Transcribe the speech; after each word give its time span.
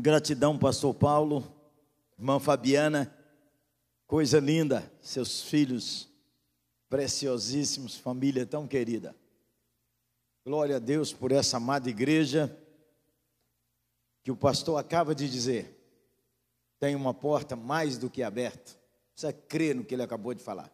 Gratidão, 0.00 0.56
Pastor 0.56 0.94
Paulo, 0.94 1.52
irmã 2.16 2.38
Fabiana, 2.38 3.12
coisa 4.06 4.38
linda, 4.38 4.88
seus 5.00 5.42
filhos 5.42 6.08
preciosíssimos, 6.88 7.96
família 7.96 8.46
tão 8.46 8.64
querida. 8.64 9.12
Glória 10.46 10.76
a 10.76 10.78
Deus 10.78 11.12
por 11.12 11.32
essa 11.32 11.56
amada 11.56 11.90
igreja 11.90 12.56
que 14.22 14.30
o 14.30 14.36
pastor 14.36 14.78
acaba 14.78 15.16
de 15.16 15.28
dizer. 15.28 15.76
Tem 16.78 16.94
uma 16.94 17.12
porta 17.12 17.56
mais 17.56 17.98
do 17.98 18.08
que 18.08 18.22
aberta. 18.22 18.78
Precisa 19.12 19.32
crer 19.32 19.74
no 19.74 19.84
que 19.84 19.96
ele 19.96 20.02
acabou 20.04 20.32
de 20.32 20.44
falar. 20.44 20.72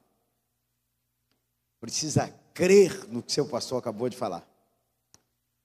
Precisa 1.81 2.29
crer 2.53 3.09
no 3.09 3.23
que 3.23 3.33
seu 3.33 3.49
pastor 3.49 3.79
acabou 3.79 4.11
de 4.11 4.19
falar. 4.19 4.47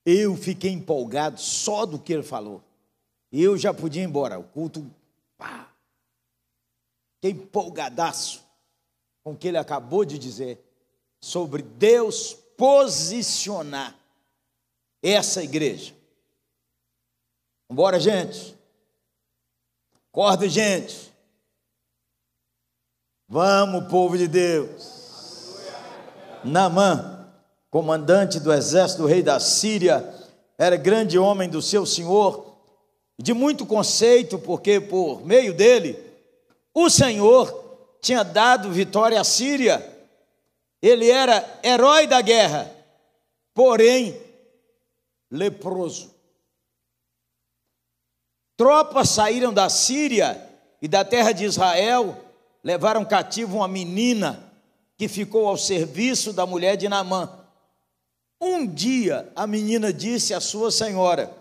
Eu 0.06 0.38
fiquei 0.38 0.72
empolgado 0.72 1.42
só 1.42 1.86
do 1.86 2.00
que 2.00 2.14
ele 2.14 2.24
falou. 2.24 2.64
Eu 3.32 3.58
já 3.58 3.74
podia 3.74 4.02
ir 4.02 4.06
embora. 4.06 4.40
O 4.40 4.44
culto, 4.44 4.90
pá. 5.38 5.72
Fiquei 7.16 7.32
empolgadaço 7.32 8.44
com 9.24 9.34
o 9.34 9.38
que 9.38 9.48
ele 9.48 9.58
acabou 9.58 10.06
de 10.06 10.18
dizer 10.18 10.64
sobre 11.22 11.62
Deus 11.62 12.34
posicionar 12.58 13.96
essa 15.02 15.44
igreja. 15.44 15.94
Vambora, 17.70 18.00
gente. 18.00 18.58
Acorda, 20.12 20.50
gente. 20.50 21.14
Vamos, 23.28 23.90
povo 23.90 24.18
de 24.18 24.28
Deus. 24.28 25.60
Namã, 26.44 27.32
comandante 27.70 28.40
do 28.40 28.52
exército 28.52 29.04
do 29.04 29.08
rei 29.08 29.22
da 29.22 29.40
Síria, 29.40 30.16
era 30.58 30.76
grande 30.76 31.20
homem 31.20 31.48
do 31.48 31.62
seu 31.62 31.86
senhor, 31.86 32.49
de 33.22 33.34
muito 33.34 33.66
conceito, 33.66 34.40
porque 34.40 34.80
por 34.80 35.26
meio 35.26 35.54
dele, 35.54 36.00
o 36.74 36.90
Senhor 36.90 37.98
tinha 38.02 38.24
dado 38.24 38.72
vitória 38.72 39.20
à 39.20 39.26
Síria. 39.26 39.86
Ele 40.82 41.12
era 41.12 41.60
herói 41.62 42.08
da 42.08 42.22
guerra, 42.22 42.74
porém 43.54 44.18
leproso. 45.30 46.16
Tropas 48.56 49.10
saíram 49.10 49.54
da 49.54 49.68
Síria 49.70 50.42
e 50.82 50.88
da 50.88 51.04
terra 51.04 51.34
de 51.34 51.44
Israel, 51.44 52.18
levaram 52.64 53.04
cativo 53.04 53.58
uma 53.58 53.68
menina 53.68 54.50
que 54.98 55.10
ficou 55.10 55.46
ao 55.46 55.58
serviço 55.58 56.32
da 56.32 56.46
mulher 56.46 56.78
de 56.78 56.88
Naamã. 56.88 57.38
Um 58.40 58.66
dia 58.66 59.30
a 59.36 59.46
menina 59.46 59.92
disse 59.92 60.34
à 60.34 60.40
sua 60.40 60.72
senhora: 60.72 61.39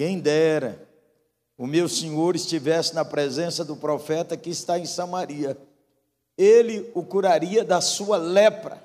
Quem 0.00 0.18
dera 0.18 0.88
o 1.58 1.66
meu 1.66 1.86
senhor 1.86 2.34
estivesse 2.34 2.94
na 2.94 3.04
presença 3.04 3.62
do 3.62 3.76
profeta 3.76 4.34
que 4.34 4.48
está 4.48 4.78
em 4.78 4.86
Samaria, 4.86 5.58
ele 6.38 6.90
o 6.94 7.02
curaria 7.04 7.62
da 7.62 7.82
sua 7.82 8.16
lepra. 8.16 8.82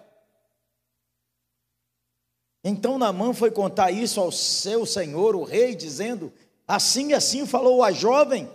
Então 2.65 2.97
Naamã 2.97 3.33
foi 3.33 3.49
contar 3.49 3.91
isso 3.91 4.19
ao 4.19 4.29
seu 4.29 4.85
senhor, 4.85 5.37
o 5.37 5.45
rei, 5.45 5.73
dizendo: 5.73 6.33
Assim 6.67 7.11
e 7.11 7.13
assim 7.13 7.47
falou 7.47 7.81
a 7.81 7.93
jovem, 7.93 8.51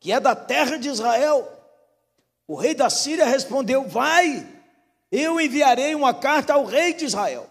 que 0.00 0.10
é 0.10 0.18
da 0.18 0.34
terra 0.34 0.78
de 0.78 0.88
Israel. 0.88 1.48
O 2.44 2.56
rei 2.56 2.74
da 2.74 2.90
Síria 2.90 3.24
respondeu: 3.24 3.86
Vai, 3.86 4.44
eu 5.12 5.40
enviarei 5.40 5.94
uma 5.94 6.12
carta 6.12 6.54
ao 6.54 6.64
rei 6.64 6.92
de 6.92 7.04
Israel. 7.04 7.48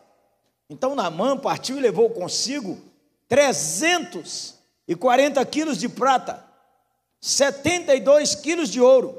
Então 0.69 0.97
Naamã 0.97 1.37
partiu 1.37 1.77
e 1.77 1.81
levou 1.81 2.09
consigo 2.09 2.88
340 3.29 5.45
quilos 5.45 5.77
de 5.77 5.87
prata, 5.87 6.43
72 7.21 8.35
quilos 8.35 8.69
de 8.69 8.81
ouro 8.81 9.15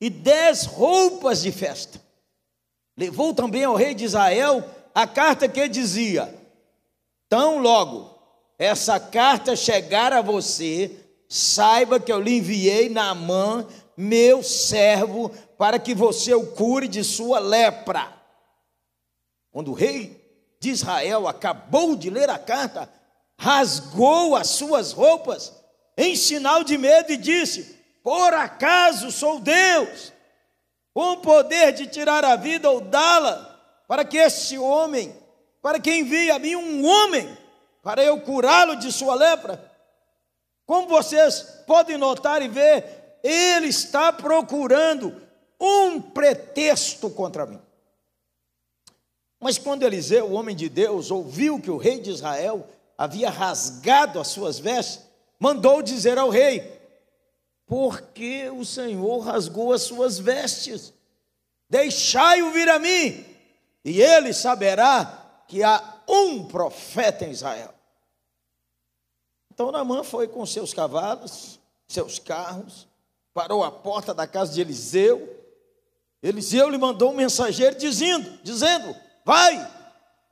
e 0.00 0.08
10 0.08 0.64
roupas 0.64 1.42
de 1.42 1.52
festa. 1.52 2.00
Levou 2.96 3.34
também 3.34 3.64
ao 3.64 3.76
rei 3.76 3.94
de 3.94 4.04
Israel 4.04 4.64
a 4.94 5.06
carta 5.06 5.48
que 5.48 5.68
dizia: 5.68 6.34
Tão 7.28 7.58
logo 7.58 8.16
essa 8.58 8.98
carta 8.98 9.54
chegar 9.54 10.12
a 10.12 10.22
você, 10.22 10.90
saiba 11.28 12.00
que 12.00 12.10
eu 12.10 12.20
lhe 12.20 12.38
enviei 12.38 12.88
Naamã, 12.88 13.66
meu 13.96 14.42
servo, 14.42 15.30
para 15.56 15.78
que 15.78 15.94
você 15.94 16.34
o 16.34 16.46
cure 16.46 16.88
de 16.88 17.04
sua 17.04 17.38
lepra. 17.38 18.12
Quando 19.52 19.70
o 19.70 19.74
rei 19.74 20.17
de 20.60 20.70
Israel 20.70 21.28
acabou 21.28 21.94
de 21.94 22.10
ler 22.10 22.28
a 22.28 22.38
carta, 22.38 22.88
rasgou 23.38 24.34
as 24.34 24.48
suas 24.48 24.92
roupas 24.92 25.52
em 25.96 26.16
sinal 26.16 26.64
de 26.64 26.76
medo 26.76 27.12
e 27.12 27.16
disse: 27.16 27.78
Por 28.02 28.34
acaso 28.34 29.10
sou 29.10 29.40
Deus, 29.40 30.12
com 30.92 31.12
o 31.12 31.16
poder 31.18 31.72
de 31.72 31.86
tirar 31.86 32.24
a 32.24 32.36
vida 32.36 32.70
ou 32.70 32.80
dá-la, 32.80 33.56
para 33.86 34.04
que 34.04 34.16
este 34.16 34.58
homem, 34.58 35.14
para 35.62 35.78
que 35.78 35.92
envie 35.92 36.30
a 36.30 36.38
mim 36.38 36.56
um 36.56 36.86
homem, 36.86 37.36
para 37.82 38.02
eu 38.02 38.20
curá-lo 38.20 38.76
de 38.76 38.92
sua 38.92 39.14
lepra? 39.14 39.64
Como 40.66 40.88
vocês 40.88 41.62
podem 41.66 41.96
notar 41.96 42.42
e 42.42 42.48
ver, 42.48 43.18
ele 43.22 43.68
está 43.68 44.12
procurando 44.12 45.14
um 45.60 46.00
pretexto 46.00 47.10
contra 47.10 47.46
mim. 47.46 47.60
Mas 49.40 49.56
quando 49.56 49.84
Eliseu, 49.84 50.26
o 50.26 50.32
homem 50.32 50.56
de 50.56 50.68
Deus, 50.68 51.10
ouviu 51.10 51.60
que 51.60 51.70
o 51.70 51.76
rei 51.76 52.00
de 52.00 52.10
Israel 52.10 52.68
havia 52.96 53.30
rasgado 53.30 54.18
as 54.18 54.28
suas 54.28 54.58
vestes, 54.58 55.04
mandou 55.38 55.80
dizer 55.80 56.18
ao 56.18 56.28
rei: 56.28 56.80
Porque 57.66 58.50
o 58.50 58.64
Senhor 58.64 59.20
rasgou 59.20 59.72
as 59.72 59.82
suas 59.82 60.18
vestes? 60.18 60.92
Deixai-o 61.70 62.50
vir 62.50 62.68
a 62.68 62.78
mim, 62.78 63.24
e 63.84 64.00
ele 64.02 64.32
saberá 64.32 65.44
que 65.46 65.62
há 65.62 66.02
um 66.08 66.44
profeta 66.44 67.24
em 67.24 67.30
Israel. 67.30 67.72
Então 69.52 69.70
Naamã 69.70 70.02
foi 70.02 70.26
com 70.26 70.44
seus 70.46 70.72
cavalos, 70.72 71.60
seus 71.86 72.18
carros, 72.18 72.88
parou 73.32 73.62
à 73.62 73.70
porta 73.70 74.12
da 74.12 74.26
casa 74.26 74.52
de 74.52 74.60
Eliseu. 74.60 75.36
Eliseu 76.22 76.68
lhe 76.68 76.78
mandou 76.78 77.12
um 77.12 77.16
mensageiro 77.16 77.76
dizendo, 77.76 78.38
dizendo: 78.42 78.94
Vai, 79.28 79.70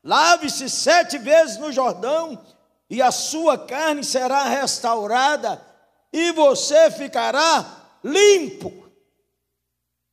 lave-se 0.03 0.71
sete 0.71 1.19
vezes 1.19 1.59
no 1.59 1.71
Jordão, 1.71 2.43
e 2.89 3.03
a 3.03 3.11
sua 3.11 3.59
carne 3.59 4.03
será 4.03 4.45
restaurada, 4.45 5.63
e 6.11 6.33
você 6.33 6.91
ficará 6.91 7.99
limpo. 8.03 8.73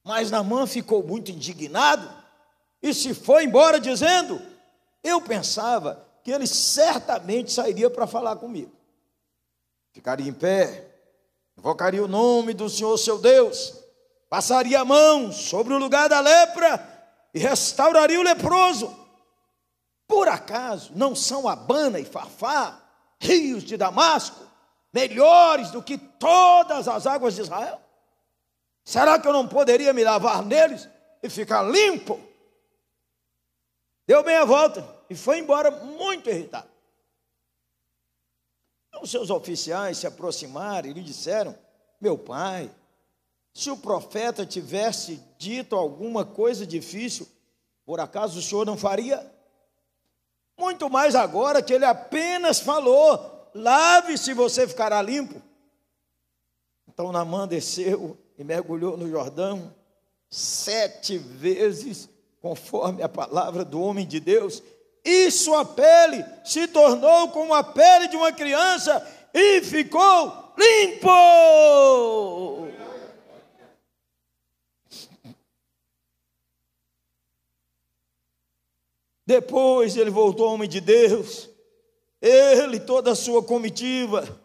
Mas 0.04 0.30
Namã 0.30 0.68
ficou 0.68 1.02
muito 1.02 1.32
indignado 1.32 2.14
e 2.82 2.94
se 2.94 3.14
foi 3.14 3.46
embora 3.46 3.80
dizendo: 3.80 4.42
Eu 5.02 5.22
pensava 5.22 6.06
que 6.22 6.30
ele 6.30 6.46
certamente 6.46 7.54
sairia 7.54 7.90
para 7.90 8.06
falar 8.06 8.36
comigo. 8.36 8.76
Ficaria 9.94 10.28
em 10.28 10.34
pé, 10.34 10.92
invocaria 11.58 12.04
o 12.04 12.10
nome 12.10 12.54
do 12.54 12.70
Senhor 12.70 12.98
seu 12.98 13.18
Deus, 13.18 13.76
passaria 14.30 14.82
a 14.82 14.86
mão 14.86 15.32
sobre 15.32 15.74
o 15.74 15.78
lugar 15.80 16.10
da 16.10 16.20
lepra 16.20 16.93
e 17.34 17.40
restauraria 17.40 18.20
o 18.20 18.24
leproso. 18.24 18.96
Por 20.08 20.28
acaso 20.28 20.92
não 20.96 21.16
são 21.16 21.48
Abana 21.48 22.00
e 22.00 22.06
Farfá, 22.06 22.80
rios 23.20 23.64
de 23.64 23.76
Damasco, 23.78 24.46
melhores 24.94 25.72
do 25.72 25.82
que 25.82 25.98
todas 25.98 26.88
as 26.88 27.08
águas 27.08 27.36
de 27.36 27.42
Israel? 27.42 27.82
Será 28.84 29.18
que 29.18 29.28
eu 29.28 29.34
não 29.34 29.48
poderia 29.48 29.94
me 29.94 30.04
lavar 30.04 30.44
neles 30.44 30.88
e 31.22 31.30
ficar 31.30 31.64
limpo? 31.64 32.20
Deu 34.06 34.24
meia 34.24 34.46
volta 34.46 34.86
e 35.10 35.16
foi 35.16 35.40
embora 35.40 35.72
muito 35.72 36.30
irritado. 36.30 36.68
Os 39.02 39.10
seus 39.10 39.30
oficiais 39.30 39.98
se 39.98 40.06
aproximaram 40.06 40.90
e 40.90 40.94
lhe 40.94 41.02
disseram: 41.02 41.58
Meu 42.00 42.18
pai, 42.18 42.70
se 43.54 43.70
o 43.70 43.78
profeta 43.78 44.46
tivesse 44.46 45.22
dito 45.38 45.76
alguma 45.76 46.26
coisa 46.26 46.66
difícil, 46.66 47.28
por 47.86 48.00
acaso 48.00 48.40
o 48.40 48.42
senhor 48.42 48.66
não 48.66 48.76
faria? 48.76 49.32
Muito 50.58 50.90
mais 50.90 51.14
agora 51.14 51.62
que 51.62 51.74
ele 51.74 51.86
apenas 51.86 52.60
falou: 52.60 53.50
lave-se, 53.54 54.34
você 54.34 54.68
ficará 54.68 55.02
limpo. 55.02 55.42
Então 56.88 57.12
Namã 57.12 57.48
desceu 57.48 58.18
e 58.38 58.44
mergulhou 58.44 58.98
no 58.98 59.10
Jordão 59.10 59.74
sete 60.30 61.18
vezes, 61.18 62.10
conforme 62.42 63.04
a 63.04 63.10
palavra 63.10 63.64
do 63.64 63.80
homem 63.80 64.08
de 64.08 64.20
Deus, 64.20 64.64
e 65.06 65.30
sua 65.30 65.64
pele 65.64 66.26
se 66.44 66.68
tornou 66.68 67.30
como 67.30 67.54
a 67.54 67.64
pele 67.64 68.08
de 68.08 68.16
uma 68.16 68.32
criança 68.32 69.06
e 69.34 69.62
ficou 69.62 70.54
limpo. 70.58 71.10
Depois 79.26 79.96
ele 79.96 80.10
voltou 80.10 80.52
homem 80.52 80.68
de 80.68 80.82
Deus, 80.82 81.50
ele, 82.22 82.80
toda 82.80 83.12
a 83.12 83.16
sua 83.16 83.44
comitiva, 83.44 84.42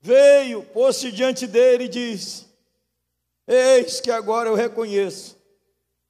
veio, 0.00 0.62
pôs-se 0.62 1.10
diante 1.10 1.46
dele 1.46 1.84
e 1.84 1.88
disse: 1.88 2.46
Eis 3.46 4.00
que 4.00 4.10
agora 4.10 4.48
eu 4.48 4.54
reconheço 4.54 5.38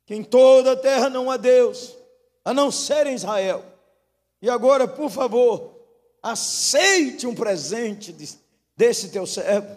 que 0.05 0.15
em 0.15 0.25
toda 0.25 0.73
a 0.73 0.77
terra 0.77 1.11
não 1.11 1.31
há 1.31 1.37
Deus, 1.37 1.95
a 2.45 2.55
não 2.55 2.71
ser 2.71 3.07
em 3.07 3.15
Israel. 3.15 3.63
E 4.41 4.49
agora, 4.49 4.89
por 4.89 5.11
favor, 5.11 5.79
aceite 6.23 7.27
um 7.27 7.35
presente 7.35 8.17
desse 8.77 9.11
teu 9.11 9.27
servo. 9.27 9.77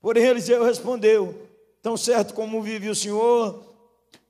Porém, 0.00 0.24
Eliseu 0.24 0.64
respondeu: 0.64 1.46
Tão 1.82 1.96
certo 1.96 2.32
como 2.32 2.62
vive 2.62 2.88
o 2.88 2.94
Senhor, 2.94 3.62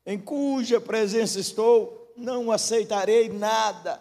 em 0.05 0.19
cuja 0.19 0.81
presença 0.81 1.39
estou, 1.39 2.04
não 2.17 2.51
aceitarei 2.51 3.29
nada. 3.29 4.01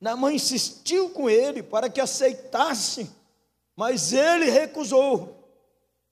Naamã 0.00 0.32
insistiu 0.32 1.10
com 1.10 1.30
ele 1.30 1.62
para 1.62 1.88
que 1.88 2.00
aceitasse, 2.00 3.10
mas 3.76 4.12
ele 4.12 4.50
recusou. 4.50 5.48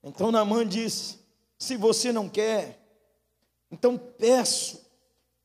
Então 0.03 0.31
Naamã 0.31 0.67
disse: 0.67 1.19
Se 1.59 1.77
você 1.77 2.13
não 2.13 2.29
quer, 2.29 2.79
então 3.71 3.99
peço 3.99 4.81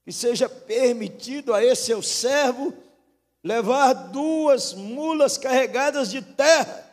que 0.04 0.12
seja 0.12 0.48
permitido 0.48 1.54
a 1.54 1.64
esse 1.64 1.86
seu 1.86 2.02
servo 2.02 2.74
levar 3.44 3.94
duas 3.94 4.74
mulas 4.74 5.38
carregadas 5.38 6.12
de 6.12 6.22
terra. 6.22 6.84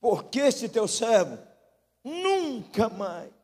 Porque 0.00 0.40
esse 0.40 0.68
teu 0.68 0.86
servo 0.86 1.38
nunca 2.04 2.88
mais 2.88 3.39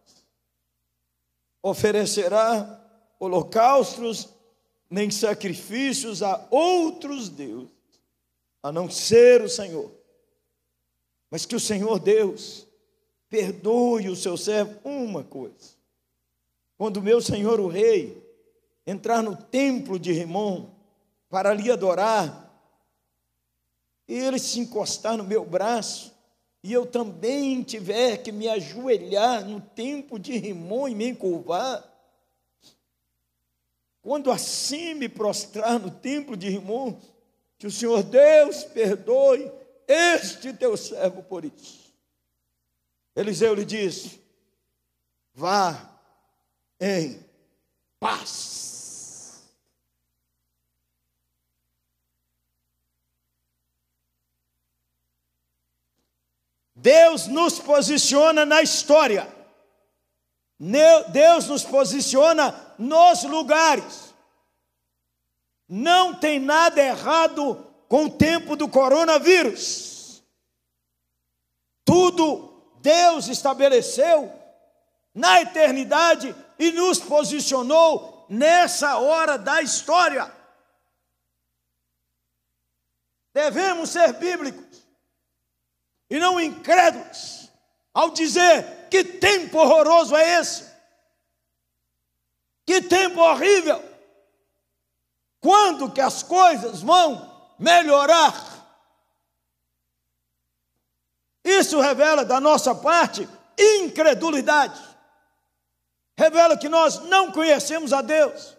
oferecerá 1.71 2.81
holocaustos 3.19 4.29
nem 4.89 5.11
sacrifícios 5.11 6.23
a 6.23 6.47
outros 6.51 7.29
deuses, 7.29 7.75
a 8.63 8.71
não 8.71 8.89
ser 8.89 9.43
o 9.43 9.49
Senhor. 9.49 9.91
Mas 11.29 11.45
que 11.45 11.57
o 11.57 11.61
Senhor 11.61 11.99
Deus 11.99 12.67
perdoe 13.29 14.09
o 14.09 14.15
seu 14.15 14.37
servo 14.37 14.79
uma 14.85 15.25
coisa. 15.25 15.75
Quando 16.79 17.03
meu 17.03 17.21
senhor 17.21 17.59
o 17.59 17.67
rei 17.67 18.23
entrar 18.87 19.23
no 19.23 19.35
templo 19.35 19.99
de 19.99 20.13
Rimon 20.13 20.67
para 21.29 21.53
lhe 21.53 21.71
adorar, 21.71 22.45
e 24.07 24.15
ele 24.15 24.39
se 24.39 24.61
encostar 24.61 25.17
no 25.17 25.25
meu 25.25 25.45
braço, 25.45 26.15
e 26.67 26.73
eu 26.73 26.85
também 26.85 27.63
tiver 27.63 28.17
que 28.17 28.33
me 28.33 28.49
ajoelhar 28.49 29.45
no 29.45 29.61
templo 29.61 30.19
de 30.19 30.37
Rimon 30.37 30.89
e 30.89 30.97
me 30.97 31.07
encurvar, 31.07 31.85
quando 34.03 34.33
assim 34.33 34.93
me 34.95 35.09
prostrar 35.09 35.79
no 35.79 35.93
templo 35.93 36.37
de 36.37 36.49
Rimon, 36.49 36.99
que 37.57 37.69
o 37.69 37.71
Senhor 37.71 38.03
Deus 38.03 38.65
perdoe 38.65 39.49
este 39.87 40.53
teu 40.55 40.77
servo 40.77 41.23
por 41.23 41.45
isso. 41.45 41.95
Eliseu 43.15 43.55
lhe 43.55 43.65
disse: 43.65 44.21
Vá 45.33 45.89
em 46.81 47.25
paz. 48.01 48.76
Deus 56.87 57.27
nos 57.27 57.59
posiciona 57.59 58.47
na 58.47 58.63
história. 58.63 59.27
Deus 61.09 61.49
nos 61.49 61.65
posiciona 61.65 62.55
nos 62.79 63.25
lugares. 63.25 64.15
Não 65.69 66.15
tem 66.15 66.39
nada 66.39 66.81
errado 66.81 67.57
com 67.89 68.05
o 68.05 68.11
tempo 68.11 68.55
do 68.55 68.69
coronavírus. 68.69 70.23
Tudo 71.85 72.63
Deus 72.81 73.27
estabeleceu 73.27 74.33
na 75.13 75.43
eternidade 75.43 76.37
e 76.57 76.71
nos 76.71 77.01
posicionou 77.01 78.27
nessa 78.29 78.97
hora 78.99 79.37
da 79.37 79.61
história. 79.61 80.33
Devemos 83.35 83.91
ser 83.91 84.13
bíblicos 84.13 84.86
e 86.09 86.19
não 86.19 86.41
incrédulos 86.41 87.51
ao 87.93 88.11
dizer 88.11 88.89
que 88.91 89.03
tempo 89.03 89.59
horroroso 89.59 90.15
é 90.15 90.41
esse, 90.41 90.65
que 92.65 92.83
tempo 92.83 93.21
horrível. 93.21 93.83
Quando 95.41 95.91
que 95.91 96.01
as 96.01 96.23
coisas 96.23 96.83
vão 96.83 97.55
melhorar? 97.59 98.35
Isso 101.45 101.81
revela 101.81 102.25
da 102.25 102.41
nossa 102.41 102.75
parte 102.75 103.29
incredulidade 103.57 104.97
revela 106.17 106.57
que 106.57 106.69
nós 106.69 107.01
não 107.03 107.31
conhecemos 107.31 107.93
a 107.93 108.01
Deus, 108.01 108.57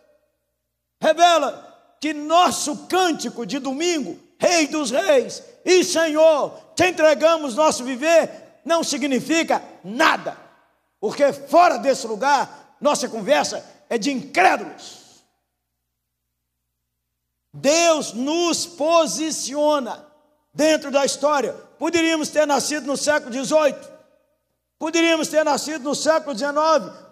revela 1.01 1.65
que 1.99 2.13
nosso 2.13 2.87
cântico 2.87 3.45
de 3.45 3.57
domingo, 3.57 4.19
Rei 4.39 4.67
dos 4.67 4.91
Reis 4.91 5.43
e 5.67 5.83
Senhor, 5.83 6.57
te 6.73 6.87
entregamos 6.87 7.53
nosso 7.53 7.83
viver, 7.83 8.61
não 8.63 8.85
significa 8.85 9.61
nada, 9.83 10.37
porque 10.97 11.33
fora 11.33 11.77
desse 11.77 12.07
lugar, 12.07 12.77
nossa 12.79 13.09
conversa 13.09 13.61
é 13.89 13.97
de 13.97 14.09
incrédulos. 14.09 15.25
Deus 17.53 18.13
nos 18.13 18.65
posiciona 18.65 20.07
dentro 20.53 20.89
da 20.89 21.03
história. 21.03 21.51
Poderíamos 21.77 22.29
ter 22.29 22.47
nascido 22.47 22.87
no 22.87 22.95
século 22.95 23.33
XVIII, 23.33 23.75
poderíamos 24.79 25.27
ter 25.27 25.43
nascido 25.43 25.83
no 25.83 25.93
século 25.93 26.33
XIX, 26.37 26.55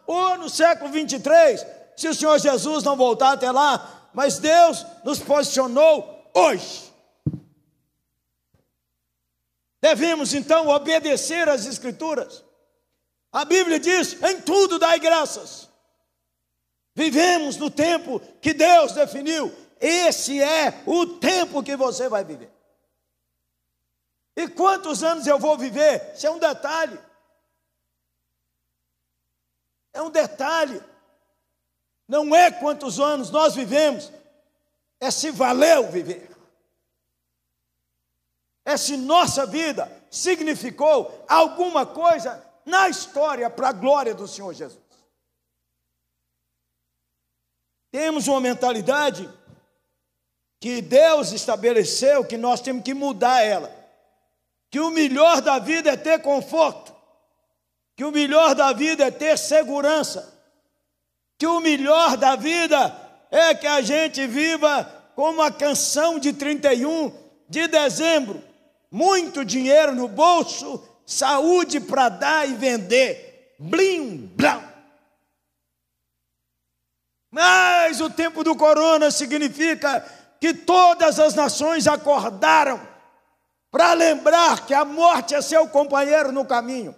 ou 0.07 0.37
no 0.37 0.49
século 0.49 0.89
23, 0.89 1.65
se 1.97 2.07
o 2.07 2.15
Senhor 2.15 2.39
Jesus 2.39 2.85
não 2.85 2.95
voltar 2.95 3.33
até 3.33 3.51
lá, 3.51 4.09
mas 4.13 4.39
Deus 4.39 4.85
nos 5.03 5.19
posicionou 5.19 6.31
hoje. 6.33 6.94
Devemos 9.85 10.33
então 10.33 10.67
obedecer 10.69 11.47
às 11.47 11.67
Escrituras. 11.67 12.43
A 13.31 13.45
Bíblia 13.45 13.79
diz: 13.79 14.19
em 14.23 14.41
tudo 14.41 14.79
dai 14.79 14.99
graças. 14.99 15.69
Vivemos 16.95 17.57
no 17.57 17.69
tempo 17.69 18.19
que 18.41 18.51
Deus 18.51 18.93
definiu. 18.93 19.55
Esse 19.79 20.41
é 20.41 20.81
o 20.87 21.05
tempo 21.05 21.61
que 21.61 21.75
você 21.75 22.09
vai 22.09 22.23
viver. 22.23 22.51
E 24.35 24.47
quantos 24.47 25.03
anos 25.03 25.27
eu 25.27 25.37
vou 25.37 25.55
viver? 25.55 26.13
Isso 26.15 26.25
é 26.25 26.31
um 26.31 26.39
detalhe. 26.39 26.97
É 29.93 30.01
um 30.01 30.09
detalhe. 30.09 30.81
Não 32.07 32.35
é 32.35 32.49
quantos 32.49 32.99
anos 32.99 33.29
nós 33.29 33.53
vivemos, 33.53 34.11
é 34.99 35.11
se 35.11 35.29
valeu 35.29 35.91
viver. 35.91 36.34
Se 38.77 38.97
nossa 38.97 39.45
vida 39.45 39.91
significou 40.09 41.23
alguma 41.27 41.85
coisa 41.85 42.43
na 42.65 42.89
história 42.89 43.49
para 43.49 43.69
a 43.69 43.73
glória 43.73 44.13
do 44.13 44.27
Senhor 44.27 44.53
Jesus. 44.53 44.83
Temos 47.91 48.27
uma 48.27 48.41
mentalidade 48.41 49.29
que 50.59 50.81
Deus 50.81 51.31
estabeleceu 51.31 52.25
que 52.25 52.37
nós 52.37 52.59
temos 52.59 52.83
que 52.83 52.93
mudar 52.93 53.41
ela. 53.41 53.73
Que 54.69 54.79
o 54.79 54.89
melhor 54.89 55.41
da 55.41 55.59
vida 55.59 55.91
é 55.91 55.97
ter 55.97 56.21
conforto 56.21 56.95
que 57.95 58.03
o 58.03 58.11
melhor 58.11 58.53
da 58.53 58.73
vida 58.73 59.05
é 59.05 59.11
ter 59.11 59.37
segurança, 59.37 60.33
que 61.37 61.47
o 61.47 61.61
melhor 61.61 62.17
da 62.17 62.35
vida 62.35 62.93
é 63.31 63.55
que 63.55 63.67
a 63.67 63.81
gente 63.81 64.27
viva 64.27 64.83
como 65.15 65.41
a 65.41 65.51
canção 65.51 66.19
de 66.19 66.33
31 66.33 67.11
de 67.47 67.67
dezembro: 67.67 68.43
muito 68.95 69.43
dinheiro 69.43 69.93
no 69.93 70.07
bolso, 70.07 70.81
saúde 71.05 71.81
para 71.81 72.07
dar 72.07 72.47
e 72.47 72.53
vender, 72.53 73.53
blim, 73.59 74.27
blam. 74.33 74.63
Mas 77.29 77.99
o 77.99 78.09
tempo 78.09 78.41
do 78.41 78.55
corona 78.55 79.11
significa 79.11 79.99
que 80.39 80.53
todas 80.53 81.19
as 81.19 81.35
nações 81.35 81.87
acordaram 81.87 82.79
para 83.69 83.91
lembrar 83.91 84.65
que 84.65 84.73
a 84.73 84.85
morte 84.85 85.35
é 85.35 85.41
seu 85.41 85.67
companheiro 85.67 86.31
no 86.31 86.45
caminho 86.45 86.95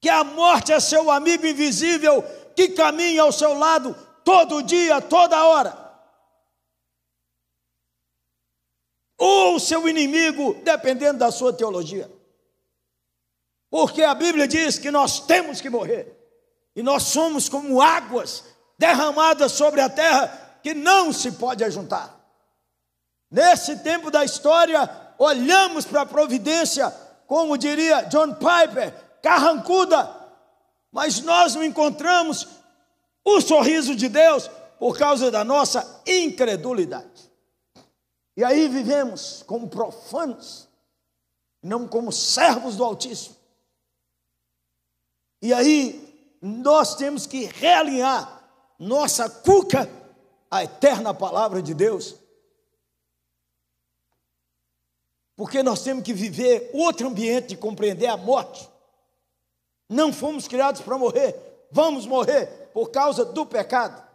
que 0.00 0.08
a 0.08 0.24
morte 0.24 0.72
é 0.72 0.80
seu 0.80 1.10
amigo 1.10 1.46
invisível 1.46 2.24
que 2.56 2.68
caminha 2.68 3.22
ao 3.22 3.30
seu 3.30 3.52
lado 3.52 3.94
todo 4.24 4.62
dia, 4.62 5.00
toda 5.00 5.44
hora. 5.44 5.76
Ou 9.22 9.60
seu 9.60 9.86
inimigo, 9.86 10.54
dependendo 10.64 11.18
da 11.18 11.30
sua 11.30 11.52
teologia. 11.52 12.10
Porque 13.68 14.02
a 14.02 14.14
Bíblia 14.14 14.48
diz 14.48 14.78
que 14.78 14.90
nós 14.90 15.20
temos 15.20 15.60
que 15.60 15.68
morrer. 15.68 16.16
E 16.74 16.82
nós 16.82 17.02
somos 17.02 17.46
como 17.46 17.82
águas 17.82 18.44
derramadas 18.78 19.52
sobre 19.52 19.82
a 19.82 19.90
terra 19.90 20.58
que 20.62 20.72
não 20.72 21.12
se 21.12 21.32
pode 21.32 21.62
ajuntar. 21.62 22.18
Nesse 23.30 23.76
tempo 23.80 24.10
da 24.10 24.24
história, 24.24 24.88
olhamos 25.18 25.84
para 25.84 26.00
a 26.00 26.06
providência, 26.06 26.90
como 27.26 27.58
diria 27.58 28.02
John 28.04 28.34
Piper, 28.34 28.92
carrancuda, 29.22 30.10
mas 30.90 31.20
nós 31.20 31.54
não 31.54 31.62
encontramos 31.62 32.48
o 33.22 33.38
sorriso 33.42 33.94
de 33.94 34.08
Deus 34.08 34.50
por 34.78 34.96
causa 34.96 35.30
da 35.30 35.44
nossa 35.44 36.02
incredulidade. 36.06 37.09
E 38.40 38.44
aí 38.44 38.68
vivemos 38.68 39.42
como 39.42 39.68
profanos, 39.68 40.66
não 41.62 41.86
como 41.86 42.10
servos 42.10 42.74
do 42.74 42.82
Altíssimo. 42.82 43.36
E 45.42 45.52
aí 45.52 46.38
nós 46.40 46.94
temos 46.94 47.26
que 47.26 47.44
realinhar 47.44 48.42
nossa 48.78 49.28
cuca 49.28 49.86
à 50.50 50.64
eterna 50.64 51.12
palavra 51.12 51.60
de 51.60 51.74
Deus. 51.74 52.16
Porque 55.36 55.62
nós 55.62 55.82
temos 55.82 56.02
que 56.02 56.14
viver 56.14 56.70
outro 56.72 57.08
ambiente 57.08 57.48
de 57.48 57.58
compreender 57.58 58.06
a 58.06 58.16
morte. 58.16 58.66
Não 59.86 60.14
fomos 60.14 60.48
criados 60.48 60.80
para 60.80 60.96
morrer, 60.96 61.36
vamos 61.70 62.06
morrer 62.06 62.70
por 62.72 62.90
causa 62.90 63.22
do 63.22 63.44
pecado. 63.44 64.09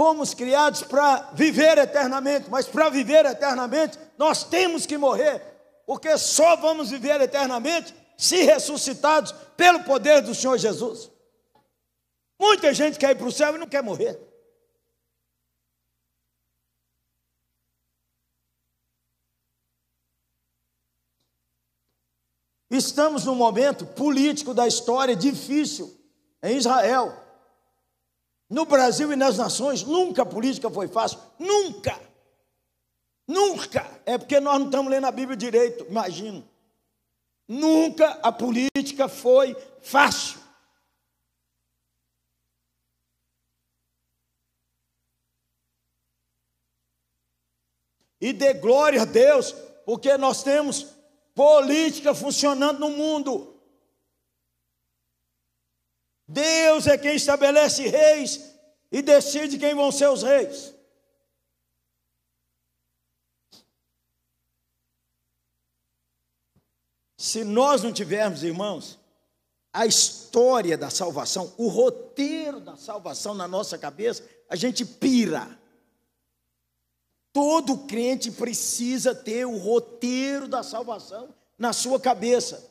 Fomos 0.00 0.32
criados 0.32 0.82
para 0.82 1.30
viver 1.34 1.76
eternamente, 1.76 2.48
mas 2.48 2.66
para 2.66 2.88
viver 2.88 3.26
eternamente 3.26 3.98
nós 4.16 4.42
temos 4.42 4.86
que 4.86 4.96
morrer, 4.96 5.42
porque 5.84 6.16
só 6.16 6.56
vamos 6.56 6.88
viver 6.88 7.20
eternamente 7.20 7.94
se 8.16 8.42
ressuscitados 8.42 9.32
pelo 9.58 9.84
poder 9.84 10.22
do 10.22 10.34
Senhor 10.34 10.56
Jesus. 10.56 11.10
Muita 12.40 12.72
gente 12.72 12.98
quer 12.98 13.10
ir 13.10 13.16
para 13.16 13.26
o 13.26 13.30
céu 13.30 13.54
e 13.54 13.58
não 13.58 13.68
quer 13.68 13.82
morrer. 13.82 14.18
Estamos 22.70 23.26
num 23.26 23.34
momento 23.34 23.84
político 23.84 24.54
da 24.54 24.66
história 24.66 25.14
difícil 25.14 25.94
em 26.42 26.56
Israel. 26.56 27.29
No 28.50 28.66
Brasil 28.66 29.12
e 29.12 29.16
nas 29.16 29.38
nações, 29.38 29.84
nunca 29.84 30.22
a 30.22 30.26
política 30.26 30.68
foi 30.68 30.88
fácil. 30.88 31.20
Nunca. 31.38 31.98
Nunca. 33.26 33.88
É 34.04 34.18
porque 34.18 34.40
nós 34.40 34.58
não 34.58 34.66
estamos 34.66 34.90
lendo 34.90 35.06
a 35.06 35.12
Bíblia 35.12 35.36
direito, 35.36 35.86
imagino. 35.88 36.44
Nunca 37.46 38.18
a 38.22 38.32
política 38.32 39.08
foi 39.08 39.56
fácil. 39.80 40.40
E 48.20 48.32
dê 48.32 48.52
glória 48.52 49.02
a 49.02 49.04
Deus, 49.04 49.52
porque 49.86 50.16
nós 50.18 50.42
temos 50.42 50.88
política 51.34 52.14
funcionando 52.14 52.80
no 52.80 52.90
mundo. 52.90 53.49
Deus 56.32 56.86
é 56.86 56.96
quem 56.96 57.16
estabelece 57.16 57.88
reis 57.88 58.54
e 58.92 59.02
decide 59.02 59.58
quem 59.58 59.74
vão 59.74 59.90
ser 59.90 60.08
os 60.08 60.22
reis. 60.22 60.72
Se 67.18 67.42
nós 67.42 67.82
não 67.82 67.92
tivermos, 67.92 68.44
irmãos, 68.44 68.96
a 69.72 69.86
história 69.86 70.78
da 70.78 70.88
salvação, 70.88 71.52
o 71.58 71.66
roteiro 71.66 72.60
da 72.60 72.76
salvação 72.76 73.34
na 73.34 73.48
nossa 73.48 73.76
cabeça, 73.76 74.24
a 74.48 74.54
gente 74.54 74.84
pira. 74.84 75.58
Todo 77.32 77.86
crente 77.88 78.30
precisa 78.30 79.16
ter 79.16 79.44
o 79.46 79.58
roteiro 79.58 80.46
da 80.46 80.62
salvação 80.62 81.34
na 81.58 81.72
sua 81.72 81.98
cabeça. 81.98 82.69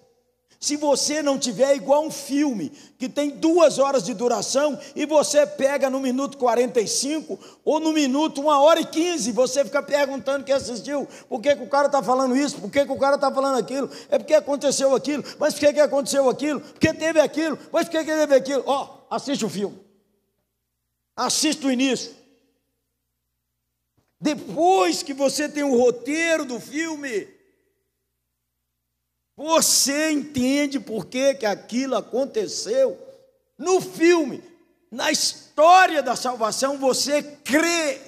Se 0.59 0.75
você 0.75 1.23
não 1.23 1.39
tiver 1.39 1.73
igual 1.77 2.05
um 2.05 2.11
filme 2.11 2.69
que 2.97 3.07
tem 3.07 3.29
duas 3.29 3.79
horas 3.79 4.03
de 4.03 4.13
duração 4.13 4.77
e 4.93 5.05
você 5.05 5.47
pega 5.47 5.89
no 5.89 6.01
minuto 6.01 6.37
45 6.37 7.39
ou 7.63 7.79
no 7.79 7.93
minuto 7.93 8.41
uma 8.41 8.59
hora 8.59 8.81
e 8.81 8.85
15, 8.85 9.31
você 9.31 9.63
fica 9.63 9.81
perguntando 9.81 10.43
quem 10.43 10.53
assistiu, 10.53 11.07
por 11.29 11.41
que, 11.41 11.55
que 11.55 11.63
o 11.63 11.69
cara 11.69 11.85
está 11.85 12.03
falando 12.03 12.35
isso, 12.35 12.59
por 12.59 12.69
que, 12.69 12.85
que 12.85 12.91
o 12.91 12.99
cara 12.99 13.15
está 13.15 13.31
falando 13.31 13.57
aquilo, 13.57 13.89
é 14.09 14.19
porque 14.19 14.33
aconteceu 14.33 14.93
aquilo, 14.93 15.23
mas 15.39 15.53
por 15.53 15.61
que, 15.61 15.73
que 15.73 15.79
aconteceu 15.79 16.29
aquilo, 16.29 16.59
porque 16.59 16.93
teve 16.93 17.21
aquilo, 17.21 17.57
mas 17.71 17.85
por 17.85 17.91
que, 17.91 17.99
que 17.99 18.11
teve 18.11 18.35
aquilo. 18.35 18.63
Ó, 18.65 18.83
oh, 18.83 19.15
assiste 19.15 19.45
o 19.45 19.49
filme, 19.49 19.79
assiste 21.15 21.65
o 21.65 21.71
início. 21.71 22.13
Depois 24.19 25.01
que 25.01 25.13
você 25.13 25.47
tem 25.47 25.63
o 25.63 25.77
roteiro 25.77 26.43
do 26.43 26.59
filme, 26.59 27.38
você 29.39 30.11
entende 30.11 30.81
por 30.81 31.05
que, 31.05 31.33
que 31.33 31.45
aquilo 31.45 31.95
aconteceu. 31.95 32.99
No 33.57 33.79
filme, 33.79 34.43
na 34.91 35.09
história 35.09 36.03
da 36.03 36.13
salvação, 36.13 36.77
você 36.77 37.23
crê. 37.23 38.01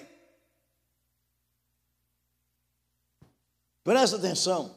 Presta 3.82 4.18
atenção, 4.18 4.76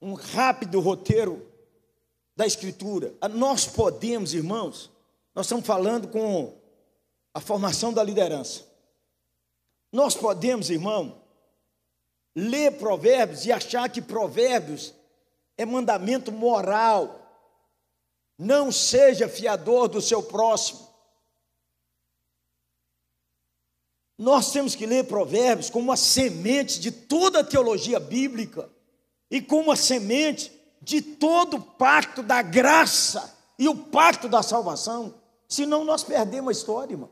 um 0.00 0.14
rápido 0.14 0.78
roteiro 0.78 1.44
da 2.36 2.46
Escritura. 2.46 3.12
Nós 3.32 3.66
podemos, 3.66 4.32
irmãos, 4.32 4.92
nós 5.34 5.46
estamos 5.46 5.66
falando 5.66 6.06
com 6.06 6.56
a 7.34 7.40
formação 7.40 7.92
da 7.92 8.04
liderança. 8.04 8.64
Nós 9.92 10.14
podemos, 10.14 10.70
irmão, 10.70 11.20
ler 12.36 12.78
provérbios 12.78 13.44
e 13.44 13.50
achar 13.50 13.90
que 13.90 14.00
provérbios 14.00 14.94
é 15.60 15.66
mandamento 15.66 16.32
moral. 16.32 17.20
Não 18.38 18.72
seja 18.72 19.28
fiador 19.28 19.88
do 19.88 20.00
seu 20.00 20.22
próximo. 20.22 20.88
Nós 24.16 24.52
temos 24.52 24.74
que 24.74 24.86
ler 24.86 25.04
Provérbios 25.04 25.68
como 25.68 25.84
uma 25.84 25.98
semente 25.98 26.80
de 26.80 26.90
toda 26.90 27.40
a 27.40 27.44
teologia 27.44 28.00
bíblica 28.00 28.70
e 29.30 29.42
como 29.42 29.64
uma 29.64 29.76
semente 29.76 30.50
de 30.80 31.02
todo 31.02 31.58
o 31.58 31.62
pacto 31.62 32.22
da 32.22 32.40
graça 32.40 33.36
e 33.58 33.68
o 33.68 33.76
pacto 33.76 34.30
da 34.30 34.42
salvação. 34.42 35.14
Senão 35.46 35.84
nós 35.84 36.02
perdemos 36.02 36.48
a 36.48 36.52
história, 36.58 36.94
irmão. 36.94 37.10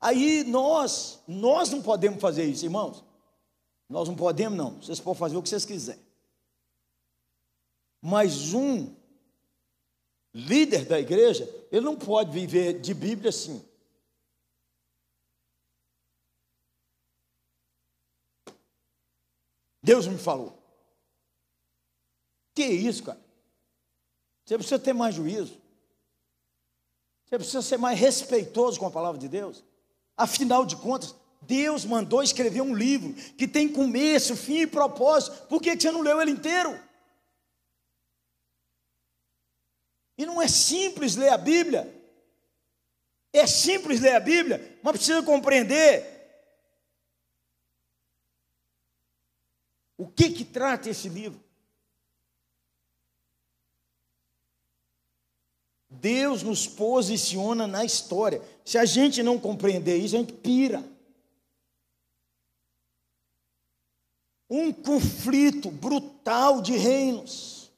Aí 0.00 0.44
nós, 0.44 1.18
nós 1.26 1.68
não 1.70 1.82
podemos 1.82 2.20
fazer 2.20 2.44
isso, 2.44 2.64
irmãos. 2.64 3.02
Nós 3.88 4.08
não 4.08 4.14
podemos, 4.14 4.56
não. 4.56 4.80
Vocês 4.80 5.00
podem 5.00 5.18
fazer 5.18 5.36
o 5.36 5.42
que 5.42 5.48
vocês 5.48 5.64
quiserem. 5.64 6.05
Mas 8.08 8.54
um 8.54 8.94
líder 10.32 10.84
da 10.84 11.00
igreja, 11.00 11.44
ele 11.72 11.84
não 11.84 11.96
pode 11.96 12.30
viver 12.30 12.78
de 12.78 12.94
Bíblia 12.94 13.30
assim. 13.30 13.68
Deus 19.82 20.06
me 20.06 20.16
falou. 20.16 20.56
Que 22.54 22.62
isso, 22.62 23.02
cara? 23.02 23.20
Você 24.44 24.56
precisa 24.56 24.78
ter 24.78 24.92
mais 24.92 25.12
juízo. 25.12 25.60
Você 27.24 27.38
precisa 27.38 27.60
ser 27.60 27.76
mais 27.76 27.98
respeitoso 27.98 28.78
com 28.78 28.86
a 28.86 28.90
palavra 28.92 29.18
de 29.18 29.26
Deus. 29.26 29.64
Afinal 30.16 30.64
de 30.64 30.76
contas, 30.76 31.12
Deus 31.42 31.84
mandou 31.84 32.22
escrever 32.22 32.60
um 32.60 32.72
livro 32.72 33.14
que 33.34 33.48
tem 33.48 33.68
começo, 33.68 34.36
fim 34.36 34.60
e 34.60 34.66
propósito. 34.68 35.48
Por 35.48 35.60
que 35.60 35.74
você 35.74 35.90
não 35.90 36.02
leu 36.02 36.22
ele 36.22 36.30
inteiro? 36.30 36.85
E 40.18 40.24
não 40.24 40.40
é 40.40 40.48
simples 40.48 41.16
ler 41.16 41.28
a 41.28 41.38
Bíblia. 41.38 41.92
É 43.32 43.46
simples 43.46 44.00
ler 44.00 44.14
a 44.14 44.20
Bíblia, 44.20 44.78
mas 44.82 44.96
precisa 44.96 45.22
compreender 45.22 46.16
o 49.98 50.06
que 50.06 50.30
que 50.30 50.44
trata 50.44 50.88
esse 50.88 51.08
livro. 51.08 51.44
Deus 55.88 56.42
nos 56.42 56.66
posiciona 56.66 57.66
na 57.66 57.84
história. 57.84 58.42
Se 58.64 58.78
a 58.78 58.84
gente 58.84 59.22
não 59.22 59.38
compreender 59.38 59.96
isso, 59.96 60.14
a 60.14 60.18
gente 60.18 60.32
pira. 60.32 60.84
Um 64.48 64.72
conflito 64.72 65.70
brutal 65.70 66.62
de 66.62 66.76
reinos. 66.76 67.72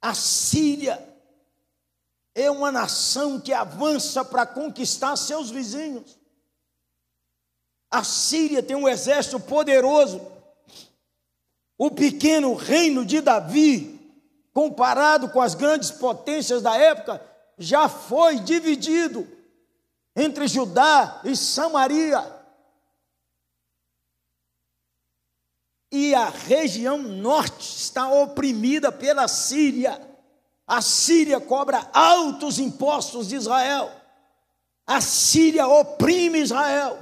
A 0.00 0.14
Síria 0.14 1.09
é 2.34 2.50
uma 2.50 2.70
nação 2.70 3.40
que 3.40 3.52
avança 3.52 4.24
para 4.24 4.46
conquistar 4.46 5.16
seus 5.16 5.50
vizinhos. 5.50 6.18
A 7.90 8.04
Síria 8.04 8.62
tem 8.62 8.76
um 8.76 8.88
exército 8.88 9.40
poderoso. 9.40 10.20
O 11.76 11.90
pequeno 11.90 12.54
reino 12.54 13.04
de 13.04 13.20
Davi, 13.20 13.98
comparado 14.52 15.28
com 15.30 15.40
as 15.40 15.54
grandes 15.54 15.90
potências 15.90 16.62
da 16.62 16.76
época, 16.76 17.20
já 17.58 17.88
foi 17.88 18.38
dividido 18.38 19.26
entre 20.14 20.46
Judá 20.46 21.20
e 21.24 21.34
Samaria. 21.34 22.40
e 25.92 26.14
a 26.14 26.28
região 26.28 26.98
norte 26.98 27.76
está 27.76 28.08
oprimida 28.08 28.92
pela 28.92 29.26
Síria. 29.26 30.00
A 30.70 30.80
Síria 30.80 31.40
cobra 31.40 31.90
altos 31.92 32.60
impostos 32.60 33.28
de 33.28 33.34
Israel. 33.34 33.90
A 34.86 35.00
Síria 35.00 35.66
oprime 35.66 36.38
Israel. 36.38 36.96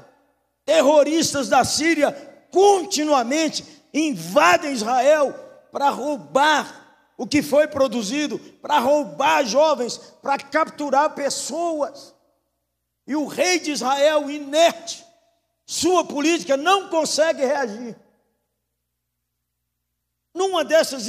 Terroristas 0.65 1.51
da 1.51 1.63
Síria 1.67 2.11
continuamente 2.51 3.67
invadem 3.93 4.73
Israel 4.73 5.35
para 5.71 5.91
roubar 5.91 7.13
o 7.19 7.27
que 7.27 7.43
foi 7.43 7.69
produzido, 7.69 8.39
para 8.39 8.79
roubar 8.79 9.45
jovens, 9.45 9.99
para 10.23 10.39
capturar 10.39 11.15
pessoas. 11.15 12.15
E 13.07 13.15
o 13.15 13.27
rei 13.27 13.61
de 13.61 13.73
Israel, 13.73 14.31
inerte, 14.31 15.05
sua 15.67 16.07
política 16.07 16.57
não 16.57 16.89
consegue 16.89 17.45
reagir. 17.45 17.95
Numa 20.35 20.65
dessas 20.65 21.07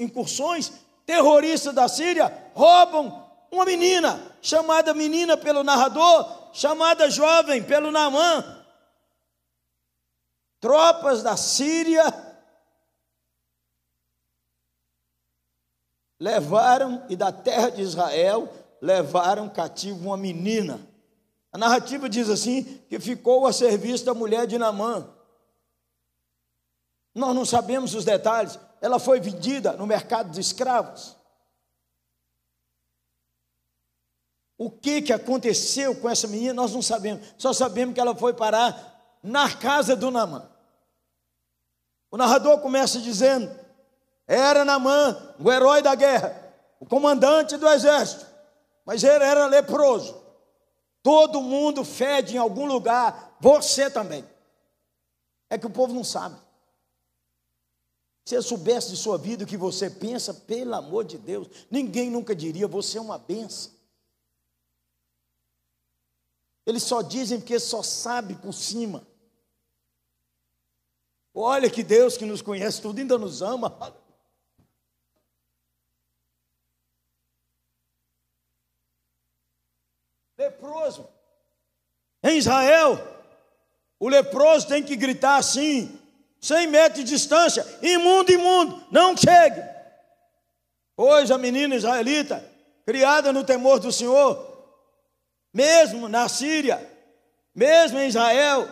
incursões, 0.00 0.87
terroristas 1.08 1.74
da 1.74 1.88
Síria 1.88 2.30
roubam 2.54 3.26
uma 3.50 3.64
menina, 3.64 4.20
chamada 4.42 4.92
menina 4.92 5.38
pelo 5.38 5.64
narrador, 5.64 6.50
chamada 6.52 7.10
jovem 7.10 7.62
pelo 7.62 7.90
Namã. 7.90 8.44
Tropas 10.60 11.22
da 11.22 11.34
Síria 11.34 12.04
levaram 16.20 17.02
e 17.08 17.16
da 17.16 17.32
terra 17.32 17.70
de 17.70 17.80
Israel 17.80 18.52
levaram 18.78 19.48
cativo 19.48 20.08
uma 20.08 20.16
menina. 20.18 20.78
A 21.50 21.56
narrativa 21.56 22.06
diz 22.06 22.28
assim: 22.28 22.64
que 22.86 23.00
ficou 23.00 23.46
a 23.46 23.52
serviço 23.54 24.04
da 24.04 24.12
mulher 24.12 24.46
de 24.46 24.58
Namã. 24.58 25.08
Nós 27.14 27.34
não 27.34 27.46
sabemos 27.46 27.94
os 27.94 28.04
detalhes. 28.04 28.58
Ela 28.80 28.98
foi 28.98 29.20
vendida 29.20 29.72
no 29.72 29.86
mercado 29.86 30.30
de 30.30 30.40
escravos. 30.40 31.16
O 34.56 34.70
que, 34.70 35.02
que 35.02 35.12
aconteceu 35.12 35.94
com 35.94 36.08
essa 36.08 36.26
menina, 36.26 36.52
nós 36.52 36.72
não 36.72 36.82
sabemos. 36.82 37.34
Só 37.38 37.52
sabemos 37.52 37.94
que 37.94 38.00
ela 38.00 38.14
foi 38.14 38.34
parar 38.34 39.18
na 39.22 39.54
casa 39.54 39.94
do 39.94 40.10
Namã. 40.10 40.50
O 42.10 42.16
narrador 42.16 42.58
começa 42.60 42.98
dizendo: 43.00 43.48
era 44.26 44.64
Namã, 44.64 45.34
o 45.38 45.50
herói 45.50 45.80
da 45.80 45.94
guerra, 45.94 46.36
o 46.80 46.86
comandante 46.86 47.56
do 47.56 47.68
exército, 47.68 48.26
mas 48.84 49.04
ele 49.04 49.24
era 49.24 49.46
leproso. 49.46 50.20
Todo 51.02 51.40
mundo 51.40 51.84
fede 51.84 52.34
em 52.34 52.38
algum 52.38 52.66
lugar, 52.66 53.36
você 53.40 53.88
também. 53.88 54.24
É 55.48 55.56
que 55.56 55.66
o 55.66 55.70
povo 55.70 55.94
não 55.94 56.04
sabe. 56.04 56.36
Se 58.28 58.34
eu 58.34 58.42
soubesse 58.42 58.90
de 58.90 58.96
sua 58.98 59.16
vida 59.16 59.44
o 59.44 59.46
que 59.46 59.56
você 59.56 59.88
pensa, 59.88 60.34
pelo 60.34 60.74
amor 60.74 61.02
de 61.02 61.16
Deus, 61.16 61.48
ninguém 61.70 62.10
nunca 62.10 62.36
diria, 62.36 62.68
você 62.68 62.98
é 62.98 63.00
uma 63.00 63.16
benção. 63.16 63.72
Eles 66.66 66.82
só 66.82 67.00
dizem 67.00 67.38
porque 67.40 67.58
só 67.58 67.82
sabe 67.82 68.34
por 68.34 68.52
cima. 68.52 69.08
Olha 71.32 71.70
que 71.70 71.82
Deus 71.82 72.18
que 72.18 72.26
nos 72.26 72.42
conhece 72.42 72.82
tudo 72.82 72.98
ainda 72.98 73.16
nos 73.16 73.40
ama. 73.40 73.96
Leproso. 80.36 81.08
Em 82.22 82.36
Israel, 82.36 82.98
o 83.98 84.06
leproso 84.06 84.68
tem 84.68 84.84
que 84.84 84.96
gritar 84.96 85.38
assim: 85.38 85.97
100 86.40 86.66
metros 86.68 87.04
de 87.04 87.10
distância, 87.10 87.66
imundo, 87.82 88.32
imundo, 88.32 88.86
não 88.90 89.16
chegue. 89.16 89.62
Pois 90.94 91.30
a 91.30 91.38
menina 91.38 91.74
israelita, 91.74 92.44
criada 92.84 93.32
no 93.32 93.44
temor 93.44 93.80
do 93.80 93.92
Senhor, 93.92 94.46
mesmo 95.52 96.08
na 96.08 96.28
Síria, 96.28 96.78
mesmo 97.54 97.98
em 97.98 98.08
Israel, 98.08 98.68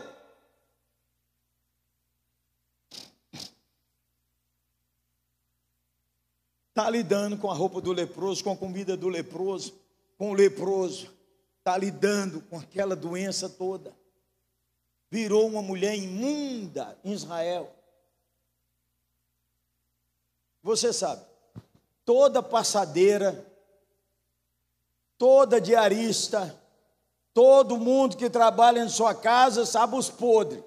está 6.68 6.88
lidando 6.88 7.36
com 7.36 7.50
a 7.50 7.54
roupa 7.54 7.80
do 7.80 7.92
leproso, 7.92 8.44
com 8.44 8.52
a 8.52 8.56
comida 8.56 8.96
do 8.96 9.08
leproso, 9.08 9.74
com 10.16 10.30
o 10.30 10.34
leproso, 10.34 11.12
está 11.58 11.76
lidando 11.76 12.40
com 12.42 12.58
aquela 12.58 12.94
doença 12.94 13.48
toda 13.48 13.92
virou 15.16 15.46
uma 15.46 15.62
mulher 15.62 15.96
imunda 15.96 16.94
em 17.02 17.10
Israel. 17.10 17.74
Você 20.62 20.92
sabe, 20.92 21.24
toda 22.04 22.42
passadeira, 22.42 23.50
toda 25.16 25.58
diarista, 25.58 26.54
todo 27.32 27.78
mundo 27.78 28.14
que 28.14 28.28
trabalha 28.28 28.80
em 28.80 28.90
sua 28.90 29.14
casa 29.14 29.64
sabe 29.64 29.96
os 29.96 30.10
podres. 30.10 30.62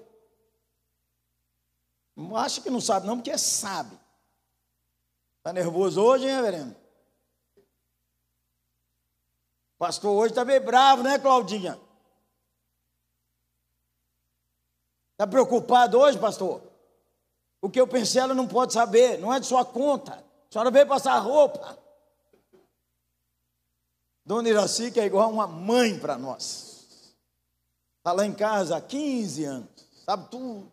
Acha 2.34 2.60
que 2.60 2.70
não 2.70 2.80
sabe, 2.80 3.06
não, 3.06 3.18
porque 3.18 3.38
sabe. 3.38 3.96
Está 5.38 5.52
nervoso 5.52 6.02
hoje, 6.02 6.26
hein, 6.26 6.34
reverendo? 6.34 6.76
Pastor 9.78 10.10
hoje 10.10 10.32
está 10.32 10.44
meio 10.44 10.60
bravo, 10.60 11.04
né, 11.04 11.20
Claudinha? 11.20 11.80
Está 15.20 15.26
preocupado 15.26 15.98
hoje, 15.98 16.18
pastor? 16.18 16.62
O 17.60 17.68
que 17.68 17.78
eu 17.78 17.86
pensei, 17.86 18.22
ela 18.22 18.32
não 18.32 18.48
pode 18.48 18.72
saber, 18.72 19.18
não 19.18 19.30
é 19.30 19.38
de 19.38 19.44
sua 19.44 19.66
conta. 19.66 20.14
A 20.14 20.50
senhora 20.50 20.70
veio 20.70 20.86
passar 20.86 21.18
roupa. 21.18 21.78
Dona 24.24 24.48
Iraci, 24.48 24.90
que 24.90 24.98
é 24.98 25.04
igual 25.04 25.30
uma 25.30 25.46
mãe 25.46 25.98
para 25.98 26.16
nós. 26.16 27.14
Está 27.98 28.12
lá 28.12 28.24
em 28.24 28.32
casa 28.32 28.78
há 28.78 28.80
15 28.80 29.44
anos, 29.44 29.68
sabe 30.06 30.30
tudo. 30.30 30.72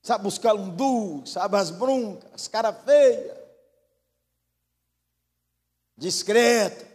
Sabe 0.00 0.22
buscar 0.22 0.54
um 0.54 0.70
du, 0.70 1.26
sabe 1.26 1.56
as 1.56 1.72
broncas, 1.72 2.46
cara 2.46 2.72
feia. 2.72 3.44
Discreta. 5.96 6.86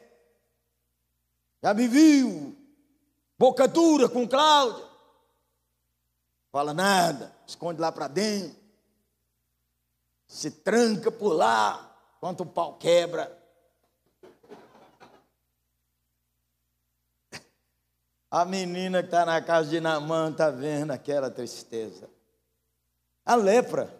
Já 1.61 1.73
me 1.73 1.89
viu. 1.89 2.55
Boca 3.37 3.67
dura 3.67 4.07
com 4.07 4.25
Cláudia. 4.25 4.88
Fala 6.51 6.73
nada, 6.73 7.35
esconde 7.45 7.79
lá 7.79 7.91
para 7.91 8.07
dentro. 8.07 8.57
Se 10.27 10.49
tranca 10.51 11.11
por 11.11 11.33
lá, 11.33 11.95
enquanto 12.17 12.41
o 12.41 12.45
pau 12.45 12.77
quebra. 12.77 13.37
A 18.29 18.45
menina 18.45 19.01
que 19.01 19.07
está 19.07 19.25
na 19.25 19.41
casa 19.41 19.69
de 19.69 19.79
Namã 19.79 20.29
está 20.31 20.49
vendo 20.49 20.91
aquela 20.91 21.31
tristeza. 21.31 22.09
A 23.25 23.35
lepra 23.35 23.95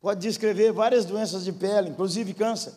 pode 0.00 0.20
descrever 0.20 0.72
várias 0.72 1.04
doenças 1.04 1.44
de 1.44 1.52
pele, 1.52 1.90
inclusive 1.90 2.32
câncer. 2.34 2.74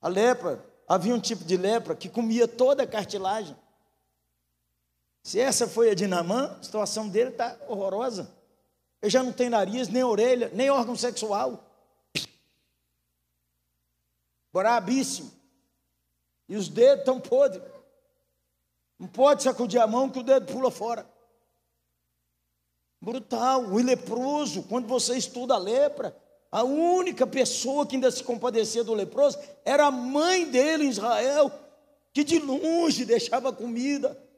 A 0.00 0.08
lepra, 0.08 0.64
havia 0.88 1.14
um 1.14 1.20
tipo 1.20 1.44
de 1.44 1.56
lepra 1.56 1.94
que 1.94 2.08
comia 2.08 2.48
toda 2.48 2.82
a 2.82 2.86
cartilagem. 2.86 3.56
Se 5.22 5.38
essa 5.38 5.68
foi 5.68 5.90
a 5.90 6.08
Namã, 6.08 6.56
a 6.58 6.62
situação 6.62 7.08
dele 7.08 7.30
está 7.30 7.56
horrorosa. 7.68 8.30
Ele 9.02 9.10
já 9.10 9.22
não 9.22 9.32
tem 9.32 9.48
nariz, 9.48 9.88
nem 9.88 10.02
orelha, 10.02 10.50
nem 10.54 10.70
órgão 10.70 10.96
sexual. 10.96 11.64
Brabíssimo. 14.52 15.30
E 16.48 16.56
os 16.56 16.68
dedos 16.68 17.00
estão 17.00 17.20
podres. 17.20 17.62
Não 18.98 19.06
pode 19.06 19.42
sacudir 19.42 19.80
a 19.80 19.86
mão 19.86 20.10
que 20.10 20.18
o 20.18 20.22
dedo 20.22 20.52
pula 20.52 20.70
fora. 20.70 21.08
Brutal. 23.00 23.62
O 23.64 23.82
leproso, 23.82 24.64
quando 24.64 24.86
você 24.86 25.16
estuda 25.16 25.54
a 25.54 25.58
lepra, 25.58 26.14
a 26.50 26.64
única 26.64 27.26
pessoa 27.26 27.86
que 27.86 27.94
ainda 27.94 28.10
se 28.10 28.24
compadecia 28.24 28.82
do 28.82 28.92
leproso 28.92 29.38
era 29.64 29.86
a 29.86 29.90
mãe 29.90 30.50
dele 30.50 30.84
em 30.84 30.90
Israel, 30.90 31.50
que 32.12 32.24
de 32.24 32.38
longe 32.38 33.04
deixava 33.04 33.52
comida 33.52 34.29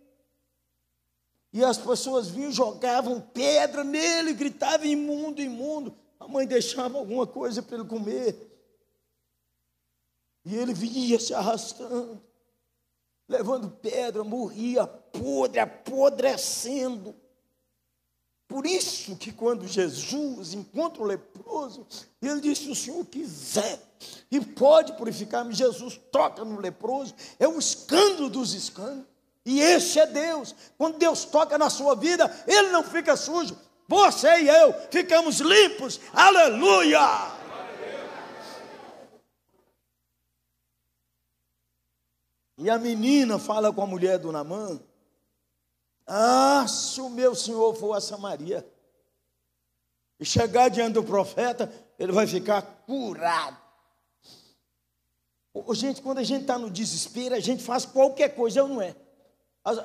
e 1.53 1.63
as 1.63 1.77
pessoas 1.77 2.29
vinham, 2.29 2.51
jogavam 2.51 3.21
pedra 3.21 3.85
nele, 3.85 4.33
gritavam 4.33 4.87
imundo, 4.87 5.43
imundo. 5.43 5.95
A 6.19 6.27
mãe 6.27 6.47
deixava 6.47 6.97
alguma 6.97 7.27
coisa 7.27 7.63
para 7.63 7.77
ele 7.77 7.87
comer. 7.87 8.49
E 10.45 10.57
ele 10.57 10.73
vinha 10.73 11.21
se 11.21 11.35
arrastando, 11.35 12.21
levando 13.29 13.71
pedra, 13.71 14.25
morria 14.25 14.87
podre, 14.87 15.61
apodrecendo. 15.61 17.15
Por 18.49 18.67
isso 18.67 19.17
que 19.17 19.33
quando 19.33 19.67
Jesus 19.67 20.53
encontra 20.55 21.03
o 21.03 21.07
leproso, 21.07 21.87
ele 22.21 22.41
disse: 22.41 22.71
o 22.71 22.75
Senhor 22.75 23.05
quiser 23.07 23.81
e 24.31 24.41
pode 24.41 24.95
purificar-me. 24.97 25.55
Jesus 25.55 26.01
toca 26.11 26.45
no 26.45 26.61
leproso, 26.61 27.15
é 27.39 27.47
o 27.47 27.59
escândalo 27.59 28.29
dos 28.29 28.55
escândalos. 28.55 29.12
E 29.45 29.61
esse 29.61 29.99
é 29.99 30.07
Deus. 30.07 30.55
Quando 30.79 30.99
Deus 30.99 31.25
toca 31.25 31.59
na 31.59 31.69
sua 31.69 31.95
vida, 31.95 32.31
Ele 32.47 32.71
não 32.71 32.85
fica 32.85 33.17
sujo. 33.17 33.59
você 33.89 34.43
e 34.43 34.49
eu 34.49 34.73
ficamos 34.91 35.41
limpos. 35.41 36.01
Aleluia! 36.13 37.43
E 42.59 42.71
a 42.71 42.79
menina 42.79 43.39
fala 43.41 43.73
com 43.73 43.83
a 43.83 43.87
mulher 43.87 44.19
do 44.19 44.31
Namã: 44.31 44.81
Ah, 46.07 46.65
se 46.69 47.01
o 47.01 47.11
meu 47.11 47.35
senhor 47.35 47.75
for 47.75 47.95
a 47.95 48.01
Samaria 48.01 48.65
e 50.21 50.25
chegar 50.25 50.69
diante 50.69 50.93
do 50.93 51.03
profeta, 51.03 51.73
ele 51.99 52.13
vai 52.13 52.27
ficar 52.29 52.63
curado. 52.87 53.61
Gente, 55.73 56.01
quando 56.01 56.19
a 56.19 56.23
gente 56.23 56.43
está 56.43 56.57
no 56.57 56.71
desespero, 56.71 57.35
a 57.35 57.41
gente 57.41 57.63
faz 57.63 57.85
qualquer 57.85 58.35
coisa, 58.37 58.61
eu 58.61 58.69
não 58.69 58.81
é. 58.81 58.95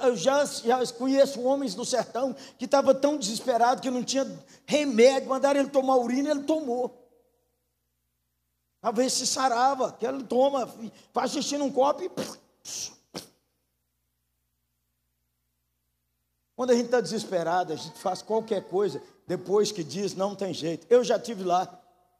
Eu 0.02 0.16
já, 0.16 0.44
já 0.44 0.86
conheço 0.94 1.42
homens 1.42 1.76
do 1.76 1.86
sertão 1.86 2.36
que 2.58 2.66
estavam 2.66 2.96
tão 2.96 3.16
desesperados 3.16 3.82
que 3.82 3.92
não 3.92 4.04
tinha 4.04 4.26
remédio, 4.66 5.30
mandaram 5.30 5.60
ele 5.60 5.70
tomar 5.70 5.98
urina, 5.98 6.32
ele 6.32 6.44
tomou. 6.44 7.08
Talvez 8.82 9.14
se 9.14 9.28
sarava, 9.28 9.92
que 9.92 10.06
ele 10.06 10.24
toma, 10.24 10.68
faz 11.14 11.32
xixi 11.32 11.58
num 11.58 11.72
copo 11.72 12.04
e. 12.04 12.12
Quando 16.56 16.72
a 16.72 16.74
gente 16.74 16.86
está 16.86 17.00
desesperado, 17.00 17.74
a 17.74 17.76
gente 17.76 18.00
faz 18.00 18.24
qualquer 18.24 18.64
coisa 18.64 19.00
depois 19.28 19.72
que 19.72 19.84
diz 19.84 20.16
não 20.16 20.34
tem 20.34 20.52
jeito. 20.56 20.88
Eu 20.90 21.04
já 21.04 21.20
tive 21.20 21.44
lá, 21.44 21.68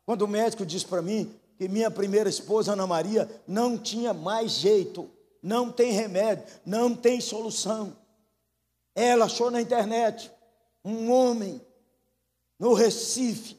quando 0.06 0.22
o 0.22 0.28
médico 0.28 0.64
disse 0.64 0.86
para 0.86 1.02
mim 1.02 1.34
que 1.58 1.68
minha 1.68 1.90
primeira 1.90 2.30
esposa, 2.30 2.74
Ana 2.74 2.86
Maria, 2.86 3.28
não 3.48 3.80
tinha 3.80 4.14
mais 4.14 4.52
jeito, 4.52 5.10
não 5.42 5.72
tem 5.72 5.92
remédio, 5.92 6.46
não 6.66 6.96
tem 6.96 7.22
solução. 7.22 7.96
Ela 8.96 9.26
achou 9.26 9.52
na 9.52 9.62
internet 9.62 10.32
um 10.84 11.12
homem 11.12 11.62
no 12.58 12.74
Recife 12.74 13.56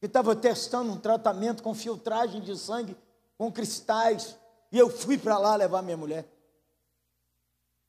que 0.00 0.06
estava 0.06 0.34
testando 0.34 0.90
um 0.90 0.98
tratamento 0.98 1.62
com 1.62 1.74
filtragem 1.74 2.40
de 2.40 2.56
sangue 2.56 2.96
com 3.36 3.52
cristais, 3.52 4.36
e 4.72 4.78
eu 4.78 4.88
fui 4.90 5.18
para 5.18 5.38
lá 5.38 5.56
levar 5.56 5.82
minha 5.82 5.96
mulher. 5.96 6.26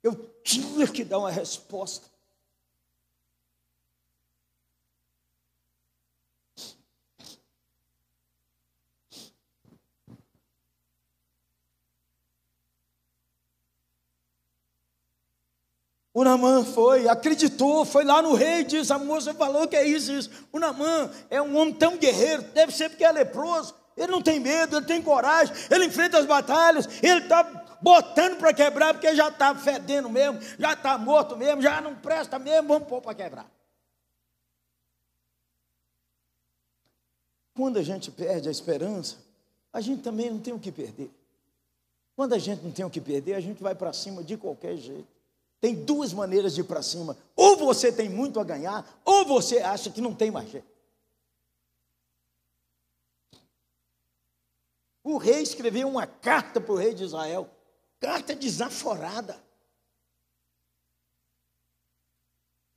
Eu 0.01 0.15
tinha 0.43 0.87
que 0.87 1.03
dar 1.03 1.19
uma 1.19 1.31
resposta. 1.31 2.10
O 16.21 16.23
Namã 16.23 16.63
foi, 16.63 17.09
acreditou, 17.09 17.83
foi 17.83 18.03
lá 18.03 18.21
no 18.21 18.35
rei, 18.35 18.63
disse, 18.63 18.93
a 18.93 18.99
moça 18.99 19.33
falou 19.33 19.67
que 19.67 19.75
é 19.75 19.83
isso, 19.83 20.11
isso. 20.11 20.29
O 20.51 20.59
Namã 20.59 21.09
é 21.31 21.41
um 21.41 21.57
homem 21.57 21.73
tão 21.73 21.97
guerreiro, 21.97 22.43
deve 22.53 22.71
ser 22.71 22.89
porque 22.89 23.03
é 23.03 23.11
leproso. 23.11 23.73
Ele 23.97 24.11
não 24.11 24.21
tem 24.21 24.39
medo, 24.39 24.77
ele 24.77 24.85
tem 24.85 25.01
coragem, 25.01 25.51
ele 25.71 25.85
enfrenta 25.85 26.19
as 26.19 26.27
batalhas, 26.27 26.87
ele 27.01 27.21
está 27.21 27.41
botando 27.81 28.37
para 28.37 28.53
quebrar, 28.53 28.93
porque 28.93 29.15
já 29.15 29.29
está 29.29 29.55
fedendo 29.55 30.11
mesmo, 30.11 30.39
já 30.59 30.73
está 30.73 30.95
morto 30.95 31.35
mesmo, 31.35 31.59
já 31.59 31.81
não 31.81 31.95
presta 31.95 32.37
mesmo, 32.37 32.67
vamos 32.67 32.87
pôr 32.87 33.01
para 33.01 33.15
quebrar. 33.15 33.51
Quando 37.55 37.79
a 37.79 37.83
gente 37.83 38.11
perde 38.11 38.47
a 38.47 38.51
esperança, 38.51 39.17
a 39.73 39.81
gente 39.81 40.03
também 40.03 40.29
não 40.29 40.39
tem 40.39 40.53
o 40.53 40.59
que 40.59 40.71
perder. 40.71 41.09
Quando 42.15 42.33
a 42.33 42.37
gente 42.37 42.61
não 42.61 42.71
tem 42.71 42.85
o 42.85 42.91
que 42.91 43.01
perder, 43.01 43.33
a 43.33 43.41
gente 43.41 43.63
vai 43.63 43.73
para 43.73 43.91
cima 43.91 44.23
de 44.23 44.37
qualquer 44.37 44.77
jeito. 44.77 45.20
Tem 45.61 45.75
duas 45.75 46.11
maneiras 46.11 46.55
de 46.55 46.61
ir 46.61 46.63
para 46.63 46.81
cima. 46.81 47.15
Ou 47.35 47.55
você 47.55 47.91
tem 47.91 48.09
muito 48.09 48.39
a 48.39 48.43
ganhar, 48.43 48.99
ou 49.05 49.23
você 49.23 49.59
acha 49.59 49.91
que 49.91 50.01
não 50.01 50.15
tem 50.15 50.31
mais 50.31 50.49
jeito. 50.49 50.67
O 55.03 55.17
rei 55.17 55.41
escreveu 55.41 55.87
uma 55.87 56.07
carta 56.07 56.59
para 56.59 56.73
o 56.73 56.77
rei 56.77 56.95
de 56.95 57.03
Israel, 57.03 57.49
carta 57.99 58.35
desaforada. 58.35 59.41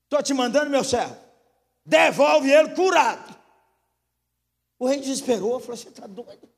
Estou 0.05 0.23
te 0.23 0.35
mandando, 0.35 0.71
meu 0.71 0.85
servo, 0.85 1.17
devolve 1.85 2.51
ele 2.51 2.75
curado. 2.75 3.35
O 4.79 4.87
rei 4.87 5.01
desesperou, 5.01 5.59
falou: 5.59 5.77
Você 5.77 5.89
está 5.89 6.07
doido? 6.07 6.49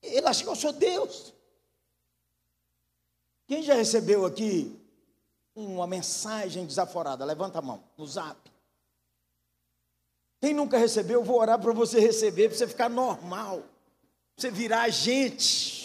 Ele 0.00 0.26
acha 0.26 0.42
que 0.42 0.48
eu 0.48 0.56
sou 0.56 0.72
Deus. 0.72 1.34
Quem 3.46 3.62
já 3.62 3.74
recebeu 3.74 4.24
aqui 4.24 4.81
uma 5.54 5.86
mensagem 5.86 6.66
desaforada, 6.66 7.24
levanta 7.24 7.58
a 7.58 7.62
mão 7.62 7.82
no 7.96 8.06
zap. 8.06 8.50
Quem 10.40 10.54
nunca 10.54 10.76
recebeu, 10.76 11.20
eu 11.20 11.24
vou 11.24 11.38
orar 11.38 11.60
para 11.60 11.72
você 11.72 12.00
receber, 12.00 12.48
para 12.48 12.58
você 12.58 12.66
ficar 12.66 12.88
normal, 12.88 13.60
para 13.60 13.68
você 14.36 14.50
virar 14.50 14.88
gente. 14.88 15.82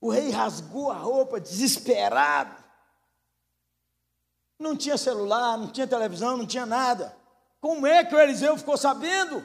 O 0.00 0.10
rei 0.10 0.30
rasgou 0.30 0.90
a 0.90 0.98
roupa, 0.98 1.40
desesperado. 1.40 2.62
Não 4.58 4.76
tinha 4.76 4.96
celular, 4.96 5.56
não 5.56 5.72
tinha 5.72 5.86
televisão, 5.86 6.36
não 6.36 6.46
tinha 6.46 6.66
nada. 6.66 7.16
Como 7.60 7.86
é 7.86 8.04
que 8.04 8.14
o 8.14 8.20
Eliseu 8.20 8.56
ficou 8.56 8.76
sabendo? 8.76 9.42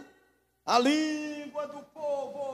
A 0.65 0.77
língua 0.77 1.67
do 1.67 1.81
povo. 1.85 2.50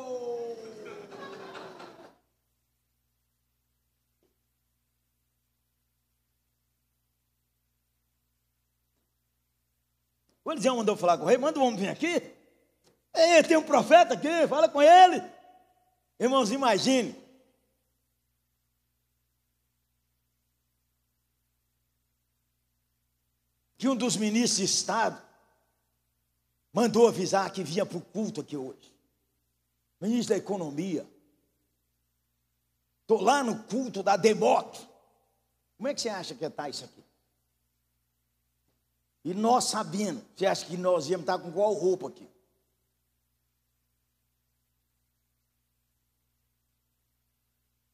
O 10.48 10.52
Eliseu 10.54 10.78
mandou 10.78 10.96
falar 10.96 11.18
com 11.18 11.26
o 11.26 11.28
rei, 11.28 11.38
manda 11.38 11.60
o 11.60 11.62
homem 11.62 11.78
vir 11.78 11.90
aqui. 11.90 12.22
Ei, 13.14 13.44
tem 13.44 13.58
um 13.58 13.64
profeta 13.64 14.14
aqui, 14.14 14.48
fala 14.48 14.70
com 14.70 14.82
ele. 14.82 15.22
Irmãos, 16.18 16.52
imagine. 16.52 17.14
Que 23.78 23.90
um 23.90 23.96
dos 23.98 24.16
ministros 24.16 24.60
de 24.60 24.64
Estado 24.64 25.22
mandou 26.72 27.10
avisar 27.10 27.52
que 27.52 27.62
vinha 27.62 27.86
para 27.86 27.98
o 27.98 28.02
culto 28.02 28.40
aqui 28.40 28.56
hoje. 28.56 28.96
Ministro 30.00 30.34
da 30.34 30.38
Economia. 30.38 31.06
Estou 33.02 33.20
lá 33.20 33.44
no 33.44 33.66
culto 33.66 34.02
da 34.02 34.16
Democ. 34.16 34.78
Como 35.76 35.90
é 35.90 35.94
que 35.94 36.00
você 36.00 36.08
acha 36.08 36.34
que 36.34 36.46
está 36.46 36.70
isso 36.70 36.86
aqui? 36.86 37.04
E 39.28 39.34
nós 39.34 39.66
sabendo, 39.66 40.24
você 40.34 40.46
acha 40.46 40.66
que 40.66 40.78
nós 40.78 41.10
íamos 41.10 41.24
estar 41.24 41.38
com 41.38 41.52
qual 41.52 41.74
roupa 41.74 42.08
aqui? 42.08 42.26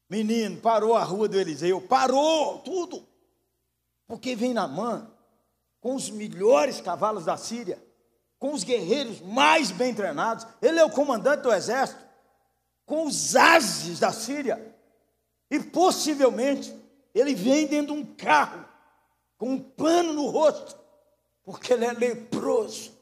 Menino, 0.07 0.61
parou 0.61 0.93
a 0.93 1.03
rua 1.03 1.27
do 1.27 1.39
Eliseu, 1.39 1.81
parou 1.81 2.59
tudo. 2.59 3.03
Porque 4.05 4.35
vem 4.35 4.53
na 4.53 4.67
mão 4.67 5.11
com 5.81 5.95
os 5.95 6.11
melhores 6.11 6.79
cavalos 6.79 7.25
da 7.25 7.35
Síria, 7.35 7.83
com 8.37 8.53
os 8.53 8.63
guerreiros 8.63 9.19
mais 9.21 9.71
bem 9.71 9.91
treinados. 9.91 10.45
Ele 10.61 10.77
é 10.77 10.85
o 10.85 10.91
comandante 10.91 11.41
do 11.41 11.51
exército, 11.51 12.05
com 12.85 13.07
os 13.07 13.35
ases 13.35 13.99
da 13.99 14.11
Síria. 14.11 14.77
E 15.49 15.59
possivelmente 15.59 16.71
ele 17.11 17.33
vem 17.33 17.65
dentro 17.65 17.95
de 17.95 18.01
um 18.01 18.05
carro, 18.05 18.63
com 19.35 19.53
um 19.53 19.59
pano 19.59 20.13
no 20.13 20.27
rosto, 20.27 20.82
porque 21.43 21.73
ele 21.73 21.85
é 21.85 21.91
leproso. 21.91 22.93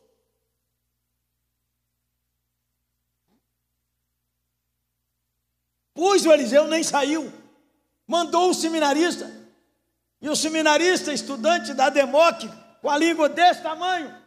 Pois 5.93 6.25
o 6.25 6.31
Eliseu 6.31 6.67
nem 6.67 6.83
saiu, 6.83 7.31
mandou 8.07 8.49
o 8.49 8.53
seminarista, 8.53 9.29
e 10.19 10.29
o 10.29 10.35
seminarista, 10.35 11.13
estudante 11.13 11.73
da 11.73 11.89
Democ, 11.89 12.43
com 12.81 12.89
a 12.89 12.97
língua 12.97 13.29
desse 13.29 13.61
tamanho, 13.61 14.19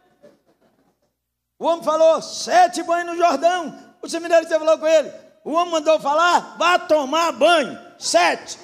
o 1.57 1.65
homem 1.65 1.83
falou: 1.83 2.21
sete 2.21 2.83
banhos 2.83 3.07
no 3.07 3.17
Jordão. 3.17 3.95
O 4.01 4.09
seminarista 4.09 4.59
falou 4.59 4.77
com 4.77 4.87
ele: 4.87 5.11
o 5.43 5.51
homem 5.53 5.71
mandou 5.71 5.99
falar, 5.99 6.57
vá 6.57 6.77
tomar 6.79 7.31
banho, 7.31 7.79
sete. 7.97 8.59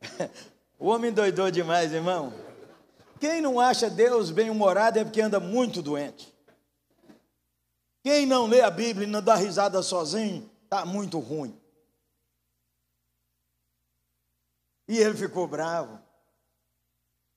O 0.78 0.88
homem 0.88 1.12
doidou 1.12 1.50
demais, 1.50 1.92
irmão. 1.92 2.32
Quem 3.18 3.40
não 3.40 3.58
acha 3.58 3.90
Deus 3.90 4.30
bem-humorado 4.30 4.98
é 4.98 5.04
porque 5.04 5.20
anda 5.20 5.40
muito 5.40 5.82
doente. 5.82 6.32
Quem 8.02 8.24
não 8.24 8.46
lê 8.46 8.60
a 8.60 8.70
Bíblia 8.70 9.06
e 9.06 9.10
não 9.10 9.20
dá 9.20 9.34
risada 9.34 9.82
sozinho, 9.82 10.48
está 10.64 10.86
muito 10.86 11.18
ruim. 11.18 11.60
E 14.86 14.96
ele 14.98 15.16
ficou 15.16 15.48
bravo. 15.48 16.00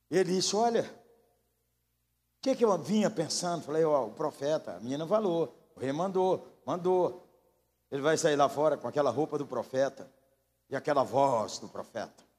Ele 0.09 0.35
disse: 0.35 0.55
Olha, 0.55 0.83
o 0.83 2.41
que, 2.41 2.55
que 2.55 2.63
eu 2.63 2.77
vinha 2.77 3.09
pensando? 3.09 3.63
Falei: 3.63 3.83
Ó, 3.83 4.05
o 4.05 4.13
profeta, 4.13 4.75
a 4.75 4.79
menina 4.79 5.07
falou, 5.07 5.53
o 5.75 5.79
rei 5.79 5.91
mandou, 5.91 6.47
mandou. 6.63 7.27
Ele 7.91 8.01
vai 8.01 8.17
sair 8.17 8.35
lá 8.35 8.47
fora 8.47 8.77
com 8.77 8.87
aquela 8.87 9.09
roupa 9.09 9.37
do 9.37 9.47
profeta. 9.47 10.09
E 10.69 10.75
aquela 10.75 11.03
voz 11.03 11.57
do 11.57 11.67
profeta. 11.67 12.30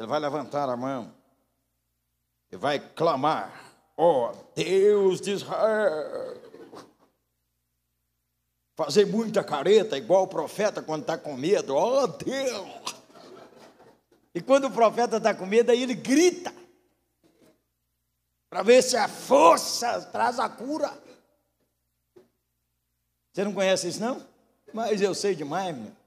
Ele 0.00 0.06
vai 0.06 0.18
levantar 0.18 0.66
a 0.70 0.76
mão 0.78 1.14
e 2.50 2.56
vai 2.56 2.80
clamar: 2.80 3.52
Ó 3.98 4.30
oh, 4.30 4.44
Deus 4.54 5.20
de 5.20 5.32
Israel. 5.32 6.40
Fazer 8.74 9.04
muita 9.04 9.44
careta, 9.44 9.98
igual 9.98 10.22
o 10.22 10.26
profeta 10.26 10.80
quando 10.80 11.02
está 11.02 11.18
com 11.18 11.36
medo: 11.36 11.76
Ó 11.76 12.04
oh, 12.04 12.06
Deus. 12.06 12.96
E 14.34 14.40
quando 14.40 14.68
o 14.68 14.70
profeta 14.70 15.18
está 15.18 15.34
com 15.34 15.44
medo, 15.44 15.70
aí 15.70 15.82
ele 15.82 15.94
grita 15.94 16.50
para 18.48 18.62
ver 18.62 18.82
se 18.82 18.96
a 18.96 19.06
força 19.06 20.00
traz 20.06 20.38
a 20.38 20.48
cura. 20.48 20.90
Você 23.34 23.44
não 23.44 23.52
conhece 23.52 23.88
isso, 23.88 24.00
não? 24.00 24.26
Mas 24.72 25.02
eu 25.02 25.14
sei 25.14 25.34
demais, 25.34 25.76
meu. 25.76 25.99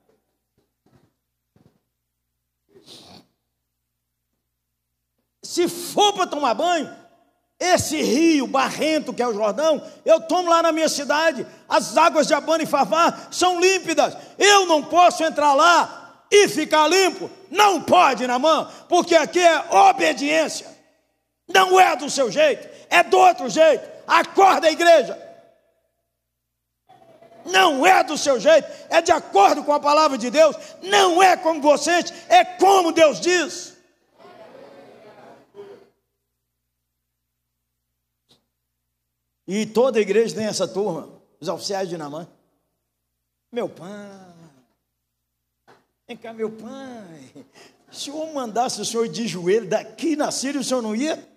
Se 5.53 5.67
for 5.67 6.13
para 6.13 6.25
tomar 6.25 6.55
banho, 6.55 6.91
esse 7.59 8.01
rio 8.01 8.47
barrento 8.47 9.13
que 9.13 9.21
é 9.21 9.27
o 9.27 9.35
Jordão, 9.35 9.79
eu 10.03 10.19
tomo 10.21 10.49
lá 10.49 10.63
na 10.63 10.71
minha 10.71 10.89
cidade. 10.89 11.45
As 11.69 11.95
águas 11.95 12.25
de 12.25 12.33
Abana 12.33 12.63
e 12.63 12.65
Favá 12.65 13.27
são 13.29 13.59
límpidas. 13.59 14.17
Eu 14.39 14.65
não 14.65 14.81
posso 14.81 15.23
entrar 15.23 15.53
lá 15.53 16.25
e 16.31 16.47
ficar 16.47 16.87
limpo. 16.87 17.29
Não 17.51 17.79
pode, 17.79 18.25
na 18.25 18.39
mão, 18.39 18.67
porque 18.89 19.15
aqui 19.15 19.39
é 19.39 19.63
obediência. 19.69 20.65
Não 21.47 21.79
é 21.79 21.95
do 21.95 22.09
seu 22.09 22.31
jeito, 22.31 22.67
é 22.89 23.03
do 23.03 23.19
outro 23.19 23.47
jeito. 23.47 23.87
Acorda, 24.07 24.71
igreja. 24.71 25.15
Não 27.45 27.85
é 27.85 28.03
do 28.03 28.17
seu 28.17 28.39
jeito, 28.39 28.67
é 28.89 29.03
de 29.03 29.11
acordo 29.11 29.63
com 29.63 29.71
a 29.71 29.79
palavra 29.79 30.17
de 30.17 30.31
Deus. 30.31 30.55
Não 30.81 31.21
é 31.21 31.37
como 31.37 31.61
você, 31.61 32.03
é 32.27 32.43
como 32.43 32.91
Deus 32.91 33.19
diz. 33.19 33.72
E 39.47 39.65
toda 39.65 39.99
a 39.99 40.01
igreja 40.01 40.35
tem 40.35 40.45
essa 40.45 40.67
turma, 40.67 41.09
os 41.39 41.47
oficiais 41.47 41.89
de 41.89 41.97
Namã. 41.97 42.27
Meu 43.51 43.67
pai, 43.69 44.33
vem 46.07 46.17
cá, 46.17 46.33
meu 46.33 46.51
pai. 46.51 47.45
Se 47.91 48.09
o 48.09 48.33
mandasse 48.33 48.81
o 48.81 48.85
senhor 48.85 49.07
de 49.07 49.27
joelho 49.27 49.69
daqui 49.69 50.15
na 50.15 50.31
Síria, 50.31 50.59
o 50.59 50.63
senhor 50.63 50.81
não 50.81 50.95
ia? 50.95 51.31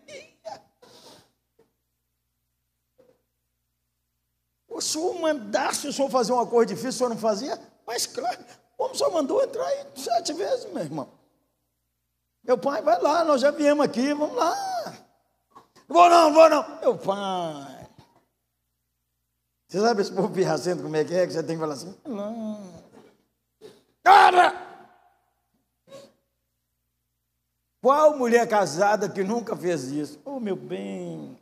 O 4.69 4.81
senhor 4.81 5.19
mandasse 5.19 5.89
o 5.89 5.93
senhor 5.93 6.11
fazer 6.11 6.33
uma 6.33 6.47
coisa 6.47 6.75
difícil, 6.75 6.91
o 6.91 6.93
senhor 6.93 7.09
não 7.11 7.19
fazia? 7.19 7.61
Mas 7.87 8.07
claro, 8.07 8.45
o 8.79 8.95
senhor 8.95 9.11
mandou 9.11 9.43
entrar 9.43 9.67
aí 9.67 9.87
sete 9.95 10.33
vezes, 10.33 10.71
meu 10.73 10.83
irmão? 10.83 11.09
Meu 12.45 12.57
pai, 12.57 12.81
vai 12.81 13.01
lá, 13.01 13.25
nós 13.25 13.41
já 13.41 13.51
viemos 13.51 13.85
aqui, 13.85 14.15
vamos 14.15 14.37
lá. 14.37 14.55
Vou 15.89 16.09
não, 16.09 16.33
vou 16.33 16.49
não. 16.49 16.81
Meu 16.81 16.97
pai. 16.97 17.76
Você 19.69 19.81
sabe 19.81 20.01
esse 20.01 20.13
povo 20.13 20.31
pirracento 20.31 20.83
como 20.83 20.95
é 20.97 21.05
que 21.05 21.15
é? 21.15 21.27
Que 21.27 21.33
você 21.33 21.43
tem 21.43 21.57
que 21.57 21.61
falar 21.61 21.75
assim, 21.75 21.95
não. 22.07 22.85
Cara! 24.03 24.55
Qual 27.83 28.17
mulher 28.17 28.49
casada 28.49 29.09
que 29.09 29.23
nunca 29.25 29.57
fez 29.57 29.85
isso? 29.85 30.21
Oh, 30.25 30.39
meu 30.39 30.57
bem. 30.57 31.39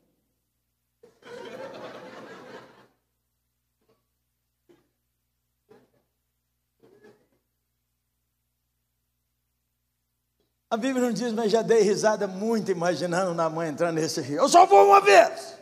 A 10.71 10.77
Bíblia 10.77 11.05
não 11.05 11.13
diz, 11.13 11.33
mas 11.33 11.53
já 11.53 11.63
dei 11.63 11.83
risada 11.83 12.27
muito 12.27 12.71
imaginando 12.71 13.33
na 13.33 13.49
mãe 13.49 13.69
entrando 13.69 13.95
nesse 13.95 14.21
rio. 14.21 14.39
Eu 14.39 14.49
só 14.49 14.67
vou 14.67 14.87
uma 14.87 15.01
vez. 15.01 15.57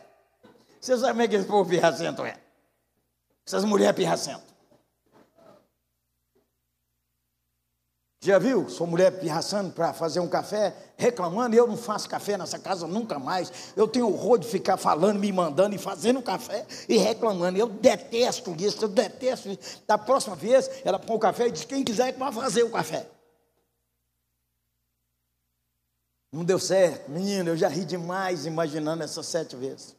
Você 0.81 0.97
sabe 0.97 1.11
como 1.11 1.21
é 1.21 1.27
que 1.27 1.35
esse 1.35 1.45
povo 1.45 1.69
pirracento 1.69 2.25
é? 2.25 2.42
Essas 3.45 3.65
mulheres 3.65 3.95
pirracentas. 3.95 4.53
Já 8.23 8.39
viu? 8.39 8.69
Sou 8.69 8.87
mulher 8.87 9.19
pirraçando 9.19 9.73
para 9.73 9.91
fazer 9.91 10.21
um 10.21 10.29
café, 10.29 10.73
reclamando, 10.95 11.57
eu 11.57 11.67
não 11.67 11.75
faço 11.75 12.07
café 12.07 12.37
nessa 12.37 12.57
casa 12.57 12.87
nunca 12.87 13.19
mais. 13.19 13.73
Eu 13.75 13.85
tenho 13.85 14.07
horror 14.07 14.37
de 14.39 14.47
ficar 14.47 14.77
falando, 14.77 15.19
me 15.19 15.29
mandando 15.29 15.75
e 15.75 15.77
fazendo 15.77 16.21
café 16.21 16.65
e 16.87 16.95
reclamando. 16.95 17.59
Eu 17.59 17.67
detesto 17.67 18.55
isso, 18.57 18.85
eu 18.85 18.87
detesto 18.87 19.49
isso. 19.49 19.83
Da 19.85 19.97
próxima 19.97 20.37
vez, 20.37 20.69
ela 20.85 20.97
põe 20.97 21.17
o 21.17 21.19
café 21.19 21.49
e 21.49 21.51
diz: 21.51 21.65
quem 21.65 21.83
quiser 21.83 22.13
que 22.13 22.19
vá 22.19 22.31
fazer 22.31 22.63
o 22.63 22.71
café. 22.71 23.05
Não 26.31 26.45
deu 26.45 26.57
certo. 26.57 27.11
Menino, 27.11 27.49
eu 27.49 27.57
já 27.57 27.67
ri 27.67 27.83
demais 27.83 28.45
imaginando 28.45 29.03
essas 29.03 29.25
sete 29.25 29.57
vezes. 29.57 29.97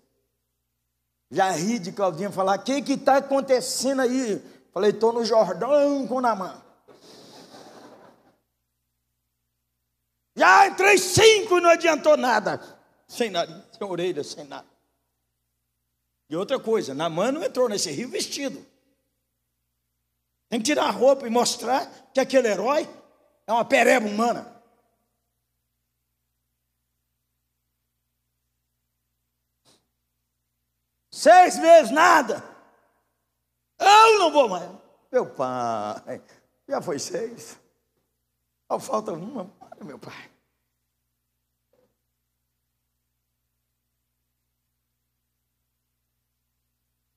Já 1.35 1.51
ri 1.51 1.81
de 1.81 1.91
Claudinha 1.91 2.31
falar: 2.31 2.61
o 2.61 2.63
que 2.63 2.93
está 2.93 3.17
acontecendo 3.17 4.03
aí? 4.03 4.41
Falei: 4.73 4.93
estou 4.93 5.13
no 5.13 5.25
Jordão 5.25 6.07
com 6.07 6.21
Namã. 6.21 6.63
Já 10.37 10.69
entrei 10.69 10.97
cinco 10.97 11.59
e 11.59 11.61
não 11.61 11.71
adiantou 11.71 12.17
nada. 12.17 12.61
Sem 13.09 13.31
nariz, 13.31 13.57
sem 13.77 13.87
orelha, 13.87 14.23
sem 14.23 14.45
nada. 14.45 14.67
E 16.31 16.37
outra 16.37 16.59
coisa, 16.59 16.95
Namã 16.95 17.33
não 17.33 17.43
entrou 17.43 17.69
nesse 17.69 17.91
rio 17.91 18.09
vestido. 18.09 18.65
Tem 20.49 20.61
que 20.61 20.67
tirar 20.67 20.85
a 20.85 20.91
roupa 20.91 21.27
e 21.27 21.31
mostrar 21.31 21.85
que 22.13 22.21
aquele 22.21 22.47
herói 22.47 22.89
é 23.45 23.53
uma 23.53 23.65
pereba 23.65 24.07
humana. 24.07 24.54
Seis 31.25 31.59
meses 31.59 31.91
nada. 31.91 32.45
Eu 33.79 34.19
não 34.19 34.31
vou 34.31 34.47
mais. 34.47 34.71
Meu 35.11 35.35
pai, 35.35 36.23
já 36.69 36.83
foi 36.83 36.99
seis. 36.99 37.59
Só 38.71 38.79
falta 38.79 39.13
uma. 39.13 39.47
Para, 39.47 39.83
meu 39.83 39.99
pai. 39.99 40.31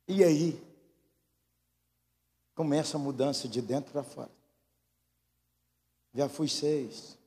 E 0.08 0.24
aí, 0.24 0.66
começa 2.56 2.96
a 2.96 3.00
mudança 3.02 3.46
de 3.46 3.62
dentro 3.62 3.92
para 3.92 4.04
fora. 4.04 4.32
Já 6.14 6.30
fui 6.30 6.48
seis. 6.48 7.18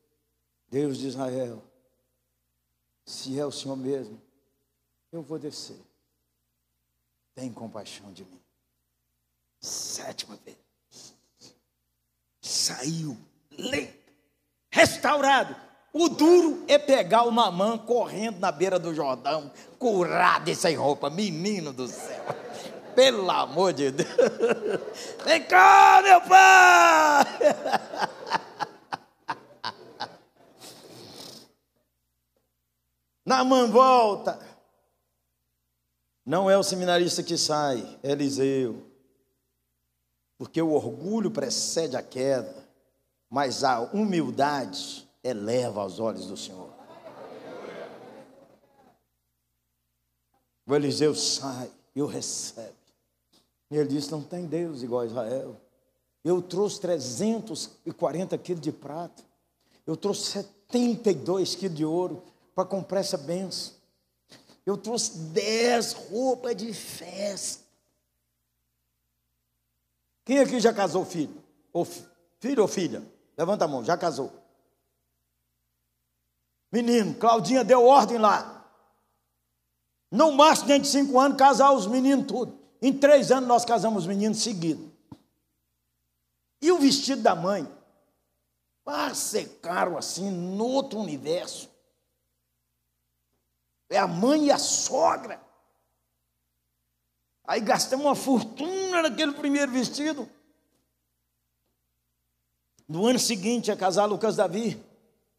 Deus 0.67 0.97
de 0.97 1.09
Israel, 1.09 1.63
se 3.05 3.39
é 3.39 3.45
o 3.45 3.53
Senhor 3.53 3.77
mesmo, 3.77 4.19
eu 5.13 5.21
vou 5.21 5.39
descer 5.39 5.90
tem 7.41 7.51
compaixão 7.51 8.13
de 8.13 8.23
mim. 8.23 8.39
Sétima 9.59 10.39
vez. 10.45 10.59
Saiu 12.43 13.17
limpo, 13.53 14.13
restaurado. 14.71 15.57
O 15.91 16.11
duro 16.11 16.63
é 16.69 16.79
pegar 16.79 17.23
o 17.23 17.33
mamã 17.33 17.79
correndo 17.79 18.39
na 18.39 18.53
beira 18.53 18.79
do 18.79 18.95
Jordão, 18.95 19.51
curado 19.79 20.51
e 20.51 20.55
sem 20.55 20.77
roupa. 20.77 21.09
Menino 21.09 21.73
do 21.73 21.89
céu. 21.89 22.23
Pelo 22.95 23.31
amor 23.31 23.73
de 23.73 23.91
Deus. 23.91 24.11
Vem 25.25 25.43
cá, 25.45 26.03
meu 26.03 26.21
pai. 26.21 27.25
Namã 33.25 33.67
volta. 33.67 34.50
Não 36.31 36.49
é 36.49 36.57
o 36.57 36.63
seminarista 36.63 37.25
que 37.25 37.37
sai, 37.37 37.99
é 38.05 38.13
Eliseu. 38.13 38.85
Porque 40.39 40.63
o 40.63 40.71
orgulho 40.71 41.29
precede 41.29 41.97
a 41.97 42.03
queda, 42.05 42.55
mas 43.29 43.65
a 43.65 43.81
humildade 43.81 45.11
eleva 45.25 45.81
aos 45.81 45.99
olhos 45.99 46.27
do 46.27 46.37
Senhor. 46.37 46.71
O 50.65 50.73
Eliseu 50.73 51.17
sai 51.17 51.69
e 51.97 52.01
o 52.01 52.07
recebe. 52.07 52.79
E 53.69 53.77
ele 53.77 53.89
diz: 53.89 54.09
Não 54.09 54.23
tem 54.23 54.47
Deus 54.47 54.85
igual 54.85 55.01
a 55.01 55.07
Israel. 55.07 55.57
Eu 56.23 56.41
trouxe 56.41 56.81
340 56.81 58.39
quilos 58.39 58.63
de 58.63 58.71
prata. 58.71 59.21
Eu 59.85 59.97
trouxe 59.97 60.31
72 60.71 61.57
quilos 61.57 61.77
de 61.77 61.85
ouro 61.85 62.23
para 62.55 62.65
comprar 62.65 63.01
essa 63.01 63.19
benção. 63.19 63.80
Eu 64.65 64.77
trouxe 64.77 65.19
dez 65.19 65.93
roupas 65.93 66.57
de 66.57 66.73
festa. 66.73 67.65
Quem 70.25 70.39
aqui 70.39 70.61
já 70.61 70.73
casou 70.73 71.05
filho? 71.05 71.43
Ou 71.73 71.85
filho 71.85 72.63
ou 72.63 72.69
filha? 72.69 73.03
Levanta 73.37 73.65
a 73.65 73.69
mão, 73.69 73.85
já 73.85 73.97
casou. 73.97 74.33
Menino, 76.71 77.15
Claudinha 77.15 77.65
deu 77.65 77.85
ordem 77.85 78.19
lá. 78.19 78.57
No 80.11 80.33
máximo, 80.33 80.69
dentro 80.69 80.85
de 80.85 80.89
cinco 80.89 81.19
anos, 81.19 81.37
casar 81.37 81.73
os 81.73 81.87
meninos 81.87 82.27
tudo. 82.27 82.59
Em 82.83 82.93
três 82.93 83.31
anos 83.31 83.49
nós 83.49 83.65
casamos 83.65 84.03
os 84.03 84.09
meninos 84.09 84.43
seguidos. 84.43 84.89
E 86.63 86.71
o 86.71 86.79
vestido 86.79 87.23
da 87.23 87.35
mãe 87.35 87.67
caro 89.63 89.97
assim, 89.97 90.31
no 90.31 90.67
outro 90.67 90.99
universo. 90.99 91.70
É 93.91 93.99
a 93.99 94.07
mãe 94.07 94.47
e 94.47 94.53
a 94.53 94.59
sogra. 94.59 95.41
Aí 97.45 97.61
gastamos 97.61 98.07
uma 98.07 98.15
fortuna 98.15 99.03
naquele 99.03 99.33
primeiro 99.33 99.73
vestido. 99.73 100.29
No 102.89 103.07
ano 103.07 103.19
seguinte, 103.19 103.71
a 103.73 103.77
casar 103.77 104.07
Lucas 104.07 104.37
Davi, 104.37 104.81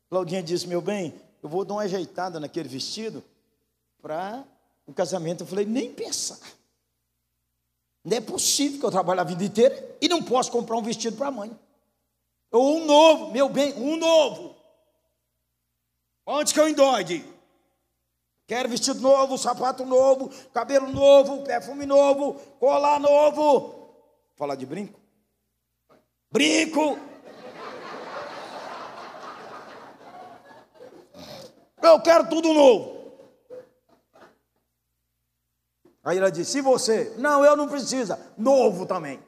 Claudinha 0.10 0.44
disse: 0.44 0.68
Meu 0.68 0.82
bem, 0.82 1.20
eu 1.42 1.48
vou 1.48 1.64
dar 1.64 1.76
uma 1.76 1.84
ajeitada 1.84 2.40
naquele 2.40 2.68
vestido 2.68 3.24
para 4.02 4.44
o 4.86 4.94
casamento. 4.94 5.44
Eu 5.44 5.48
falei: 5.48 5.66
Nem 5.66 5.94
pensar. 5.94 6.40
Não 8.04 8.18
é 8.18 8.22
possível 8.22 8.80
que 8.80 8.86
eu 8.86 8.92
trabalhe 8.92 9.22
a 9.22 9.24
vida 9.24 9.44
inteira 9.44 9.98
e 10.02 10.10
não 10.10 10.22
posso 10.22 10.52
comprar 10.52 10.76
um 10.76 10.84
vestido 10.84 11.16
para 11.16 11.28
a 11.28 11.32
mãe. 11.32 11.58
Ou 12.52 12.78
um 12.78 12.86
novo, 12.86 13.32
meu 13.32 13.48
bem, 13.48 13.74
um 13.76 13.96
novo. 13.96 14.56
Onde 16.26 16.54
que 16.54 16.60
eu 16.60 16.68
endoide? 16.68 17.24
Quero 18.52 18.68
vestido 18.68 19.00
novo, 19.00 19.38
sapato 19.38 19.86
novo, 19.86 20.30
cabelo 20.54 20.92
novo, 20.92 21.42
perfume 21.42 21.86
novo, 21.86 22.34
colar 22.60 23.00
novo. 23.00 23.96
Falar 24.36 24.56
de 24.56 24.66
brinco? 24.66 25.00
Brinco! 26.30 27.00
Eu 31.82 32.02
quero 32.02 32.28
tudo 32.28 32.54
novo. 32.54 33.14
Aí 36.04 36.18
ela 36.18 36.30
disse: 36.30 36.58
e 36.58 36.62
você? 36.62 37.16
Não, 37.18 37.46
eu 37.46 37.56
não 37.56 37.70
precisa. 37.70 38.20
Novo 38.38 38.86
também. 38.86 39.24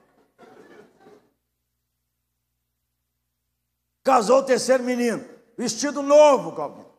Casou 4.04 4.40
o 4.40 4.44
terceiro 4.44 4.84
menino. 4.84 5.26
Vestido 5.58 6.02
novo, 6.02 6.52
Calvin. 6.52 6.93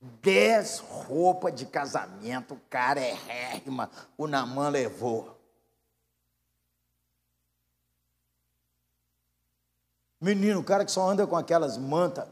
Dez 0.00 0.78
roupas 0.78 1.54
de 1.54 1.66
casamento 1.66 2.60
carérrima 2.70 3.90
o 4.16 4.28
Namã 4.28 4.68
levou. 4.68 5.36
Menino, 10.20 10.60
o 10.60 10.64
cara 10.64 10.84
que 10.84 10.90
só 10.90 11.08
anda 11.08 11.26
com 11.26 11.36
aquelas 11.36 11.76
mantas, 11.76 12.28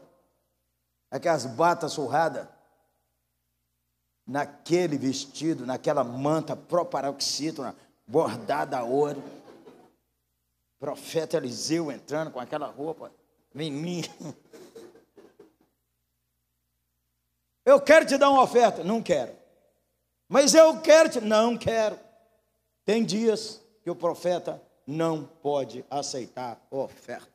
aquelas 1.09 1.45
batas 1.45 1.93
surradas, 1.93 2.47
naquele 4.25 4.97
vestido, 4.97 5.65
naquela 5.65 6.03
manta 6.03 6.55
proparoxítona, 6.55 7.75
bordada 8.05 8.77
a 8.77 8.83
ouro. 8.83 9.23
Profeta 10.79 11.37
Eliseu 11.37 11.91
entrando 11.91 12.31
com 12.31 12.39
aquela 12.39 12.67
roupa, 12.67 13.11
menino. 13.53 14.35
Eu 17.67 17.81
quero 17.81 18.05
te 18.05 18.17
dar 18.17 18.29
uma 18.29 18.43
oferta, 18.43 18.81
não 18.81 19.03
quero. 19.03 19.35
Mas 20.29 20.53
eu 20.53 20.79
quero 20.79 21.09
te, 21.09 21.19
não 21.19 21.57
quero. 21.57 21.99
Tem 22.85 23.03
dias 23.03 23.61
que 23.83 23.89
o 23.89 23.95
profeta 23.95 24.63
não 24.85 25.25
pode 25.25 25.83
aceitar 25.89 26.65
oferta. 26.71 27.27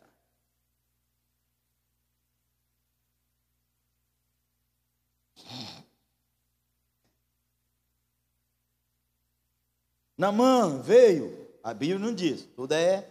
Namã 10.16 10.80
veio, 10.80 11.46
a 11.62 11.74
Bíblia 11.74 11.98
não 11.98 12.14
diz, 12.14 12.46
tudo 12.56 12.72
é 12.72 13.06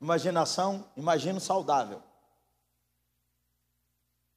imaginação, 0.00 0.88
imagino 0.96 1.40
saudável. 1.40 2.00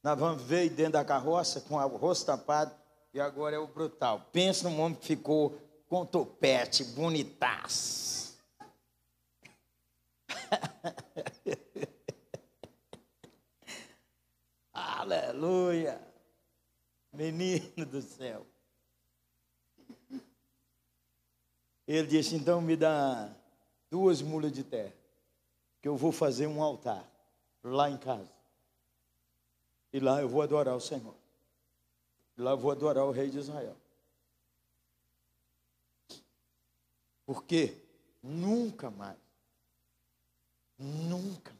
Namã 0.03 0.35
veio 0.35 0.69
dentro 0.69 0.93
da 0.93 1.05
carroça 1.05 1.61
com 1.61 1.75
o 1.75 1.87
rosto 1.87 2.25
tampado 2.25 2.75
e 3.13 3.21
agora 3.21 3.55
é 3.55 3.59
o 3.59 3.67
brutal. 3.67 4.27
Pensa 4.33 4.69
num 4.69 4.81
homem 4.81 4.97
que 4.97 5.07
ficou 5.07 5.57
com 5.87 6.05
topete, 6.05 6.83
bonitaço. 6.83 8.37
Aleluia! 14.73 16.01
Menino 17.13 17.85
do 17.85 18.01
céu. 18.01 18.45
Ele 21.87 22.07
disse: 22.07 22.35
então 22.35 22.59
me 22.59 22.75
dá 22.75 23.33
duas 23.89 24.21
mulas 24.21 24.51
de 24.51 24.65
terra, 24.65 24.93
que 25.81 25.87
eu 25.87 25.95
vou 25.95 26.11
fazer 26.11 26.47
um 26.47 26.61
altar 26.61 27.07
lá 27.63 27.89
em 27.89 27.97
casa. 27.97 28.32
E 29.93 29.99
lá 29.99 30.19
eu 30.19 30.27
vou 30.27 30.41
adorar 30.41 30.75
o 30.75 30.81
Senhor. 30.81 31.13
E 32.35 32.41
lá 32.41 32.51
eu 32.51 32.57
vou 32.57 32.71
adorar 32.71 33.05
o 33.05 33.11
Rei 33.11 33.29
de 33.29 33.37
Israel. 33.37 33.77
Porque 37.25 37.77
nunca 38.21 38.89
mais, 38.89 39.17
nunca, 40.77 41.55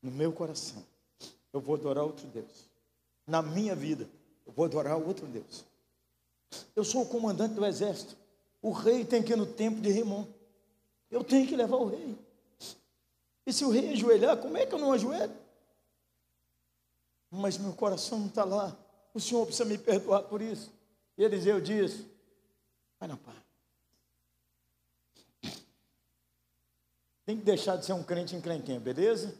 no 0.00 0.10
meu 0.10 0.32
coração, 0.32 0.84
eu 1.52 1.60
vou 1.60 1.74
adorar 1.74 2.04
outro 2.04 2.26
Deus. 2.28 2.70
Na 3.26 3.40
minha 3.40 3.74
vida, 3.74 4.08
eu 4.46 4.52
vou 4.52 4.66
adorar 4.66 4.96
outro 4.96 5.26
Deus. 5.26 5.64
Eu 6.76 6.84
sou 6.84 7.02
o 7.02 7.08
comandante 7.08 7.54
do 7.54 7.64
exército. 7.64 8.16
O 8.60 8.70
rei 8.70 9.04
tem 9.04 9.22
que 9.22 9.32
ir 9.32 9.36
no 9.36 9.46
templo 9.46 9.80
de 9.80 9.90
Rimon. 9.90 10.26
Eu 11.10 11.24
tenho 11.24 11.48
que 11.48 11.56
levar 11.56 11.76
o 11.76 11.88
rei. 11.88 12.16
E 13.46 13.52
se 13.52 13.64
o 13.64 13.70
rei 13.70 13.92
ajoelhar, 13.92 14.36
como 14.36 14.56
é 14.56 14.64
que 14.64 14.74
eu 14.74 14.78
não 14.78 14.92
ajoelho? 14.92 15.36
Mas 17.30 17.58
meu 17.58 17.72
coração 17.72 18.20
não 18.20 18.26
está 18.26 18.44
lá. 18.44 18.76
O 19.14 19.20
Senhor 19.20 19.44
precisa 19.44 19.64
me 19.64 19.78
perdoar 19.78 20.22
por 20.24 20.40
isso. 20.40 20.72
E 21.16 21.24
Eliseu 21.24 21.60
diz: 21.60 22.04
Vai 22.98 23.08
na 23.08 23.16
paz. 23.16 23.36
Tem 27.24 27.36
que 27.36 27.44
deixar 27.44 27.76
de 27.76 27.86
ser 27.86 27.92
um 27.92 28.02
crente 28.02 28.34
encrenquinho, 28.34 28.80
beleza? 28.80 29.34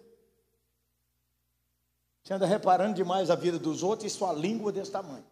Você 2.23 2.33
anda 2.33 2.47
reparando 2.47 2.95
demais 2.95 3.31
a 3.31 3.35
vida 3.35 3.59
dos 3.59 3.83
outros 3.83 4.11
e 4.11 4.17
sua 4.17 4.33
língua 4.33 4.71
desse 4.71 4.91
tamanho. 4.91 5.27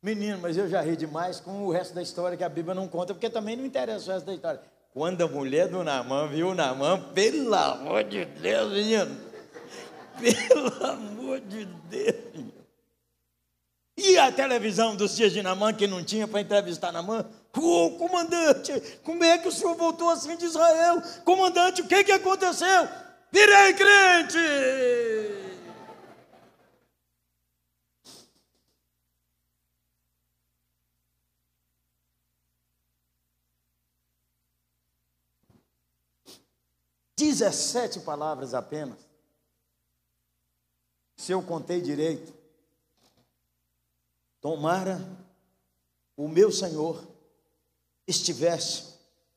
Menino, 0.00 0.38
mas 0.40 0.56
eu 0.56 0.68
já 0.68 0.80
ri 0.80 0.96
demais 0.96 1.40
com 1.40 1.64
o 1.64 1.72
resto 1.72 1.92
da 1.92 2.02
história 2.02 2.36
que 2.36 2.44
a 2.44 2.48
Bíblia 2.48 2.74
não 2.74 2.86
conta, 2.86 3.12
porque 3.12 3.28
também 3.28 3.56
não 3.56 3.66
interessa 3.66 4.10
o 4.10 4.14
resto 4.14 4.26
da 4.26 4.34
história. 4.34 4.60
Quando 4.94 5.22
a 5.22 5.28
mulher 5.28 5.68
do 5.68 5.82
Namã 5.82 6.28
viu 6.28 6.48
o 6.48 6.54
Namã, 6.54 7.00
pelo 7.12 7.54
amor 7.54 8.04
de 8.04 8.24
Deus, 8.24 8.72
menino. 8.72 9.28
Pelo 10.20 10.84
amor 10.84 11.40
de 11.40 11.64
Deus. 11.64 12.44
E 13.96 14.16
a 14.16 14.30
televisão 14.30 14.94
dos 14.94 15.16
dias 15.16 15.32
de 15.32 15.42
Namã, 15.42 15.72
que 15.72 15.88
não 15.88 16.04
tinha 16.04 16.28
para 16.28 16.40
entrevistar 16.40 16.92
Namã? 16.92 17.26
Ô, 17.56 17.86
oh, 17.86 17.90
comandante, 17.92 18.80
como 19.02 19.24
é 19.24 19.36
que 19.36 19.48
o 19.48 19.52
senhor 19.52 19.74
voltou 19.74 20.08
assim 20.10 20.36
de 20.36 20.44
Israel? 20.44 21.02
Comandante, 21.24 21.82
o 21.82 21.86
que, 21.88 22.04
que 22.04 22.12
aconteceu? 22.12 22.88
Virei 23.32 23.72
crente! 23.74 25.47
17 37.18 38.00
palavras 38.00 38.54
apenas. 38.54 38.96
Se 41.16 41.32
eu 41.32 41.42
contei 41.42 41.80
direito, 41.80 42.32
tomara 44.40 45.04
o 46.16 46.28
meu 46.28 46.52
Senhor 46.52 47.04
estivesse 48.06 48.94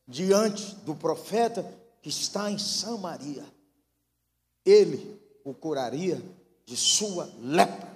diante 0.08 0.76
do 0.76 0.96
profeta 0.96 1.64
que 2.04 2.10
está 2.10 2.52
em 2.52 2.60
Samaria, 2.60 3.46
ele 4.64 5.20
o 5.44 5.54
curaria 5.54 6.22
de 6.66 6.78
sua 6.78 7.26
lepra. 7.40 7.92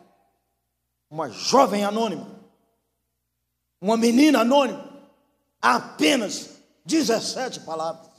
Uma 1.11 1.29
jovem 1.29 1.85
anônima, 1.85 2.27
uma 3.79 3.95
menina 3.95 4.39
anônima, 4.41 5.07
apenas 5.61 6.49
17 6.83 7.59
palavras 7.59 8.14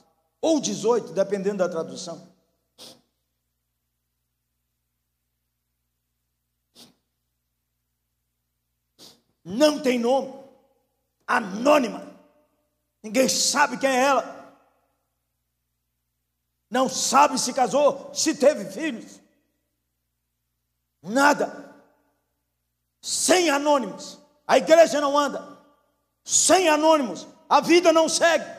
ou 0.47 0.61
18, 0.61 1.13
dependendo 1.13 1.59
da 1.59 1.69
tradução. 1.69 2.33
Não 9.43 9.83
tem 9.83 9.99
nome, 9.99 10.33
anônima, 11.27 12.13
ninguém 13.03 13.29
sabe 13.29 13.77
quem 13.77 13.91
é 13.91 14.05
ela, 14.05 14.57
não 16.71 16.89
sabe 16.89 17.39
se 17.39 17.53
casou, 17.53 18.13
se 18.13 18.35
teve 18.35 18.71
filhos, 18.71 19.21
nada, 21.03 21.75
sem 23.01 23.51
anônimos, 23.51 24.19
a 24.47 24.59
igreja 24.59 25.01
não 25.01 25.17
anda, 25.17 25.61
sem 26.25 26.69
anônimos, 26.69 27.27
a 27.49 27.61
vida 27.61 27.93
não 27.93 28.09
segue. 28.09 28.56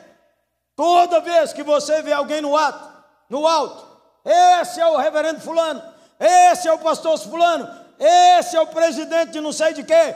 Toda 0.78 1.20
vez 1.20 1.52
que 1.52 1.64
você 1.64 2.02
vê 2.02 2.12
alguém 2.12 2.40
no 2.40 2.56
ato, 2.56 3.04
no 3.28 3.48
alto, 3.48 3.84
esse 4.24 4.80
é 4.80 4.86
o 4.86 4.96
reverendo 4.96 5.40
fulano, 5.40 5.82
esse 6.20 6.68
é 6.68 6.72
o 6.72 6.78
pastor 6.78 7.18
fulano, 7.18 7.66
esse 7.98 8.54
é 8.54 8.60
o 8.60 8.66
presidente 8.68 9.32
de 9.32 9.40
não 9.40 9.52
sei 9.52 9.72
de 9.74 9.82
quê, 9.82 10.14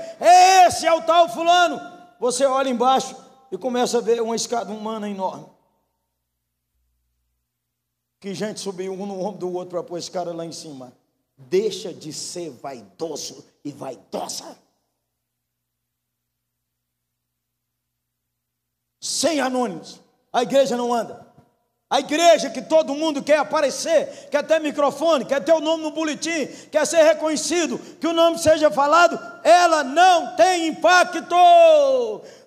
esse 0.65 0.87
é 0.87 0.93
o 0.93 1.03
tal 1.03 1.29
fulano. 1.29 1.81
Você 2.21 2.47
olha 2.47 2.69
embaixo 2.69 3.17
e 3.51 3.59
começa 3.59 3.99
a 3.99 4.01
ver 4.01 4.23
uma 4.23 4.37
escada 4.37 4.71
humana 4.73 5.11
enorme. 5.11 5.47
Que 8.21 8.33
gente 8.33 8.61
subiu 8.61 8.93
um 8.93 9.05
no 9.05 9.21
ombro 9.21 9.41
do 9.41 9.53
outro 9.53 9.71
para 9.71 9.83
pôr 9.83 9.99
esse 9.99 10.13
cara 10.13 10.33
lá 10.33 10.47
em 10.47 10.53
cima. 10.53 10.93
Deixa 11.37 11.93
de 11.93 12.13
ser 12.13 12.51
vaidoso 12.51 13.45
e 13.65 13.73
vaidosa. 13.73 14.57
Sem 19.01 19.41
anônimos. 19.41 20.01
A 20.33 20.43
igreja 20.43 20.77
não 20.77 20.95
anda. 20.95 21.31
A 21.93 22.01
igreja 22.01 22.49
que 22.49 22.63
todo 22.63 22.95
mundo 22.95 23.23
quer 23.23 23.37
aparecer, 23.37 24.31
quer 24.31 24.43
ter 24.47 24.59
microfone, 24.61 25.27
quer 25.27 25.45
ter 25.45 25.53
o 25.53 25.61
nome 25.61 25.83
no 25.83 25.91
boletim, 25.91 26.47
quer 26.71 26.87
ser 26.87 27.03
reconhecido, 27.03 27.79
que 27.99 28.07
o 28.07 28.15
nome 28.15 28.39
seja 28.39 28.71
falado, 28.71 29.21
ela 29.45 29.85
não 29.85 30.35
tem 30.35 30.69
impacto, 30.69 31.37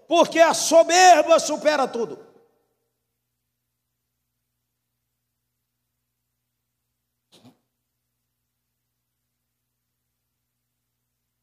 porque 0.07 0.39
a 0.39 0.51
soberba 0.51 1.37
supera 1.37 1.87
tudo. 1.87 2.17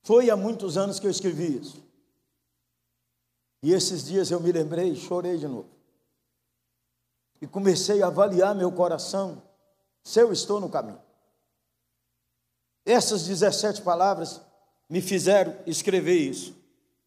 Foi 0.03 0.29
há 0.29 0.37
muitos 0.37 0.77
anos 0.77 0.99
que 0.99 1.07
eu 1.07 1.11
escrevi 1.13 1.59
isso. 1.59 1.81
E 3.63 3.73
esses 3.73 4.05
dias 4.05 4.33
eu 4.33 4.41
me 4.41 4.51
lembrei 4.51 4.91
e 4.91 4.97
chorei 4.97 5.39
de 5.39 5.47
novo 5.47 5.82
e 7.43 7.47
comecei 7.49 8.01
a 8.01 8.07
avaliar 8.07 8.55
meu 8.55 8.71
coração 8.71 9.43
se 10.05 10.21
eu 10.21 10.33
estou 10.33 10.61
no 10.61 10.71
caminho. 10.71 11.03
Essas 12.87 13.27
17 13.27 13.83
palavras 13.83 14.41
me 14.89 15.03
fizeram 15.03 15.59
escrever 15.67 16.15
isso. 16.15 16.55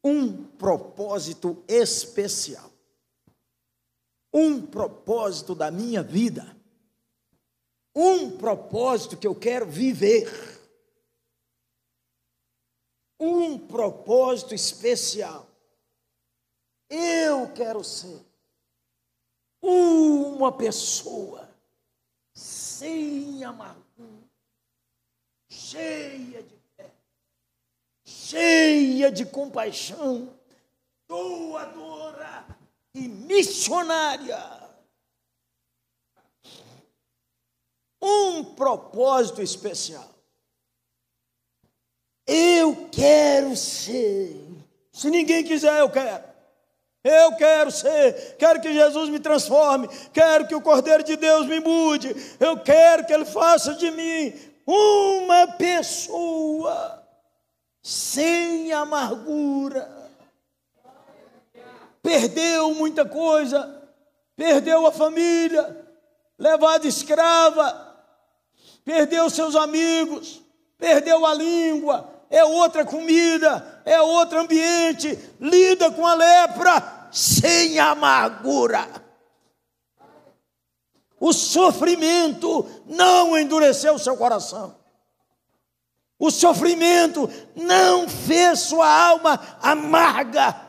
Um 0.03 0.45
propósito 0.45 1.63
especial. 1.69 2.69
Um 4.33 4.65
propósito 4.65 5.55
da 5.55 5.71
minha 5.71 6.03
vida. 6.03 6.53
Um 7.95 8.37
propósito 8.37 9.15
que 9.15 9.25
eu 9.25 9.35
quero 9.35 9.65
viver. 9.65 10.29
Um 13.17 13.57
propósito 13.57 14.53
especial. 14.53 15.47
Eu 16.89 17.53
quero 17.53 17.85
ser 17.85 18.34
uma 19.67 20.51
pessoa 20.51 21.49
sem 22.33 23.43
amargura, 23.43 24.29
cheia 25.49 26.43
de 26.43 26.55
fé, 26.75 26.91
cheia 28.03 29.11
de 29.11 29.25
compaixão, 29.25 30.29
doadora 31.07 32.45
e 32.93 33.07
missionária. 33.07 34.39
Um 38.01 38.43
propósito 38.43 39.41
especial. 39.41 40.13
Eu 42.27 42.89
quero 42.89 43.55
ser. 43.55 44.35
Se 44.91 45.09
ninguém 45.09 45.43
quiser, 45.43 45.79
eu 45.79 45.89
quero. 45.89 46.34
Eu 47.07 47.33
quero 47.33 47.69
ser, 47.69 48.35
quero 48.39 48.59
que 48.59 48.73
Jesus 48.73 49.09
me 49.09 49.19
transforme, 49.19 49.87
quero 50.11 50.47
que 50.47 50.55
o 50.55 50.61
Cordeiro 50.61 51.03
de 51.03 51.15
Deus 51.15 51.45
me 51.45 51.59
mude, 51.59 52.15
eu 52.39 52.57
quero 52.57 53.05
que 53.05 53.13
Ele 53.13 53.25
faça 53.25 53.75
de 53.75 53.91
mim 53.91 54.33
uma 54.65 55.49
pessoa 55.49 57.03
sem 57.83 58.73
amargura. 58.73 59.87
Perdeu 62.01 62.73
muita 62.73 63.05
coisa, 63.05 63.87
perdeu 64.35 64.87
a 64.87 64.91
família, 64.91 65.85
levada 66.39 66.87
escrava, 66.87 67.95
perdeu 68.83 69.29
seus 69.29 69.55
amigos, 69.55 70.41
perdeu 70.79 71.23
a 71.23 71.35
língua, 71.35 72.09
é 72.29 72.43
outra 72.43 72.83
comida, 72.83 73.81
é 73.85 74.01
outro 74.01 74.39
ambiente, 74.39 75.17
lida 75.39 75.91
com 75.91 76.05
a 76.05 76.15
lepra, 76.15 76.94
sem 77.15 77.79
amargura. 77.79 78.85
O 81.17 81.31
sofrimento 81.31 82.69
não 82.85 83.39
endureceu 83.39 83.97
seu 83.97 84.17
coração. 84.17 84.75
O 86.19 86.29
sofrimento 86.29 87.29
não 87.55 88.09
fez 88.09 88.59
sua 88.59 88.87
alma 88.87 89.39
amarga. 89.61 90.59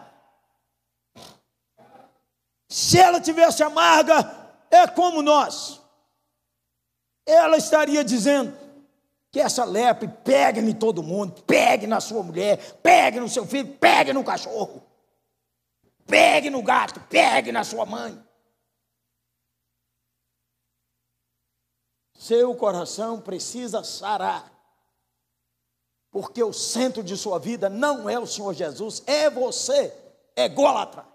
Se 2.68 3.00
ela 3.00 3.20
tivesse 3.20 3.64
amarga, 3.64 4.32
é 4.70 4.86
como 4.86 5.22
nós. 5.22 5.82
Ela 7.26 7.56
estaria 7.56 8.04
dizendo 8.04 8.56
que 9.32 9.40
essa 9.40 9.64
lepre 9.64 10.06
pegue 10.22 10.60
em 10.60 10.72
todo 10.72 11.02
mundo, 11.02 11.42
pegue 11.42 11.88
na 11.88 12.00
sua 12.00 12.22
mulher, 12.22 12.78
pegue 12.84 13.18
no 13.18 13.28
seu 13.28 13.44
filho, 13.44 13.66
pegue 13.80 14.12
no 14.12 14.22
cachorro. 14.22 14.85
Pegue 16.06 16.50
no 16.50 16.62
gato, 16.62 17.00
pegue 17.08 17.50
na 17.50 17.64
sua 17.64 17.84
mãe. 17.84 18.22
Seu 22.14 22.54
coração 22.54 23.20
precisa 23.20 23.84
sarar. 23.84 24.52
Porque 26.10 26.42
o 26.42 26.52
centro 26.52 27.02
de 27.02 27.16
sua 27.16 27.38
vida 27.38 27.68
não 27.68 28.08
é 28.08 28.18
o 28.18 28.26
Senhor 28.26 28.54
Jesus, 28.54 29.02
é 29.06 29.28
você, 29.28 29.92
é 30.34 30.44
ególatra. 30.44 31.06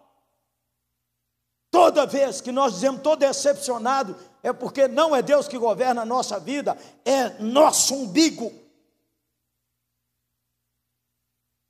Toda 1.71 2.05
vez 2.05 2.41
que 2.41 2.51
nós 2.51 2.73
dizemos 2.73 2.97
estou 2.97 3.15
decepcionado, 3.15 4.15
é 4.43 4.51
porque 4.51 4.87
não 4.87 5.15
é 5.15 5.21
Deus 5.21 5.47
que 5.47 5.57
governa 5.57 6.01
a 6.01 6.05
nossa 6.05 6.39
vida, 6.39 6.77
é 7.05 7.29
nosso 7.41 7.95
umbigo. 7.95 8.51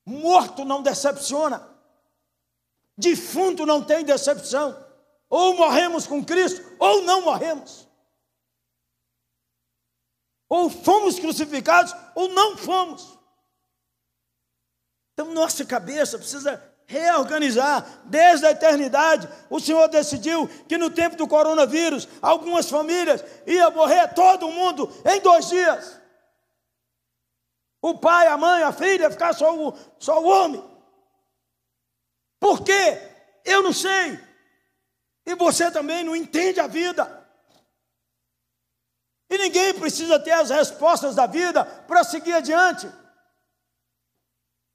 Morto 0.06 0.66
não 0.66 0.82
decepciona. 0.82 1.70
Defunto 3.02 3.66
não 3.66 3.84
tem 3.84 4.06
decepção. 4.06 4.78
Ou 5.30 5.56
morremos 5.56 6.06
com 6.06 6.24
Cristo, 6.24 6.62
ou 6.78 7.02
não 7.02 7.24
morremos. 7.24 7.88
Ou 10.48 10.70
fomos 10.70 11.18
crucificados, 11.18 11.96
ou 12.14 12.30
não 12.30 12.56
fomos. 12.58 13.18
Então, 15.14 15.34
nossa 15.34 15.66
cabeça 15.66 16.18
precisa 16.18 16.62
reorganizar. 16.86 18.02
Desde 18.06 18.46
a 18.46 18.52
eternidade, 18.52 19.28
o 19.50 19.60
Senhor 19.60 19.88
decidiu 19.88 20.48
que 20.68 20.78
no 20.78 20.90
tempo 20.90 21.16
do 21.16 21.28
coronavírus, 21.28 22.08
algumas 22.22 22.70
famílias 22.70 23.24
iam 23.48 23.72
morrer 23.72 24.14
todo 24.14 24.52
mundo 24.52 24.92
em 25.06 25.20
dois 25.22 25.50
dias. 25.50 26.00
O 27.82 27.98
pai, 27.98 28.28
a 28.28 28.38
mãe, 28.38 28.62
a 28.62 28.72
filha, 28.72 29.10
ficar 29.10 29.34
só 29.34 29.56
o, 29.56 29.74
só 29.98 30.22
o 30.22 30.28
homem. 30.28 30.71
Por 32.42 32.64
quê? 32.64 33.00
Eu 33.46 33.62
não 33.62 33.72
sei. 33.72 34.20
E 35.24 35.36
você 35.36 35.70
também 35.70 36.04
não 36.04 36.16
entende 36.16 36.60
a 36.60 36.66
vida. 36.66 37.24
E 39.30 39.38
ninguém 39.38 39.76
precisa 39.76 40.20
ter 40.20 40.32
as 40.32 40.50
respostas 40.50 41.14
da 41.14 41.28
vida 41.28 41.64
para 41.64 42.04
seguir 42.04 42.34
adiante. 42.34 42.92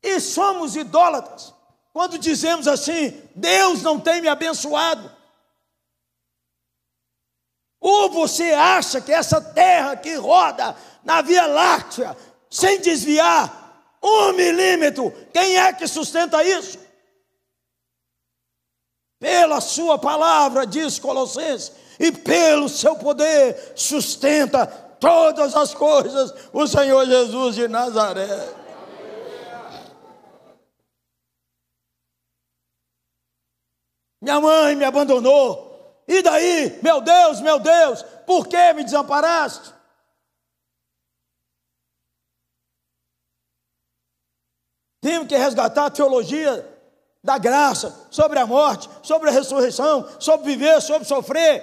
E 0.00 0.20
somos 0.20 0.76
idólatras 0.76 1.52
quando 1.92 2.16
dizemos 2.18 2.68
assim: 2.68 3.20
Deus 3.34 3.82
não 3.82 3.98
tem 3.98 4.20
me 4.20 4.28
abençoado. 4.28 5.10
Ou 7.80 8.12
você 8.12 8.52
acha 8.52 9.00
que 9.00 9.12
essa 9.12 9.40
terra 9.40 9.96
que 9.96 10.14
roda 10.14 10.76
na 11.02 11.20
Via 11.20 11.46
Láctea, 11.46 12.16
sem 12.48 12.80
desviar 12.80 13.98
um 14.00 14.32
milímetro, 14.34 15.10
quem 15.32 15.58
é 15.58 15.72
que 15.72 15.88
sustenta 15.88 16.44
isso? 16.44 16.85
Pela 19.18 19.60
sua 19.60 19.98
palavra, 19.98 20.66
diz 20.66 20.98
Colossenses, 20.98 21.72
e 21.98 22.12
pelo 22.12 22.68
seu 22.68 22.96
poder 22.96 23.72
sustenta 23.74 24.66
todas 25.00 25.54
as 25.54 25.74
coisas 25.74 26.34
o 26.52 26.66
Senhor 26.66 27.06
Jesus 27.06 27.54
de 27.54 27.68
Nazaré. 27.68 28.54
Minha 34.20 34.40
mãe 34.40 34.74
me 34.74 34.84
abandonou. 34.84 36.02
E 36.08 36.22
daí, 36.22 36.78
meu 36.82 37.00
Deus, 37.00 37.40
meu 37.40 37.58
Deus, 37.58 38.02
por 38.26 38.46
que 38.46 38.72
me 38.72 38.84
desamparaste? 38.84 39.74
Temos 45.00 45.28
que 45.28 45.36
resgatar 45.36 45.86
a 45.86 45.90
teologia 45.90 46.75
da 47.26 47.38
graça, 47.38 48.06
sobre 48.08 48.38
a 48.38 48.46
morte, 48.46 48.88
sobre 49.02 49.28
a 49.28 49.32
ressurreição, 49.32 50.08
sobre 50.20 50.46
viver, 50.46 50.80
sobre 50.80 51.08
sofrer. 51.08 51.60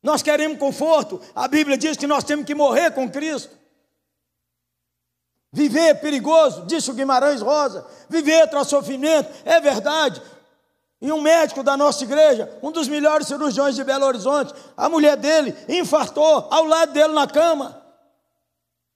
Nós 0.00 0.22
queremos 0.22 0.60
conforto. 0.60 1.20
A 1.34 1.48
Bíblia 1.48 1.76
diz 1.76 1.96
que 1.96 2.06
nós 2.06 2.22
temos 2.22 2.46
que 2.46 2.54
morrer 2.54 2.92
com 2.92 3.10
Cristo. 3.10 3.52
Viver 5.52 5.88
é 5.88 5.94
perigoso, 5.94 6.66
disse 6.66 6.88
o 6.88 6.94
Guimarães 6.94 7.42
Rosa. 7.42 7.84
Viver 8.08 8.46
traz 8.48 8.68
sofrimento, 8.68 9.28
é 9.44 9.60
verdade. 9.60 10.22
E 11.00 11.10
um 11.10 11.20
médico 11.20 11.64
da 11.64 11.76
nossa 11.76 12.04
igreja, 12.04 12.56
um 12.62 12.70
dos 12.70 12.86
melhores 12.86 13.26
cirurgiões 13.26 13.74
de 13.74 13.82
Belo 13.82 14.06
Horizonte, 14.06 14.54
a 14.76 14.88
mulher 14.88 15.16
dele 15.16 15.52
infartou 15.68 16.46
ao 16.48 16.64
lado 16.64 16.92
dele 16.92 17.12
na 17.12 17.26
cama. 17.26 17.82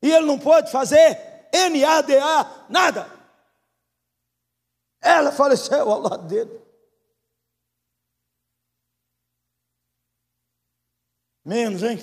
E 0.01 0.09
ele 0.09 0.27
não 0.27 0.39
pôde 0.39 0.71
fazer 0.71 1.19
NADA, 1.53 2.47
nada. 2.69 3.20
Ela 5.01 5.33
faleceu 5.33 5.91
ao 5.91 6.01
lado 6.01 6.27
dele. 6.27 6.61
Menos, 11.45 11.83
hein? 11.83 11.99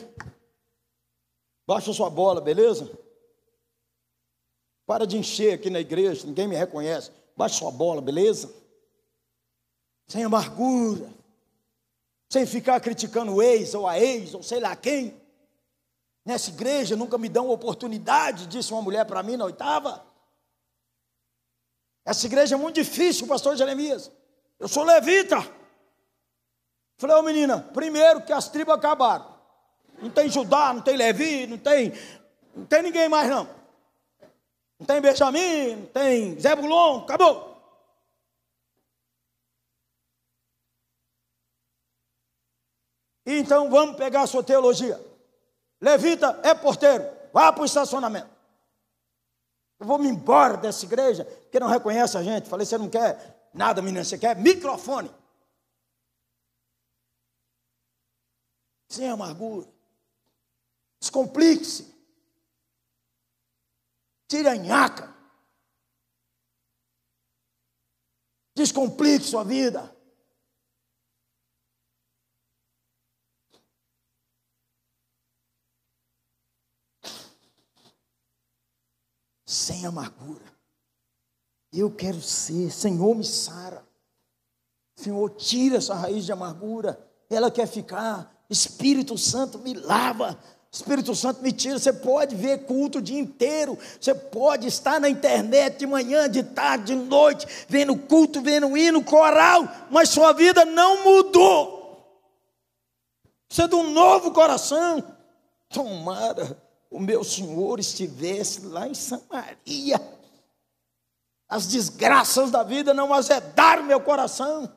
Baixa 1.65 1.93
sua 1.93 2.09
bola, 2.09 2.41
beleza? 2.41 2.89
Para 4.85 5.05
de 5.05 5.17
encher 5.17 5.53
aqui 5.53 5.69
na 5.69 5.79
igreja, 5.79 6.25
ninguém 6.25 6.47
me 6.47 6.55
reconhece. 6.55 7.11
Baixa 7.35 7.59
sua 7.59 7.71
bola, 7.71 8.01
beleza? 8.01 8.51
Sem 10.07 10.23
amargura, 10.23 11.13
sem 12.29 12.45
ficar 12.45 12.79
criticando 12.79 13.35
o 13.35 13.41
ex 13.41 13.73
ou 13.73 13.85
a 13.85 13.99
ex 13.99 14.33
ou 14.33 14.41
sei 14.41 14.61
lá 14.61 14.75
quem. 14.75 15.21
Nessa 16.25 16.49
igreja 16.49 16.95
nunca 16.95 17.17
me 17.17 17.29
dão 17.29 17.49
oportunidade, 17.49 18.47
disse 18.47 18.71
uma 18.73 18.81
mulher 18.81 19.05
para 19.05 19.21
mim 19.21 19.37
na 19.37 19.45
oitava. 19.45 20.06
Essa 22.07 22.25
igreja 22.25 22.55
é 22.55 22.57
muito 22.57 22.75
difícil, 22.75 23.27
pastor 23.27 23.57
Jeremias. 23.57 24.09
Eu 24.57 24.69
sou 24.69 24.85
levita. 24.85 25.45
Falei, 26.97 27.17
ô 27.17 27.21
menina, 27.21 27.59
primeiro 27.59 28.21
que 28.21 28.31
as 28.31 28.47
tribos 28.47 28.73
acabaram. 28.73 29.35
Não 30.01 30.09
tem 30.09 30.29
Judá, 30.29 30.71
não 30.73 30.81
tem 30.81 30.95
Levi, 30.95 31.45
não 31.47 31.57
tem, 31.57 31.91
não 32.55 32.65
tem 32.65 32.81
ninguém 32.81 33.09
mais 33.09 33.29
não. 33.29 33.45
Não 34.79 34.87
tem 34.87 35.01
Benjamim, 35.01 35.75
não 35.75 35.85
tem 35.87 36.39
Zebulon, 36.39 36.99
acabou. 36.99 37.61
Então 43.25 43.69
vamos 43.69 43.97
pegar 43.97 44.21
a 44.21 44.27
sua 44.27 44.43
teologia. 44.43 44.97
Levita 45.81 46.39
é 46.41 46.55
porteiro, 46.55 47.05
vá 47.33 47.51
para 47.51 47.63
o 47.63 47.65
estacionamento. 47.65 48.36
Eu 49.79 49.85
vou 49.85 49.99
me 49.99 50.07
embora 50.07 50.57
dessa 50.57 50.85
igreja, 50.85 51.25
porque 51.25 51.59
não 51.59 51.67
reconhece 51.67 52.17
a 52.17 52.23
gente. 52.23 52.49
Falei, 52.49 52.65
você 52.65 52.77
não 52.77 52.89
quer 52.89 53.49
nada, 53.53 53.81
menina, 53.81 54.03
você 54.03 54.17
quer 54.17 54.35
microfone. 54.35 55.11
Sem 58.89 59.09
amargura. 59.09 59.67
Descomplique-se. 60.99 61.95
Tire 64.27 64.47
a 64.47 64.55
nhaca. 64.55 65.15
Descomplique 68.55 69.25
sua 69.25 69.43
vida. 69.43 69.95
Sem 79.47 79.85
amargura. 79.85 80.43
Eu 81.71 81.89
quero 81.89 82.21
ser, 82.21 82.69
Senhor, 82.69 83.15
me 83.15 83.23
sara. 83.23 83.81
Senhor, 84.93 85.29
tira 85.31 85.77
essa 85.77 85.95
raiz 85.95 86.25
de 86.25 86.33
amargura. 86.33 86.99
Ela 87.29 87.49
quer 87.49 87.65
ficar. 87.65 88.35
Espírito 88.49 89.17
Santo 89.17 89.57
me 89.59 89.73
lava. 89.73 90.37
Espírito 90.69 91.15
Santo 91.15 91.41
me 91.41 91.53
tira. 91.53 91.79
Você 91.79 91.93
pode 91.93 92.35
ver 92.35 92.65
culto 92.65 92.97
o 92.97 93.01
dia 93.01 93.19
inteiro. 93.19 93.77
Você 93.99 94.13
pode 94.13 94.67
estar 94.67 94.99
na 94.99 95.09
internet 95.09 95.79
de 95.79 95.87
manhã, 95.87 96.29
de 96.29 96.43
tarde, 96.43 96.93
de 96.93 96.95
noite, 96.95 97.47
vendo 97.69 97.97
culto, 97.97 98.41
vendo 98.41 98.75
hino, 98.75 99.01
coral, 99.03 99.63
mas 99.89 100.09
sua 100.09 100.33
vida 100.33 100.65
não 100.65 101.03
mudou. 101.05 101.77
É 103.57 103.67
de 103.67 103.75
um 103.75 103.91
novo 103.91 104.31
coração. 104.31 105.03
Tomara 105.69 106.66
o 106.89 106.99
meu 106.99 107.23
Senhor 107.23 107.79
estivesse 107.79 108.65
lá 108.65 108.87
em 108.87 108.93
Samaria, 108.93 110.01
as 111.49 111.67
desgraças 111.67 112.51
da 112.51 112.63
vida 112.63 112.93
não 112.93 113.13
azedaram 113.13 113.83
meu 113.83 113.99
coração, 114.01 114.71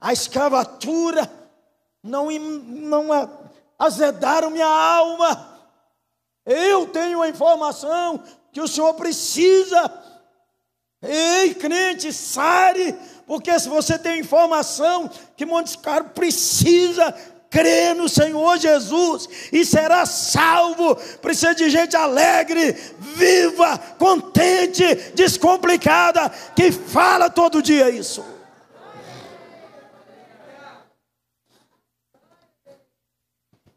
a 0.00 0.12
escravatura 0.12 1.30
não, 2.02 2.30
não 2.30 3.08
azedaram 3.78 4.50
minha 4.50 4.66
alma. 4.66 5.48
Eu 6.44 6.88
tenho 6.88 7.22
a 7.22 7.28
informação 7.28 8.22
que 8.52 8.60
o 8.60 8.66
Senhor 8.66 8.92
precisa. 8.94 10.02
Ei, 11.00 11.54
crente, 11.54 12.12
sare, 12.12 12.92
porque 13.26 13.58
se 13.58 13.68
você 13.68 13.98
tem 13.98 14.20
informação 14.20 15.08
que 15.36 15.46
Montes 15.46 15.76
Caro 15.76 16.10
precisa 16.10 17.14
crê 17.52 17.92
no 17.92 18.08
Senhor 18.08 18.58
Jesus 18.58 19.28
e 19.52 19.62
será 19.64 20.06
salvo. 20.06 20.96
Precisa 21.20 21.54
de 21.54 21.68
gente 21.68 21.94
alegre, 21.94 22.72
viva, 22.98 23.76
contente, 23.98 24.94
descomplicada, 25.14 26.30
que 26.56 26.72
fala 26.72 27.28
todo 27.28 27.62
dia 27.62 27.90
isso. 27.90 28.24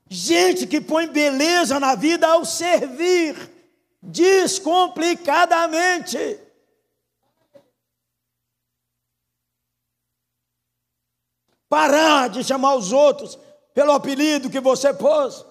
Gente 0.07 0.65
que 0.65 0.80
põe 0.80 1.07
beleza 1.07 1.78
na 1.78 1.95
vida 1.95 2.28
ao 2.28 2.45
servir, 2.45 3.36
descomplicadamente. 4.01 6.39
Parar 11.67 12.30
de 12.30 12.41
chamar 12.41 12.76
os 12.76 12.93
outros 12.93 13.38
pelo 13.76 13.91
apelido 13.91 14.49
que 14.49 14.61
você 14.61 14.93
pôs, 14.93 15.45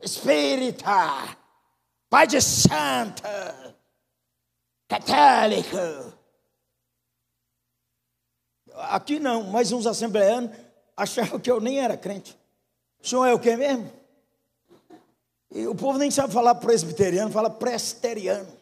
espírita, 0.00 1.38
pai 2.10 2.26
de 2.26 2.42
santa, 2.42 3.76
católico. 4.88 5.76
Aqui 8.74 9.20
não, 9.20 9.44
mas 9.44 9.70
uns 9.70 9.86
assembleanos 9.86 10.50
achavam 10.96 11.38
que 11.38 11.48
eu 11.48 11.60
nem 11.60 11.78
era 11.78 11.96
crente. 11.96 12.36
O 13.00 13.06
senhor 13.06 13.26
é 13.26 13.32
o 13.32 13.38
que 13.38 13.56
mesmo? 13.56 13.92
E 15.52 15.64
o 15.68 15.74
povo 15.74 15.98
nem 15.98 16.10
sabe 16.10 16.32
falar 16.32 16.56
presbiteriano, 16.56 17.30
fala 17.30 17.48
presteriano. 17.48 18.57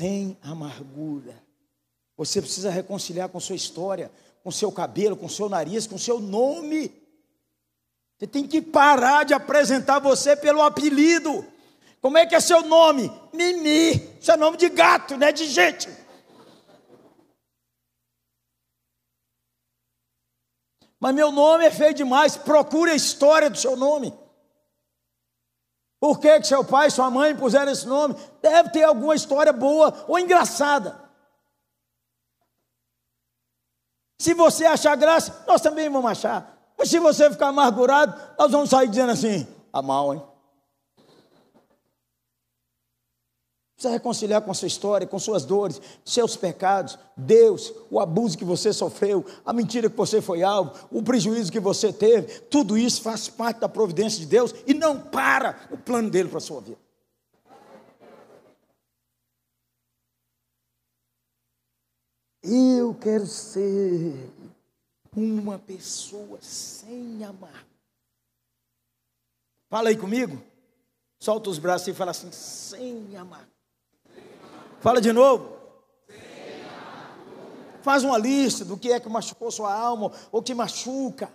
Sem 0.00 0.34
amargura. 0.40 1.38
Você 2.16 2.40
precisa 2.40 2.70
reconciliar 2.70 3.28
com 3.28 3.38
sua 3.38 3.54
história, 3.54 4.10
com 4.42 4.50
seu 4.50 4.72
cabelo, 4.72 5.14
com 5.14 5.28
seu 5.28 5.46
nariz, 5.46 5.86
com 5.86 5.98
seu 5.98 6.18
nome. 6.18 6.90
Você 8.16 8.26
tem 8.26 8.46
que 8.46 8.62
parar 8.62 9.24
de 9.24 9.34
apresentar 9.34 9.98
você 9.98 10.34
pelo 10.34 10.62
apelido. 10.62 11.44
Como 12.00 12.16
é 12.16 12.24
que 12.24 12.34
é 12.34 12.40
seu 12.40 12.62
nome? 12.62 13.12
Mimi. 13.30 13.90
Isso 14.18 14.32
é 14.32 14.38
nome 14.38 14.56
de 14.56 14.70
gato, 14.70 15.18
não 15.18 15.26
é 15.26 15.32
de 15.32 15.46
gente. 15.46 15.90
Mas 20.98 21.14
meu 21.14 21.30
nome 21.30 21.66
é 21.66 21.70
feio 21.70 21.92
demais. 21.92 22.38
Procure 22.38 22.90
a 22.90 22.96
história 22.96 23.50
do 23.50 23.58
seu 23.58 23.76
nome. 23.76 24.14
Por 26.00 26.18
que, 26.18 26.40
que 26.40 26.46
seu 26.46 26.64
pai 26.64 26.88
e 26.88 26.90
sua 26.90 27.10
mãe 27.10 27.36
puseram 27.36 27.70
esse 27.70 27.86
nome? 27.86 28.16
Deve 28.40 28.70
ter 28.70 28.82
alguma 28.84 29.14
história 29.14 29.52
boa 29.52 30.06
ou 30.08 30.18
engraçada. 30.18 30.98
Se 34.18 34.32
você 34.32 34.64
achar 34.64 34.96
graça, 34.96 35.44
nós 35.46 35.60
também 35.60 35.90
vamos 35.90 36.10
achar. 36.10 36.58
Mas 36.78 36.88
se 36.88 36.98
você 36.98 37.30
ficar 37.30 37.48
amargurado, 37.48 38.18
nós 38.38 38.50
vamos 38.50 38.70
sair 38.70 38.88
dizendo 38.88 39.12
assim: 39.12 39.46
a 39.70 39.82
mal, 39.82 40.14
hein? 40.14 40.29
Precisa 43.80 43.94
reconciliar 43.94 44.42
com 44.42 44.50
a 44.50 44.54
sua 44.54 44.68
história, 44.68 45.06
com 45.06 45.18
suas 45.18 45.42
dores, 45.42 45.80
seus 46.04 46.36
pecados, 46.36 46.98
Deus, 47.16 47.72
o 47.90 47.98
abuso 47.98 48.36
que 48.36 48.44
você 48.44 48.74
sofreu, 48.74 49.24
a 49.42 49.54
mentira 49.54 49.88
que 49.88 49.96
você 49.96 50.20
foi 50.20 50.42
alvo, 50.42 50.86
o 50.90 51.02
prejuízo 51.02 51.50
que 51.50 51.58
você 51.58 51.90
teve, 51.90 52.40
tudo 52.40 52.76
isso 52.76 53.00
faz 53.00 53.30
parte 53.30 53.60
da 53.60 53.70
providência 53.70 54.20
de 54.20 54.26
Deus 54.26 54.54
e 54.66 54.74
não 54.74 55.00
para 55.00 55.66
o 55.70 55.78
plano 55.78 56.10
dele 56.10 56.28
para 56.28 56.36
a 56.36 56.42
sua 56.42 56.60
vida. 56.60 56.76
Eu 62.42 62.94
quero 63.00 63.26
ser 63.26 64.28
Uma 65.16 65.58
pessoa 65.58 66.38
sem 66.42 67.24
amar. 67.24 67.66
Fala 69.70 69.88
aí 69.88 69.96
comigo. 69.96 70.38
Solta 71.18 71.48
os 71.48 71.58
braços 71.58 71.88
e 71.88 71.94
fala 71.94 72.10
assim: 72.10 72.30
sem 72.30 73.16
amar. 73.16 73.48
Fala 74.80 75.00
de 75.00 75.12
novo. 75.12 75.58
Faz 77.82 78.02
uma 78.04 78.18
lista 78.18 78.64
do 78.64 78.78
que 78.78 78.92
é 78.92 79.00
que 79.00 79.08
machucou 79.08 79.50
sua 79.50 79.72
alma 79.72 80.12
ou 80.32 80.42
que 80.42 80.54
machuca. 80.54 81.32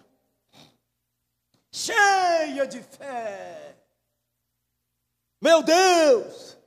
Cheia 1.71 2.65
de 2.67 2.81
fé. 2.81 3.77
Meu 5.41 5.61
Deus! 5.61 6.57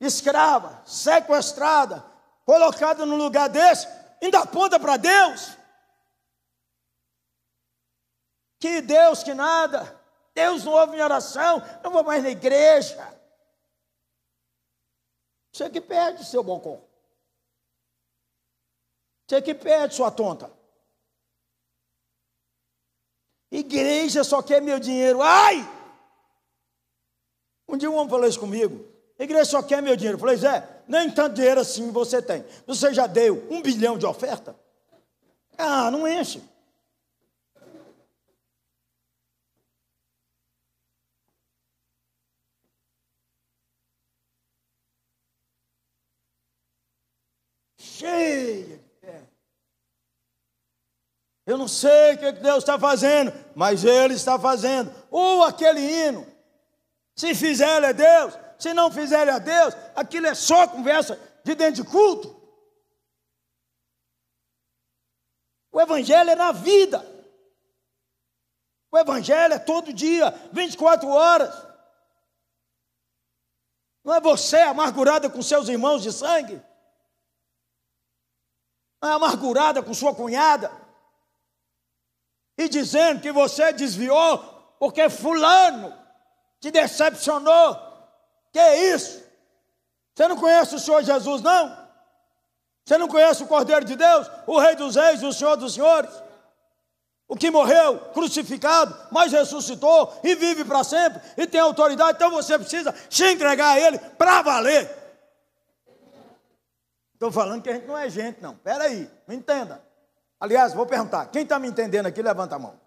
Escrava, 0.00 0.82
sequestrada, 0.84 2.04
colocada 2.44 3.06
num 3.06 3.16
lugar 3.16 3.48
desse, 3.48 3.86
ainda 4.20 4.40
aponta 4.40 4.78
para 4.78 4.96
Deus. 4.96 5.56
Que 8.58 8.80
Deus 8.80 9.22
que 9.22 9.32
nada. 9.32 10.00
Deus 10.34 10.64
não 10.64 10.72
ouve 10.72 10.92
minha 10.92 11.04
oração, 11.04 11.62
não 11.82 11.90
vou 11.90 12.02
mais 12.04 12.22
na 12.22 12.30
igreja. 12.30 13.21
Você 15.52 15.68
que 15.68 15.80
perde, 15.80 16.24
seu 16.24 16.42
bocó. 16.42 16.80
Você 19.28 19.42
que 19.42 19.54
perde, 19.54 19.94
sua 19.94 20.10
tonta. 20.10 20.50
Igreja 23.50 24.24
só 24.24 24.42
quer 24.42 24.62
meu 24.62 24.78
dinheiro. 24.78 25.20
Ai! 25.20 25.58
Um 27.68 27.76
dia 27.76 27.90
um 27.90 27.96
homem 27.96 28.08
falou 28.08 28.26
isso 28.26 28.40
comigo. 28.40 28.90
Igreja 29.18 29.44
só 29.44 29.62
quer 29.62 29.82
meu 29.82 29.94
dinheiro. 29.94 30.16
Eu 30.16 30.20
falei, 30.20 30.36
Zé, 30.36 30.82
nem 30.88 31.10
tanto 31.10 31.36
dinheiro 31.36 31.60
assim 31.60 31.90
você 31.92 32.22
tem. 32.22 32.44
Você 32.66 32.94
já 32.94 33.06
deu 33.06 33.46
um 33.50 33.60
bilhão 33.60 33.98
de 33.98 34.06
oferta? 34.06 34.58
Ah, 35.56 35.90
não 35.90 36.08
enche. 36.08 36.42
Cheia 48.02 48.64
de. 48.66 48.82
Eu 51.44 51.58
não 51.58 51.66
sei 51.66 52.14
o 52.14 52.18
que 52.18 52.32
Deus 52.32 52.58
está 52.58 52.78
fazendo, 52.78 53.32
mas 53.54 53.84
Ele 53.84 54.14
está 54.14 54.38
fazendo. 54.38 54.94
Ou 55.10 55.42
aquele 55.42 55.80
hino. 55.80 56.26
Se 57.16 57.34
fizer, 57.34 57.78
Ele 57.78 57.86
é 57.86 57.92
Deus. 57.92 58.38
Se 58.58 58.72
não 58.72 58.92
fizer, 58.92 59.22
Ele 59.22 59.32
é 59.32 59.40
Deus. 59.40 59.74
Aquilo 59.94 60.28
é 60.28 60.34
só 60.34 60.68
conversa 60.68 61.18
de 61.44 61.54
dentro 61.54 61.82
de 61.82 61.90
culto. 61.90 62.40
O 65.72 65.80
Evangelho 65.80 66.30
é 66.30 66.36
na 66.36 66.52
vida. 66.52 67.04
O 68.92 68.98
Evangelho 68.98 69.54
é 69.54 69.58
todo 69.58 69.92
dia, 69.92 70.30
24 70.52 71.08
horas. 71.08 71.52
Não 74.04 74.14
é 74.14 74.20
você 74.20 74.58
amargurada 74.58 75.28
com 75.28 75.42
seus 75.42 75.68
irmãos 75.68 76.02
de 76.02 76.12
sangue? 76.12 76.62
Amargurada 79.02 79.82
com 79.82 79.92
sua 79.92 80.14
cunhada 80.14 80.70
e 82.56 82.68
dizendo 82.68 83.20
que 83.20 83.32
você 83.32 83.72
desviou 83.72 84.38
porque 84.78 85.08
fulano 85.10 85.92
te 86.60 86.70
decepcionou. 86.70 87.76
Que 88.52 88.58
é 88.58 88.94
isso? 88.94 89.22
Você 90.14 90.28
não 90.28 90.36
conhece 90.36 90.74
o 90.74 90.78
Senhor 90.78 91.02
Jesus, 91.02 91.42
não? 91.42 91.82
Você 92.84 92.98
não 92.98 93.08
conhece 93.08 93.42
o 93.42 93.46
Cordeiro 93.46 93.84
de 93.84 93.96
Deus, 93.96 94.30
o 94.46 94.58
Rei 94.58 94.76
dos 94.76 94.96
Reis 94.96 95.22
o 95.22 95.32
Senhor 95.32 95.56
dos 95.56 95.74
Senhores? 95.74 96.10
O 97.26 97.36
que 97.36 97.50
morreu, 97.50 97.98
crucificado, 98.12 98.94
mas 99.10 99.32
ressuscitou 99.32 100.20
e 100.22 100.34
vive 100.34 100.64
para 100.64 100.84
sempre 100.84 101.22
e 101.36 101.46
tem 101.46 101.60
autoridade, 101.60 102.16
então 102.16 102.30
você 102.30 102.58
precisa 102.58 102.94
se 103.08 103.24
entregar 103.32 103.70
a 103.70 103.80
Ele 103.80 103.98
para 103.98 104.42
valer. 104.42 105.01
Estou 107.22 107.30
falando 107.30 107.62
que 107.62 107.70
a 107.70 107.74
gente 107.74 107.86
não 107.86 107.96
é 107.96 108.10
gente, 108.10 108.42
não. 108.42 108.54
Espera 108.54 108.82
aí, 108.82 109.08
me 109.28 109.36
entenda. 109.36 109.80
Aliás, 110.40 110.74
vou 110.74 110.84
perguntar: 110.84 111.26
quem 111.26 111.44
está 111.44 111.56
me 111.56 111.68
entendendo 111.68 112.06
aqui, 112.06 112.20
levanta 112.20 112.56
a 112.56 112.58
mão. 112.58 112.80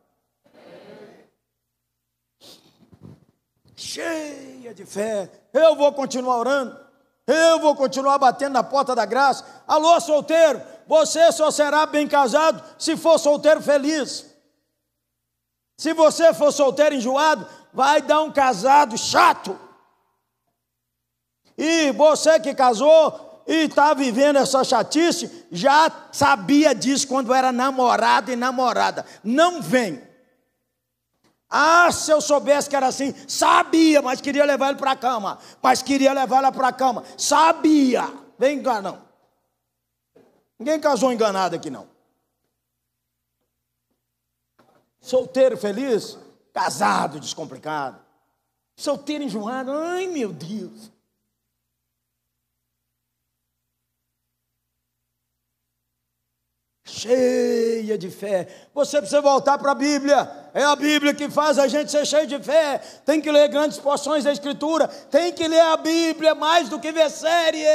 Cheia 3.78 4.74
de 4.74 4.86
fé, 4.86 5.32
eu 5.54 5.78
vou 5.78 5.94
continuar 5.94 6.36
orando, 6.36 6.78
eu 7.26 7.62
vou 7.62 7.78
continuar 7.78 8.18
batendo 8.18 8.52
na 8.52 8.64
porta 8.64 8.94
da 8.94 9.06
graça. 9.06 9.46
Alô, 9.66 9.98
solteiro, 10.02 10.62
você 10.86 11.32
só 11.32 11.50
será 11.50 11.86
bem 11.86 12.06
casado 12.06 12.62
se 12.78 12.98
for 12.98 13.18
solteiro 13.18 13.62
feliz. 13.62 14.36
Se 15.78 15.94
você 15.94 16.34
for 16.34 16.52
solteiro 16.52 16.96
enjoado, 16.96 17.48
vai 17.72 18.02
dar 18.02 18.22
um 18.22 18.34
casado 18.34 18.98
chato. 18.98 19.58
E 21.58 21.92
você 21.94 22.38
que 22.38 22.54
casou, 22.54 23.25
e 23.48 23.66
está 23.66 23.93
vivendo 23.93 24.38
essa 24.38 24.64
chatice, 24.64 25.46
já 25.52 25.91
sabia 26.12 26.74
disso 26.74 27.08
quando 27.08 27.34
era 27.34 27.52
namorado 27.52 28.32
e 28.32 28.36
namorada. 28.36 29.06
Não 29.24 29.62
vem. 29.62 30.02
Ah, 31.50 31.91
se 31.91 32.12
eu 32.12 32.20
soubesse 32.20 32.70
que 32.70 32.76
era 32.76 32.88
assim, 32.88 33.14
sabia, 33.28 34.02
mas 34.02 34.20
queria 34.20 34.43
levar 34.46 34.70
ele 34.70 34.80
para 34.80 34.91
a 34.91 34.96
cama. 34.96 35.38
Mas 35.62 35.82
queria 35.82 36.12
levar 36.12 36.38
ela 36.38 36.52
para 36.52 36.70
a 36.70 36.74
cama. 36.74 37.04
Sabia. 37.18 38.12
Vem 38.38 38.62
cá, 38.62 38.82
não. 38.82 39.02
Ninguém 40.58 40.80
casou 40.80 41.14
enganado 41.14 41.56
aqui, 41.56 41.70
não. 41.70 41.88
Solteiro 45.00 45.56
feliz, 45.56 46.18
casado 46.52 47.20
descomplicado. 47.20 48.00
Solteiro 48.76 49.24
enjoado, 49.24 49.72
ai 49.72 50.08
meu 50.08 50.34
Deus. 50.34 50.91
Cheia 56.86 57.98
de 57.98 58.12
fé. 58.12 58.48
Você 58.74 59.00
precisa 59.00 59.20
voltar 59.20 59.58
para 59.58 59.72
a 59.72 59.76
Bíblia. 59.76 60.30
É 60.54 60.64
a 60.64 60.76
Bíblia 60.76 61.14
que 61.16 61.30
faz 61.30 61.58
a 61.58 61.68
gente 61.68 61.92
ser 61.92 62.06
cheio 62.06 62.28
de 62.28 62.40
fé. 62.40 62.78
Tem 63.04 63.20
que 63.20 63.32
ler 63.32 63.50
grandes 63.50 63.80
porções 63.80 64.24
da 64.24 64.32
Escritura. 64.32 64.88
Tem 64.88 65.34
que 65.34 65.48
ler 65.48 65.62
a 65.62 65.78
Bíblia 65.78 66.36
mais 66.36 66.70
do 66.70 66.80
que 66.80 66.92
ver 66.92 67.10
série. 67.10 67.66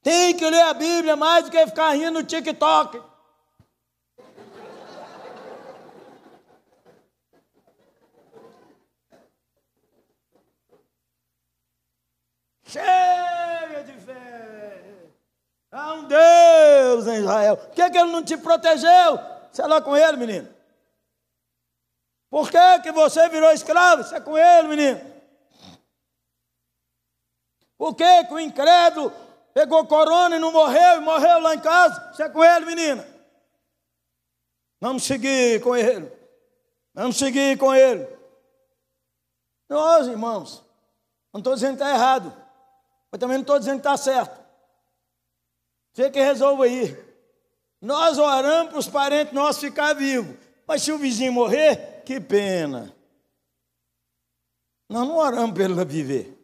Tem 0.00 0.34
que 0.34 0.48
ler 0.48 0.62
a 0.62 0.72
Bíblia 0.72 1.16
mais 1.16 1.44
do 1.44 1.50
que 1.50 1.66
ficar 1.66 1.90
rindo 1.90 2.12
no 2.12 2.22
TikTok. 2.22 3.02
Fé. 12.62 13.37
Há 15.70 15.94
um 15.94 16.04
Deus 16.04 17.06
em 17.06 17.20
Israel. 17.20 17.56
Por 17.56 17.70
que, 17.70 17.90
que 17.90 17.98
ele 17.98 18.10
não 18.10 18.24
te 18.24 18.36
protegeu? 18.36 19.18
Você 19.50 19.62
é 19.62 19.66
lá 19.66 19.80
com 19.80 19.96
ele, 19.96 20.16
menino. 20.16 20.48
Por 22.30 22.50
que, 22.50 22.80
que 22.82 22.92
você 22.92 23.28
virou 23.28 23.50
escravo? 23.50 24.02
Você 24.02 24.16
é 24.16 24.20
com 24.20 24.36
ele, 24.36 24.68
menino. 24.68 25.00
Por 27.76 27.94
que, 27.94 28.24
que 28.24 28.34
o 28.34 28.40
incrédulo 28.40 29.12
pegou 29.54 29.86
corona 29.86 30.36
e 30.36 30.40
não 30.40 30.52
morreu 30.52 30.96
e 30.96 31.00
morreu 31.00 31.40
lá 31.40 31.54
em 31.54 31.60
casa? 31.60 32.12
Você 32.12 32.24
é 32.24 32.28
com 32.28 32.44
ele, 32.44 32.66
menina. 32.66 33.06
Vamos 34.80 35.04
seguir 35.04 35.60
com 35.62 35.76
ele. 35.76 36.10
Vamos 36.94 37.16
seguir 37.16 37.58
com 37.58 37.74
ele. 37.74 38.06
Nós, 39.68 40.06
irmãos, 40.06 40.64
não 41.32 41.38
estou 41.38 41.54
dizendo 41.54 41.76
que 41.76 41.82
está 41.82 41.94
errado, 41.94 42.34
mas 43.10 43.20
também 43.20 43.36
não 43.36 43.42
estou 43.42 43.58
dizendo 43.58 43.80
que 43.80 43.86
está 43.86 43.96
certo. 43.96 44.47
Você 45.92 46.10
que 46.10 46.20
resolva 46.20 46.64
aí. 46.64 46.96
Nós 47.80 48.18
oramos 48.18 48.70
para 48.70 48.78
os 48.78 48.88
parentes 48.88 49.32
nossos 49.32 49.62
ficar 49.62 49.94
vivos. 49.94 50.36
Mas 50.66 50.82
se 50.82 50.92
o 50.92 50.98
vizinho 50.98 51.32
morrer, 51.32 52.02
que 52.04 52.20
pena. 52.20 52.94
Nós 54.88 55.06
não 55.06 55.16
oramos 55.16 55.52
para 55.52 55.64
ele 55.64 55.84
viver. 55.84 56.38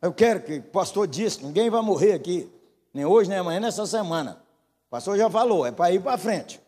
Eu 0.00 0.12
quero 0.12 0.42
que 0.42 0.58
o 0.58 0.62
pastor 0.62 1.06
disse, 1.06 1.44
ninguém 1.44 1.70
vai 1.70 1.82
morrer 1.82 2.12
aqui. 2.12 2.50
Nem 2.92 3.04
hoje, 3.04 3.28
nem 3.28 3.38
amanhã, 3.38 3.60
nessa 3.60 3.86
semana. 3.86 4.42
O 4.86 4.90
pastor 4.90 5.18
já 5.18 5.28
falou, 5.28 5.66
é 5.66 5.72
para 5.72 5.92
ir 5.92 6.02
para 6.02 6.18
frente. 6.18 6.60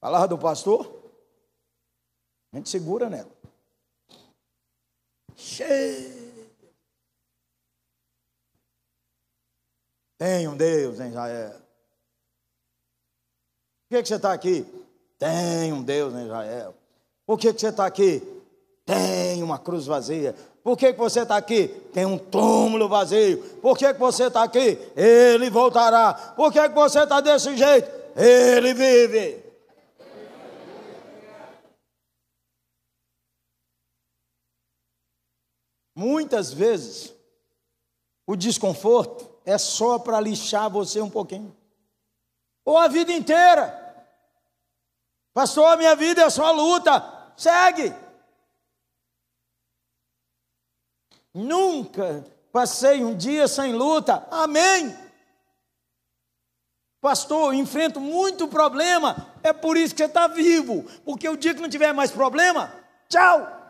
Palavra 0.00 0.28
do 0.28 0.38
pastor, 0.38 1.02
a 2.52 2.56
gente 2.56 2.68
segura 2.68 3.08
nela. 3.08 3.30
Cheio. 5.36 6.21
Tem 10.22 10.46
um 10.46 10.56
Deus 10.56 11.00
em 11.00 11.08
Israel. 11.08 11.50
Por 13.88 13.96
que, 13.96 14.02
que 14.02 14.08
você 14.08 14.14
está 14.14 14.32
aqui? 14.32 14.64
Tem 15.18 15.72
um 15.72 15.82
Deus 15.82 16.14
em 16.14 16.26
Israel. 16.26 16.76
Por 17.26 17.36
que, 17.36 17.52
que 17.52 17.60
você 17.60 17.66
está 17.66 17.86
aqui? 17.86 18.22
Tem 18.86 19.42
uma 19.42 19.58
cruz 19.58 19.84
vazia. 19.84 20.32
Por 20.62 20.78
que, 20.78 20.92
que 20.92 20.98
você 21.00 21.22
está 21.22 21.36
aqui? 21.36 21.66
Tem 21.92 22.06
um 22.06 22.16
túmulo 22.16 22.88
vazio. 22.88 23.38
Por 23.60 23.76
que, 23.76 23.92
que 23.92 23.98
você 23.98 24.28
está 24.28 24.44
aqui? 24.44 24.78
Ele 24.94 25.50
voltará. 25.50 26.14
Por 26.36 26.52
que, 26.52 26.68
que 26.68 26.74
você 26.76 27.02
está 27.02 27.20
desse 27.20 27.56
jeito? 27.56 27.90
Ele 28.14 28.74
vive. 28.74 29.42
Muitas 35.96 36.52
vezes, 36.52 37.12
o 38.24 38.36
desconforto 38.36 39.31
é 39.44 39.58
só 39.58 39.98
para 39.98 40.20
lixar 40.20 40.70
você 40.70 41.00
um 41.00 41.10
pouquinho. 41.10 41.56
Ou 42.64 42.78
a 42.78 42.88
vida 42.88 43.12
inteira. 43.12 43.78
Pastor, 45.34 45.76
minha 45.76 45.96
vida 45.96 46.22
é 46.22 46.30
só 46.30 46.52
luta. 46.52 47.32
Segue. 47.36 47.94
Nunca 51.34 52.24
passei 52.52 53.02
um 53.02 53.16
dia 53.16 53.48
sem 53.48 53.72
luta. 53.72 54.26
Amém. 54.30 54.96
Pastor, 57.00 57.52
eu 57.52 57.58
enfrento 57.58 58.00
muito 58.00 58.46
problema. 58.46 59.34
É 59.42 59.52
por 59.52 59.76
isso 59.76 59.94
que 59.94 60.02
você 60.02 60.06
está 60.06 60.28
vivo. 60.28 60.84
Porque 61.04 61.28
o 61.28 61.36
dia 61.36 61.54
que 61.54 61.60
não 61.60 61.68
tiver 61.68 61.92
mais 61.92 62.12
problema, 62.12 62.72
tchau. 63.08 63.60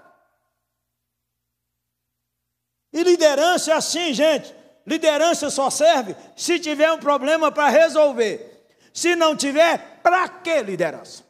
E 2.92 3.02
liderança 3.02 3.70
é 3.70 3.74
assim, 3.74 4.12
gente. 4.12 4.61
Liderança 4.86 5.48
só 5.50 5.70
serve 5.70 6.16
se 6.36 6.58
tiver 6.58 6.90
um 6.92 6.98
problema 6.98 7.52
para 7.52 7.68
resolver. 7.68 8.66
Se 8.92 9.16
não 9.16 9.36
tiver, 9.36 10.00
para 10.02 10.28
que 10.28 10.62
liderança? 10.62 11.24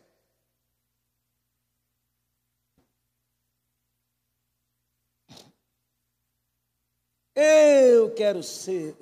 Eu 7.35 8.13
quero 8.15 8.43
ser 8.43 8.95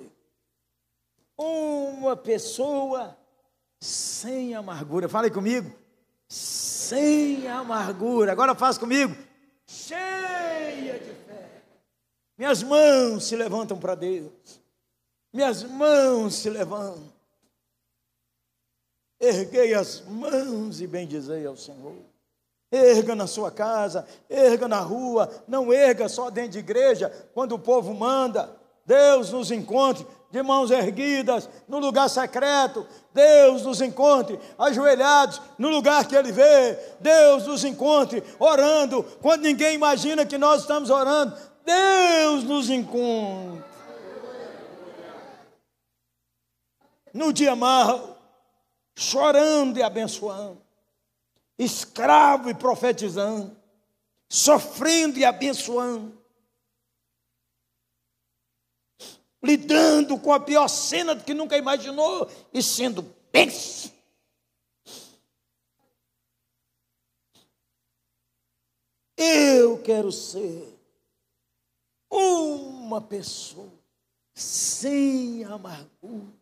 uma 1.37 2.15
pessoa 2.15 3.17
sem 3.79 4.55
amargura. 4.55 5.09
Fale 5.09 5.29
comigo. 5.29 5.73
Sem 6.29 7.47
amargura. 7.47 8.31
Agora 8.31 8.55
faz 8.55 8.77
comigo. 8.77 9.15
Cheia 9.67 10.99
de. 10.99 11.20
Minhas 12.41 12.63
mãos 12.63 13.25
se 13.25 13.35
levantam 13.35 13.77
para 13.77 13.93
Deus. 13.93 14.31
Minhas 15.31 15.61
mãos 15.61 16.33
se 16.33 16.49
levantam. 16.49 17.03
Erguei 19.19 19.75
as 19.75 20.01
mãos 20.01 20.81
e 20.81 20.87
bendizei 20.87 21.45
ao 21.45 21.55
Senhor. 21.55 21.93
Erga 22.71 23.13
na 23.13 23.27
sua 23.27 23.51
casa, 23.51 24.07
erga 24.27 24.67
na 24.67 24.79
rua, 24.79 25.29
não 25.47 25.71
erga 25.71 26.09
só 26.09 26.31
dentro 26.31 26.53
de 26.53 26.57
igreja, 26.57 27.11
quando 27.31 27.51
o 27.51 27.59
povo 27.59 27.93
manda. 27.93 28.49
Deus 28.87 29.29
nos 29.29 29.51
encontre 29.51 30.03
de 30.31 30.41
mãos 30.41 30.71
erguidas 30.71 31.47
no 31.67 31.77
lugar 31.77 32.09
secreto. 32.09 32.87
Deus 33.13 33.61
nos 33.61 33.81
encontre 33.81 34.39
ajoelhados 34.57 35.39
no 35.59 35.69
lugar 35.69 36.07
que 36.07 36.15
Ele 36.15 36.31
vê. 36.31 36.75
Deus 36.99 37.45
nos 37.45 37.63
encontre 37.63 38.23
orando 38.39 39.03
quando 39.21 39.43
ninguém 39.43 39.75
imagina 39.75 40.25
que 40.25 40.39
nós 40.39 40.61
estamos 40.61 40.89
orando. 40.89 41.50
Deus 41.65 42.43
nos 42.43 42.69
encontre. 42.69 43.69
No 47.13 47.33
dia 47.33 47.55
mal, 47.55 48.17
chorando 48.95 49.77
e 49.77 49.83
abençoando 49.83 50.61
escravo 51.63 52.49
e 52.49 52.55
profetizando, 52.55 53.55
sofrendo 54.27 55.19
e 55.19 55.25
abençoando, 55.25 56.19
lidando 59.43 60.19
com 60.19 60.33
a 60.33 60.39
pior 60.39 60.67
cena 60.67 61.15
que 61.15 61.33
nunca 61.33 61.57
imaginou 61.57 62.27
e 62.51 62.63
sendo 62.63 63.03
bênção. 63.31 63.91
Eu 69.15 69.79
quero 69.83 70.11
ser 70.11 70.70
uma 72.11 73.01
pessoa 73.01 73.71
sem 74.35 75.43
amargura, 75.45 76.33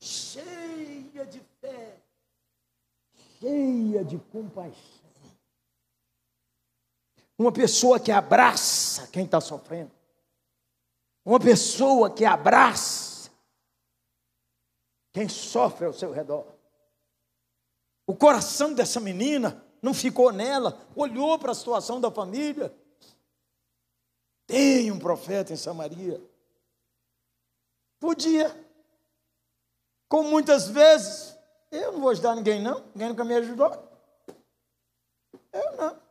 cheia 0.00 1.26
de 1.26 1.40
fé 1.60 2.04
cheia 3.44 4.02
de 4.02 4.18
compaixão. 4.18 5.04
Uma 7.38 7.52
pessoa 7.52 8.00
que 8.00 8.10
abraça 8.10 9.06
quem 9.08 9.24
está 9.26 9.40
sofrendo. 9.40 9.90
Uma 11.24 11.38
pessoa 11.38 12.10
que 12.10 12.24
abraça 12.24 13.30
quem 15.12 15.28
sofre 15.28 15.86
ao 15.86 15.92
seu 15.92 16.10
redor. 16.10 16.46
O 18.06 18.14
coração 18.14 18.72
dessa 18.72 19.00
menina 19.00 19.62
não 19.82 19.92
ficou 19.92 20.32
nela, 20.32 20.80
olhou 20.94 21.38
para 21.38 21.52
a 21.52 21.54
situação 21.54 22.00
da 22.00 22.10
família. 22.10 22.74
Tem 24.46 24.90
um 24.90 24.98
profeta 24.98 25.52
em 25.52 25.56
Samaria. 25.56 26.20
Podia, 27.98 28.50
como 30.08 30.30
muitas 30.30 30.68
vezes 30.68 31.36
eu 31.70 31.92
não 31.92 32.00
vou 32.00 32.10
ajudar 32.10 32.36
ninguém, 32.36 32.62
não. 32.62 32.80
Ninguém 32.94 33.08
nunca 33.08 33.24
me 33.24 33.34
ajudou. 33.34 33.70
Eu 35.52 35.76
não. 35.76 36.02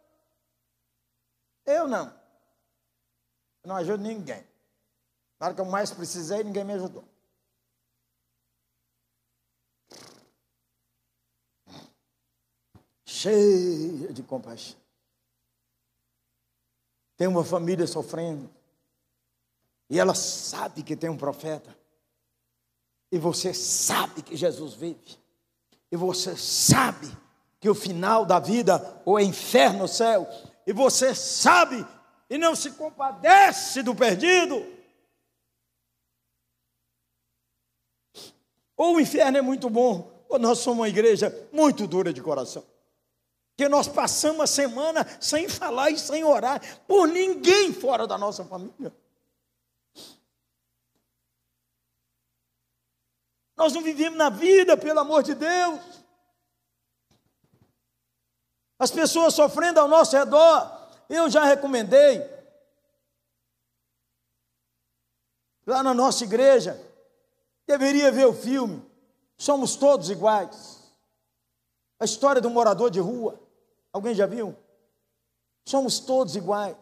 Eu 1.66 1.88
não. 1.88 2.08
Eu 3.64 3.68
não 3.70 3.76
ajudo 3.78 4.04
ninguém. 4.04 4.46
Na 5.40 5.48
hora 5.48 5.56
que 5.56 5.62
eu 5.62 5.66
mais 5.66 5.92
precisei, 5.92 6.44
ninguém 6.44 6.66
me 6.66 6.74
ajudou. 6.74 7.04
Cheia 13.06 14.12
de 14.12 14.24
compaixão. 14.24 14.83
Tem 17.24 17.30
uma 17.30 17.45
família 17.45 17.88
sofrendo. 17.88 18.49
E 19.89 19.97
ela 19.97 20.13
sabe 20.13 20.84
que 20.84 20.93
tem 20.93 21.09
um 21.09 21.15
profeta. 21.15 21.74
E 23.09 23.17
você 23.17 23.53
sabe 23.53 24.21
que 24.21 24.36
Jesus 24.36 24.74
vive 24.74 25.17
e 25.89 25.95
você 25.95 26.36
sabe 26.36 27.09
que 27.61 27.69
o 27.69 27.74
final 27.74 28.26
da 28.26 28.41
vida 28.41 29.01
ou 29.05 29.17
é 29.17 29.24
inferno 29.24 29.84
ou 29.84 29.88
céu, 29.88 30.28
e 30.67 30.74
você 30.74 31.15
sabe 31.15 31.88
e 32.30 32.38
não 32.38 32.57
se 32.57 32.71
compadece 32.71 33.82
do 33.82 33.95
perdido. 33.95 34.61
Ou 38.76 38.97
o 38.97 38.99
inferno 38.99 39.38
é 39.38 39.41
muito 39.41 39.69
bom, 39.69 40.26
ou 40.28 40.38
nós 40.38 40.59
somos 40.59 40.80
uma 40.80 40.89
igreja 40.89 41.34
muito 41.53 41.88
dura 41.88 42.11
de 42.11 42.21
coração. 42.21 42.72
Que 43.56 43.70
nós 43.70 43.88
passamos 43.88 44.41
a 44.41 44.47
semana 44.47 45.06
sem 45.20 45.47
falar 45.47 45.91
e 45.91 45.97
sem 45.97 46.24
orar 46.24 46.62
por 46.88 47.08
ninguém 47.08 47.72
fora 47.74 48.08
da 48.08 48.18
nossa 48.18 48.43
família. 48.43 48.93
Nós 53.56 53.74
não 53.74 53.82
vivemos 53.82 54.18
na 54.18 54.30
vida, 54.30 54.76
pelo 54.76 54.99
amor 54.99 55.24
de 55.24 55.36
Deus. 55.36 55.80
As 58.80 58.91
pessoas 58.91 59.34
sofrendo 59.34 59.80
ao 59.80 59.88
nosso 59.88 60.16
redor. 60.18 60.89
Eu 61.08 61.30
já 61.30 61.43
recomendei. 61.43 62.22
Lá 65.66 65.82
na 65.82 65.93
nossa 65.93 66.24
igreja, 66.24 66.78
deveria 67.66 68.12
ver 68.12 68.26
o 68.26 68.34
filme. 68.34 68.86
Somos 69.38 69.76
todos 69.76 70.10
iguais. 70.10 70.91
A 71.99 72.06
história 72.06 72.41
do 72.41 72.49
morador 72.49 72.89
de 72.89 72.99
rua. 72.99 73.39
Alguém 73.94 74.16
já 74.16 74.26
viu? 74.26 74.56
Somos 75.66 76.00
todos 76.00 76.36
iguais. 76.36 76.76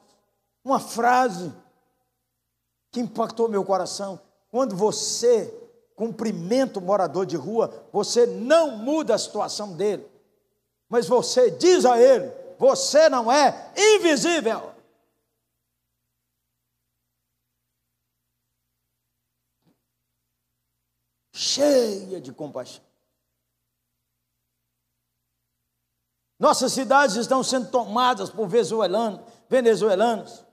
Uma 0.64 0.80
frase 0.80 1.54
que 2.90 3.02
impactou 3.02 3.50
meu 3.50 3.66
coração. 3.66 4.20
Quando 4.50 4.76
você 4.76 5.54
cumprimenta 5.96 6.80
o 6.80 6.82
morador 6.82 7.26
de 7.26 7.36
rua, 7.36 7.88
você 7.92 8.26
não 8.26 8.78
muda 8.78 9.14
a 9.14 9.20
situação 9.20 9.76
dele, 9.76 10.10
mas 10.90 11.08
você 11.08 11.52
diz 11.52 11.86
a 11.86 12.00
ele: 12.00 12.32
você 12.58 13.10
não 13.10 13.32
é 13.32 13.72
invisível. 13.78 14.72
Cheia 21.34 22.22
de 22.22 22.32
compaixão. 22.32 22.91
Nossas 26.42 26.74
cidades 26.74 27.16
estão 27.16 27.42
sendo 27.42 27.70
tomadas 27.70 28.30
por 28.30 28.48
venezuelanos, 28.48 29.22
venezuelanos, 29.48 30.44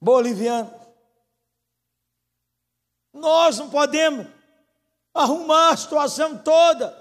bolivianos. 0.00 0.72
Nós 3.12 3.58
não 3.58 3.70
podemos 3.70 4.26
arrumar 5.12 5.74
a 5.74 5.76
situação 5.76 6.36
toda 6.38 6.92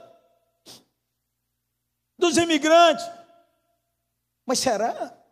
dos 2.20 2.38
imigrantes. 2.38 3.10
Mas 4.46 4.60
será? 4.60 5.24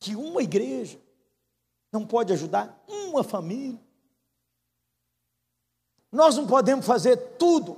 que 0.00 0.14
uma 0.14 0.42
igreja 0.42 0.98
não 1.92 2.06
pode 2.06 2.32
ajudar 2.32 2.82
uma 2.86 3.24
família. 3.24 3.80
Nós 6.10 6.36
não 6.36 6.46
podemos 6.46 6.86
fazer 6.86 7.16
tudo, 7.36 7.76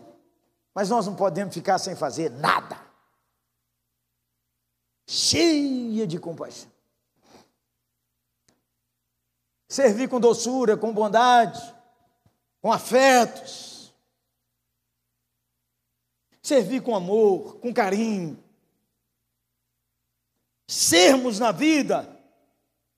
mas 0.74 0.88
nós 0.88 1.06
não 1.06 1.16
podemos 1.16 1.54
ficar 1.54 1.78
sem 1.78 1.96
fazer 1.96 2.30
nada. 2.30 2.79
Cheia 5.12 6.06
de 6.06 6.20
compaixão. 6.20 6.70
Servir 9.68 10.08
com 10.08 10.20
doçura, 10.20 10.76
com 10.76 10.94
bondade, 10.94 11.60
com 12.62 12.70
afetos. 12.70 13.92
Servir 16.40 16.80
com 16.80 16.94
amor, 16.94 17.56
com 17.56 17.74
carinho. 17.74 18.40
Sermos 20.68 21.40
na 21.40 21.50
vida 21.50 22.08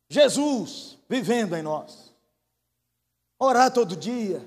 Jesus 0.06 0.98
vivendo 1.08 1.56
em 1.56 1.62
nós. 1.62 2.14
Orar 3.38 3.72
todo 3.72 3.96
dia, 3.96 4.46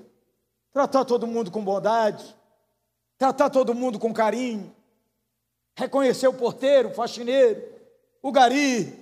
tratar 0.71 1.03
todo 1.03 1.25
mundo 1.25 1.49
com 1.49 1.65
bondade, 1.65 2.35
tratar 3.17 3.49
todo 3.49 3.73
mundo 3.73 3.97
com 3.97 4.13
carinho, 4.13 4.74
reconhecer 5.75 6.27
o 6.27 6.33
porteiro, 6.33 6.89
o 6.89 6.93
faxineiro, 6.93 7.61
o 8.21 8.31
gari, 8.31 8.93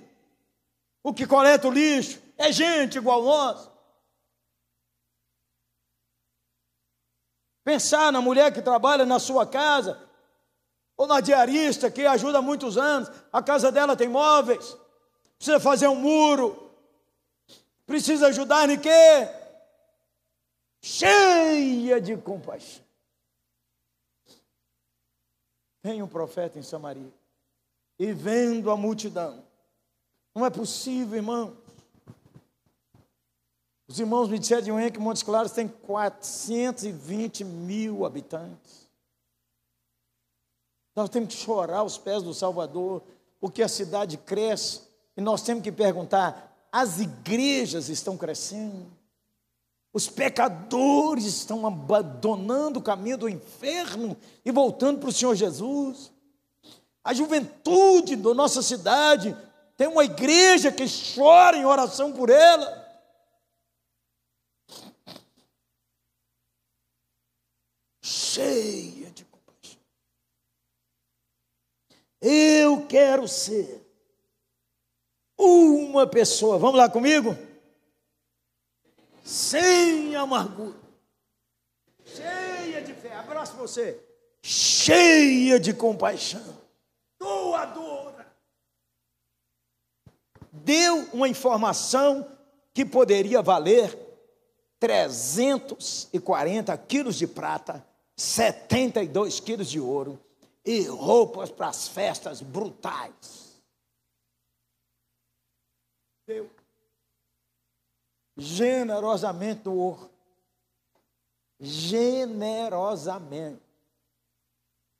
o 1.02 1.12
que 1.12 1.26
coleta 1.26 1.68
o 1.68 1.70
lixo, 1.70 2.20
é 2.36 2.50
gente 2.52 2.98
igual 2.98 3.22
nós. 3.22 3.70
Pensar 7.64 8.12
na 8.12 8.20
mulher 8.20 8.52
que 8.52 8.60
trabalha 8.60 9.06
na 9.06 9.18
sua 9.18 9.46
casa, 9.46 10.00
ou 10.96 11.06
na 11.06 11.20
diarista 11.20 11.90
que 11.90 12.06
ajuda 12.06 12.38
há 12.38 12.42
muitos 12.42 12.76
anos, 12.76 13.10
a 13.32 13.42
casa 13.42 13.72
dela 13.72 13.96
tem 13.96 14.08
móveis, 14.08 14.76
precisa 15.36 15.58
fazer 15.58 15.88
um 15.88 15.96
muro, 15.96 16.70
precisa 17.86 18.28
ajudar 18.28 18.68
em 18.68 18.78
quê? 18.78 18.90
cheia 20.84 21.98
de 21.98 22.14
compaixão. 22.18 22.83
Vem 25.84 26.02
um 26.02 26.08
profeta 26.08 26.58
em 26.58 26.62
Samaria 26.62 27.12
e 27.98 28.10
vendo 28.10 28.70
a 28.70 28.76
multidão. 28.76 29.44
Não 30.34 30.46
é 30.46 30.48
possível, 30.48 31.16
irmãos. 31.16 31.52
Os 33.86 34.00
irmãos 34.00 34.30
me 34.30 34.38
disseram 34.38 34.62
de 34.62 34.72
manhã 34.72 34.90
que 34.90 34.98
Montes 34.98 35.22
Claros 35.22 35.52
tem 35.52 35.68
420 35.68 37.44
mil 37.44 38.06
habitantes. 38.06 38.88
Nós 40.96 41.10
temos 41.10 41.34
que 41.34 41.40
chorar 41.40 41.80
aos 41.80 41.98
pés 41.98 42.22
do 42.22 42.32
Salvador, 42.32 43.02
porque 43.38 43.62
a 43.62 43.68
cidade 43.68 44.16
cresce, 44.16 44.80
e 45.14 45.20
nós 45.20 45.42
temos 45.42 45.62
que 45.62 45.70
perguntar: 45.70 46.66
as 46.72 46.98
igrejas 46.98 47.90
estão 47.90 48.16
crescendo? 48.16 48.90
Os 49.94 50.08
pecadores 50.08 51.24
estão 51.24 51.64
abandonando 51.64 52.80
o 52.80 52.82
caminho 52.82 53.16
do 53.16 53.28
inferno 53.28 54.16
e 54.44 54.50
voltando 54.50 54.98
para 54.98 55.08
o 55.08 55.12
Senhor 55.12 55.36
Jesus. 55.36 56.12
A 57.04 57.14
juventude 57.14 58.16
da 58.16 58.34
nossa 58.34 58.60
cidade 58.60 59.36
tem 59.76 59.86
uma 59.86 60.04
igreja 60.04 60.72
que 60.72 60.84
chora 61.14 61.56
em 61.56 61.64
oração 61.64 62.12
por 62.12 62.28
ela. 62.28 62.82
Cheia 68.02 69.12
de 69.12 69.24
compaixão. 69.26 69.78
Eu 72.20 72.84
quero 72.88 73.28
ser 73.28 73.88
uma 75.38 76.04
pessoa. 76.04 76.58
Vamos 76.58 76.78
lá 76.78 76.88
comigo? 76.88 77.53
Sem 79.24 80.14
amargura, 80.14 80.78
cheia 82.04 82.82
de 82.82 82.92
fé. 82.92 83.14
Abraço 83.14 83.56
você, 83.56 83.98
cheia 84.42 85.58
de 85.58 85.72
compaixão, 85.72 86.60
doadora. 87.18 88.30
Deu 90.52 91.08
uma 91.14 91.26
informação 91.26 92.30
que 92.74 92.84
poderia 92.84 93.40
valer 93.40 93.98
340 94.78 96.76
quilos 96.78 97.16
de 97.16 97.26
prata, 97.26 97.82
72 98.16 99.40
quilos 99.40 99.70
de 99.70 99.80
ouro 99.80 100.20
e 100.64 100.82
roupas 100.82 101.50
para 101.50 101.68
as 101.68 101.88
festas 101.88 102.42
brutais. 102.42 103.62
Deu 106.26 106.50
generosamente 108.36 109.62
do 109.62 109.74
ouro. 109.74 110.10
Generosamente. 111.60 113.62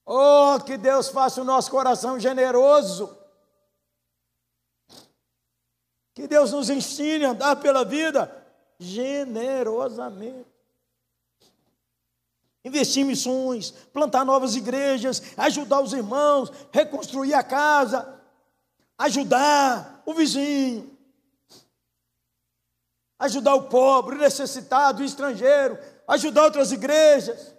Oh, 0.07 0.61
que 0.64 0.76
Deus 0.76 1.09
faça 1.09 1.41
o 1.41 1.45
nosso 1.45 1.70
coração 1.70 2.20
generoso. 2.20 3.16
Que 6.14 6.28
Deus 6.28 6.53
nos 6.53 6.70
ensine 6.70 7.24
a 7.24 7.30
andar 7.30 7.57
pela 7.57 7.85
vida 7.85 8.45
generosamente. 8.78 10.55
Investir 12.64 13.03
em 13.03 13.07
missões, 13.07 13.72
plantar 13.93 14.24
novas 14.24 14.57
igrejas, 14.57 15.22
ajudar 15.37 15.80
os 15.80 15.93
irmãos, 15.93 16.51
reconstruir 16.72 17.35
a 17.35 17.43
casa, 17.43 18.18
ajudar 18.97 20.03
o 20.07 20.14
vizinho, 20.14 20.93
ajudar 23.18 23.54
o 23.54 23.68
pobre, 23.68 24.16
o 24.16 24.18
necessitado, 24.18 25.02
o 25.02 25.04
estrangeiro, 25.04 25.78
ajudar 26.08 26.44
outras 26.44 26.72
igrejas, 26.72 27.54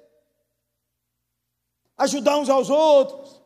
ajudar 1.97 2.37
uns 2.37 2.49
aos 2.49 2.69
outros, 2.69 3.41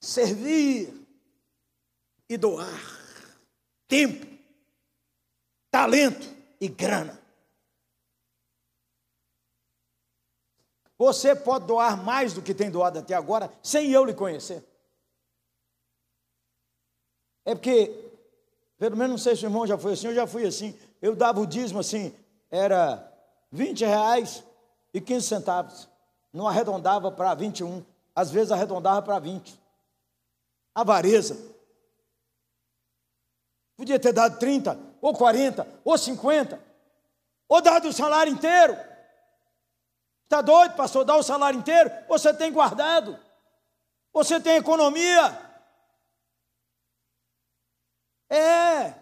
servir 0.00 0.92
e 2.28 2.36
doar 2.36 2.98
tempo, 3.86 4.26
talento 5.70 6.26
e 6.60 6.68
grana. 6.68 7.18
Você 10.98 11.34
pode 11.34 11.66
doar 11.66 12.02
mais 12.02 12.32
do 12.32 12.42
que 12.42 12.52
tem 12.52 12.70
doado 12.70 12.98
até 12.98 13.14
agora, 13.14 13.52
sem 13.62 13.90
eu 13.90 14.04
lhe 14.04 14.12
conhecer. 14.12 14.64
É 17.44 17.54
porque 17.54 18.07
pelo 18.78 18.96
menos 18.96 19.10
não 19.10 19.18
sei 19.18 19.34
se 19.34 19.44
o 19.44 19.46
irmão 19.46 19.66
já 19.66 19.76
foi 19.76 19.92
assim, 19.92 20.06
eu 20.06 20.14
já 20.14 20.26
fui 20.26 20.46
assim. 20.46 20.78
Eu 21.02 21.16
dava 21.16 21.40
o 21.40 21.46
dízimo 21.46 21.80
assim, 21.80 22.14
era 22.50 23.12
20 23.50 23.84
reais 23.84 24.44
e 24.94 25.00
15 25.00 25.26
centavos. 25.26 25.88
Não 26.32 26.46
arredondava 26.46 27.10
para 27.10 27.34
21. 27.34 27.84
Às 28.14 28.30
vezes 28.30 28.52
arredondava 28.52 29.02
para 29.02 29.18
20. 29.18 29.58
Avareza. 30.74 31.36
Podia 33.76 33.98
ter 33.98 34.12
dado 34.12 34.38
30, 34.38 34.78
ou 35.00 35.14
40, 35.14 35.66
ou 35.84 35.96
50, 35.96 36.60
ou 37.48 37.62
dado 37.62 37.88
o 37.88 37.92
salário 37.92 38.32
inteiro. 38.32 38.76
Está 40.24 40.40
doido, 40.42 40.74
pastor? 40.74 41.04
Dar 41.04 41.16
o 41.16 41.22
salário 41.22 41.58
inteiro? 41.58 41.90
Você 42.08 42.34
tem 42.34 42.52
guardado? 42.52 43.18
Você 44.12 44.40
tem 44.40 44.56
economia? 44.56 45.47
É. 48.30 48.94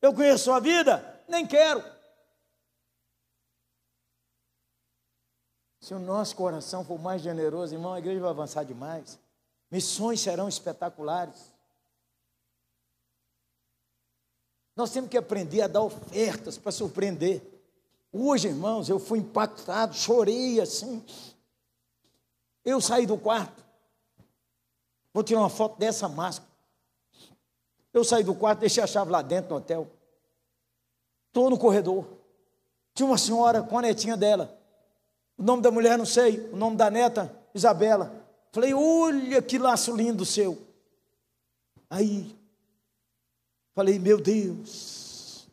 Eu 0.00 0.14
conheço 0.14 0.52
a 0.52 0.60
vida? 0.60 1.22
Nem 1.28 1.46
quero. 1.46 1.82
Se 5.80 5.94
o 5.94 5.98
nosso 5.98 6.36
coração 6.36 6.84
for 6.84 6.98
mais 6.98 7.22
generoso, 7.22 7.74
irmão, 7.74 7.94
a 7.94 7.98
igreja 7.98 8.20
vai 8.20 8.30
avançar 8.30 8.64
demais. 8.64 9.18
Missões 9.70 10.20
serão 10.20 10.48
espetaculares. 10.48 11.52
Nós 14.76 14.90
temos 14.90 15.10
que 15.10 15.18
aprender 15.18 15.62
a 15.62 15.68
dar 15.68 15.82
ofertas 15.82 16.56
para 16.56 16.72
surpreender. 16.72 17.42
Hoje, 18.12 18.48
irmãos, 18.48 18.88
eu 18.88 18.98
fui 18.98 19.18
impactado, 19.18 19.94
chorei 19.94 20.60
assim. 20.60 21.04
Eu 22.64 22.80
saí 22.80 23.06
do 23.06 23.18
quarto. 23.18 23.64
Vou 25.12 25.22
tirar 25.22 25.40
uma 25.40 25.50
foto 25.50 25.78
dessa 25.78 26.08
máscara. 26.08 26.49
Eu 27.92 28.04
saí 28.04 28.22
do 28.22 28.34
quarto, 28.34 28.60
deixei 28.60 28.82
a 28.82 28.86
chave 28.86 29.10
lá 29.10 29.22
dentro 29.22 29.50
no 29.50 29.56
hotel. 29.56 29.90
Estou 31.28 31.50
no 31.50 31.58
corredor. 31.58 32.06
Tinha 32.94 33.06
uma 33.06 33.18
senhora 33.18 33.62
com 33.62 33.78
a 33.78 33.82
netinha 33.82 34.16
dela. 34.16 34.56
O 35.36 35.42
nome 35.42 35.62
da 35.62 35.70
mulher 35.70 35.96
não 35.96 36.04
sei, 36.04 36.38
o 36.52 36.56
nome 36.56 36.76
da 36.76 36.90
neta, 36.90 37.34
Isabela. 37.54 38.12
Falei, 38.52 38.74
olha 38.74 39.40
que 39.40 39.58
laço 39.58 39.94
lindo 39.96 40.24
seu. 40.24 40.58
Aí, 41.88 42.36
falei, 43.74 43.98
meu 43.98 44.20
Deus, 44.20 45.48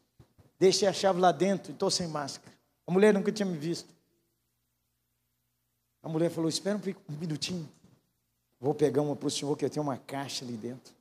deixei 0.59 0.87
a 0.87 0.93
chave 0.93 1.19
lá 1.19 1.31
dentro 1.31 1.71
e 1.71 1.73
estou 1.73 1.89
sem 1.89 2.07
máscara. 2.07 2.55
A 2.85 2.91
mulher 2.91 3.13
nunca 3.13 3.31
tinha 3.31 3.45
me 3.45 3.57
visto. 3.57 3.89
A 6.03 6.09
mulher 6.09 6.29
falou, 6.29 6.49
espera 6.49 6.79
um 7.09 7.13
minutinho. 7.13 7.67
Vou 8.59 8.73
pegar 8.73 9.01
uma 9.01 9.15
para 9.15 9.27
o 9.27 9.31
senhor, 9.31 9.55
que 9.55 9.65
eu 9.65 9.69
tenho 9.69 9.83
uma 9.83 9.97
caixa 9.97 10.43
ali 10.43 10.57
dentro. 10.57 10.96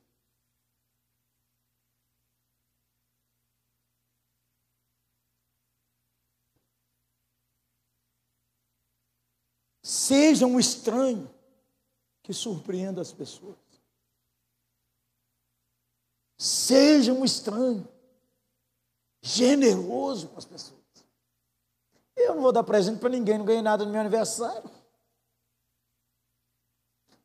Seja 10.07 10.47
um 10.47 10.57
estranho 10.57 11.29
que 12.23 12.33
surpreenda 12.33 13.01
as 13.01 13.11
pessoas. 13.11 13.57
Seja 16.37 17.11
um 17.11 17.25
estranho 17.25 17.85
generoso 19.21 20.29
com 20.29 20.37
as 20.37 20.45
pessoas. 20.45 20.79
Eu 22.15 22.35
não 22.35 22.41
vou 22.41 22.53
dar 22.53 22.63
presente 22.63 23.01
para 23.01 23.09
ninguém, 23.09 23.37
não 23.37 23.43
ganhei 23.43 23.61
nada 23.61 23.83
no 23.83 23.91
meu 23.91 23.99
aniversário. 23.99 24.71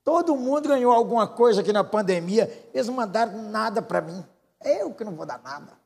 Todo 0.03 0.35
mundo 0.35 0.68
ganhou 0.68 0.91
alguma 0.91 1.28
coisa 1.28 1.61
aqui 1.61 1.72
na 1.72 1.85
pandemia, 1.85 2.51
eles 2.74 2.89
não 2.89 2.95
mandaram 2.95 3.45
nada 3.45 3.80
para 3.80 4.01
mim. 4.01 4.26
Eu 4.61 4.93
que 4.93 5.05
não 5.05 5.14
vou 5.14 5.24
dar 5.24 5.41
nada. 5.41 5.82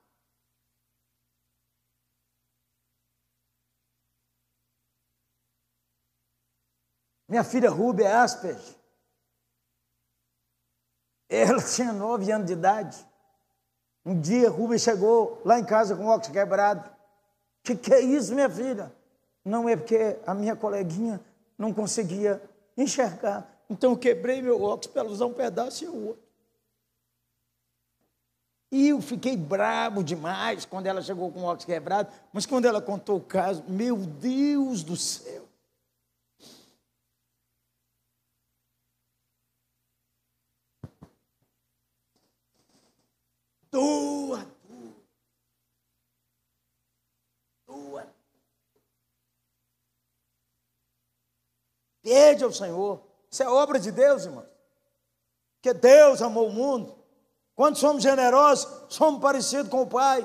Minha 7.28 7.42
filha 7.42 7.70
Rubia 7.70 8.08
é 8.08 8.12
Asperger. 8.12 8.76
Ela 11.28 11.62
tinha 11.62 11.92
nove 11.92 12.30
anos 12.30 12.46
de 12.46 12.52
idade. 12.52 13.06
Um 14.04 14.20
dia, 14.20 14.48
Rubem 14.48 14.78
chegou 14.78 15.42
lá 15.44 15.58
em 15.58 15.64
casa 15.64 15.96
com 15.96 16.04
o 16.04 16.08
óculos 16.08 16.28
quebrado. 16.28 16.88
Que, 17.62 17.74
que 17.74 17.92
é 17.92 18.00
isso, 18.00 18.34
minha 18.34 18.48
filha? 18.48 18.92
Não 19.44 19.68
é 19.68 19.76
porque 19.76 20.16
a 20.24 20.32
minha 20.32 20.54
coleguinha 20.54 21.20
não 21.58 21.72
conseguia 21.72 22.40
enxergar. 22.76 23.48
Então 23.68 23.90
eu 23.92 23.98
quebrei 23.98 24.40
meu 24.40 24.62
óculos 24.62 24.86
para 24.86 25.08
usar 25.08 25.26
um 25.26 25.32
pedaço 25.32 25.84
e 25.84 25.88
o 25.88 26.06
outro. 26.08 26.26
E 28.70 28.88
eu 28.88 29.00
fiquei 29.00 29.36
bravo 29.36 30.02
demais 30.04 30.64
quando 30.64 30.86
ela 30.86 31.00
chegou 31.00 31.30
com 31.32 31.40
o 31.40 31.44
óculos 31.44 31.64
quebrado, 31.64 32.12
mas 32.32 32.46
quando 32.46 32.66
ela 32.66 32.80
contou 32.80 33.16
o 33.16 33.22
caso, 33.22 33.64
meu 33.66 33.96
Deus 33.96 34.82
do 34.82 34.96
céu. 34.96 35.45
Doa, 43.76 44.38
doa. 44.64 44.96
Doa. 47.66 48.14
Pede 52.02 52.42
ao 52.42 52.50
Senhor. 52.50 53.06
Isso 53.30 53.42
é 53.42 53.48
obra 53.50 53.78
de 53.78 53.92
Deus, 53.92 54.24
irmão. 54.24 54.48
Que 55.60 55.74
Deus 55.74 56.22
amou 56.22 56.48
o 56.48 56.52
mundo. 56.52 56.96
Quando 57.54 57.76
somos 57.76 58.02
generosos, 58.02 58.66
somos 58.94 59.20
parecidos 59.20 59.70
com 59.70 59.82
o 59.82 59.86
Pai. 59.86 60.24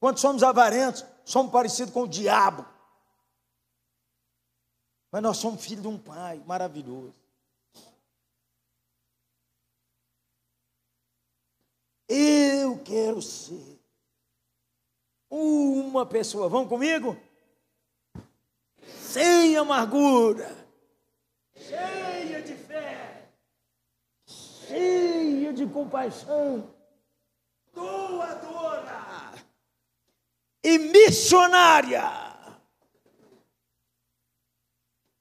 Quando 0.00 0.18
somos 0.18 0.42
avarentos, 0.42 1.04
somos 1.22 1.52
parecidos 1.52 1.92
com 1.92 2.04
o 2.04 2.08
diabo. 2.08 2.64
Mas 5.10 5.22
nós 5.22 5.36
somos 5.36 5.62
filhos 5.62 5.82
de 5.82 5.88
um 5.88 5.98
Pai 5.98 6.38
maravilhoso. 6.46 7.21
Eu 12.14 12.78
quero 12.84 13.22
ser 13.22 13.80
uma 15.30 16.04
pessoa, 16.04 16.46
vão 16.46 16.68
comigo? 16.68 17.16
Sem 18.84 19.56
amargura, 19.56 20.54
cheia 21.56 22.42
de 22.42 22.54
fé, 22.54 23.30
cheia 24.26 25.54
de 25.54 25.66
compaixão, 25.66 26.68
doadora 27.72 29.32
e 30.62 30.78
missionária. 30.78 32.10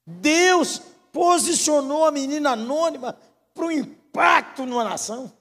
Deus 0.05 0.79
posicionou 1.13 2.03
a 2.03 2.11
menina 2.11 2.51
anônima 2.51 3.17
para 3.53 3.65
o 3.65 3.71
impacto 3.71 4.65
numa 4.65 4.83
nação. 4.83 5.31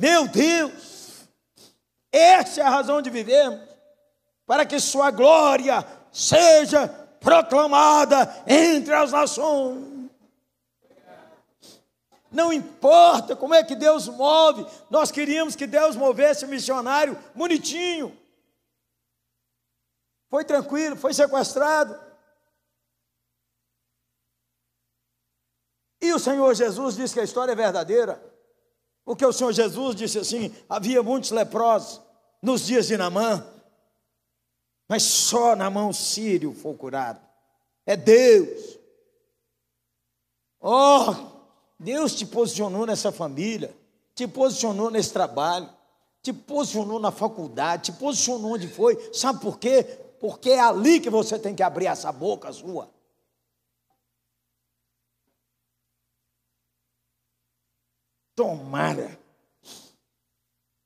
Meu 0.00 0.26
Deus, 0.26 1.28
essa 2.10 2.62
é 2.62 2.64
a 2.64 2.70
razão 2.70 3.02
de 3.02 3.10
vivermos, 3.10 3.68
para 4.46 4.64
que 4.64 4.80
Sua 4.80 5.10
glória 5.10 5.86
seja 6.10 6.88
proclamada 7.20 8.42
entre 8.46 8.94
as 8.94 9.12
nações. 9.12 10.08
Não 12.32 12.50
importa 12.50 13.36
como 13.36 13.52
é 13.52 13.62
que 13.62 13.74
Deus 13.74 14.08
move, 14.08 14.66
nós 14.88 15.10
queríamos 15.10 15.54
que 15.54 15.66
Deus 15.66 15.96
movesse 15.96 16.46
o 16.46 16.48
missionário 16.48 17.18
bonitinho. 17.34 18.18
Foi 20.30 20.46
tranquilo, 20.46 20.96
foi 20.96 21.12
sequestrado. 21.12 22.00
E 26.00 26.10
o 26.14 26.18
Senhor 26.18 26.54
Jesus 26.54 26.96
disse 26.96 27.12
que 27.12 27.20
a 27.20 27.24
história 27.24 27.52
é 27.52 27.54
verdadeira. 27.54 28.29
Porque 29.10 29.26
o 29.26 29.32
Senhor 29.32 29.52
Jesus 29.52 29.96
disse 29.96 30.20
assim: 30.20 30.54
havia 30.68 31.02
muitos 31.02 31.32
leprosos 31.32 32.00
nos 32.40 32.64
dias 32.64 32.86
de 32.86 32.96
Namã, 32.96 33.44
mas 34.88 35.02
só 35.02 35.56
Namã 35.56 35.92
sírio 35.92 36.54
foi 36.54 36.76
curado. 36.76 37.20
É 37.84 37.96
Deus. 37.96 38.78
Oh, 40.60 41.12
Deus 41.76 42.14
te 42.14 42.24
posicionou 42.24 42.86
nessa 42.86 43.10
família, 43.10 43.76
te 44.14 44.28
posicionou 44.28 44.92
nesse 44.92 45.12
trabalho, 45.12 45.68
te 46.22 46.32
posicionou 46.32 47.00
na 47.00 47.10
faculdade, 47.10 47.90
te 47.90 47.98
posicionou 47.98 48.52
onde 48.52 48.68
foi. 48.68 49.10
Sabe 49.12 49.40
por 49.40 49.58
quê? 49.58 49.82
Porque 50.20 50.50
é 50.50 50.60
ali 50.60 51.00
que 51.00 51.10
você 51.10 51.36
tem 51.36 51.52
que 51.52 51.64
abrir 51.64 51.86
essa 51.86 52.12
boca 52.12 52.52
sua. 52.52 52.88
Tomara 58.40 59.20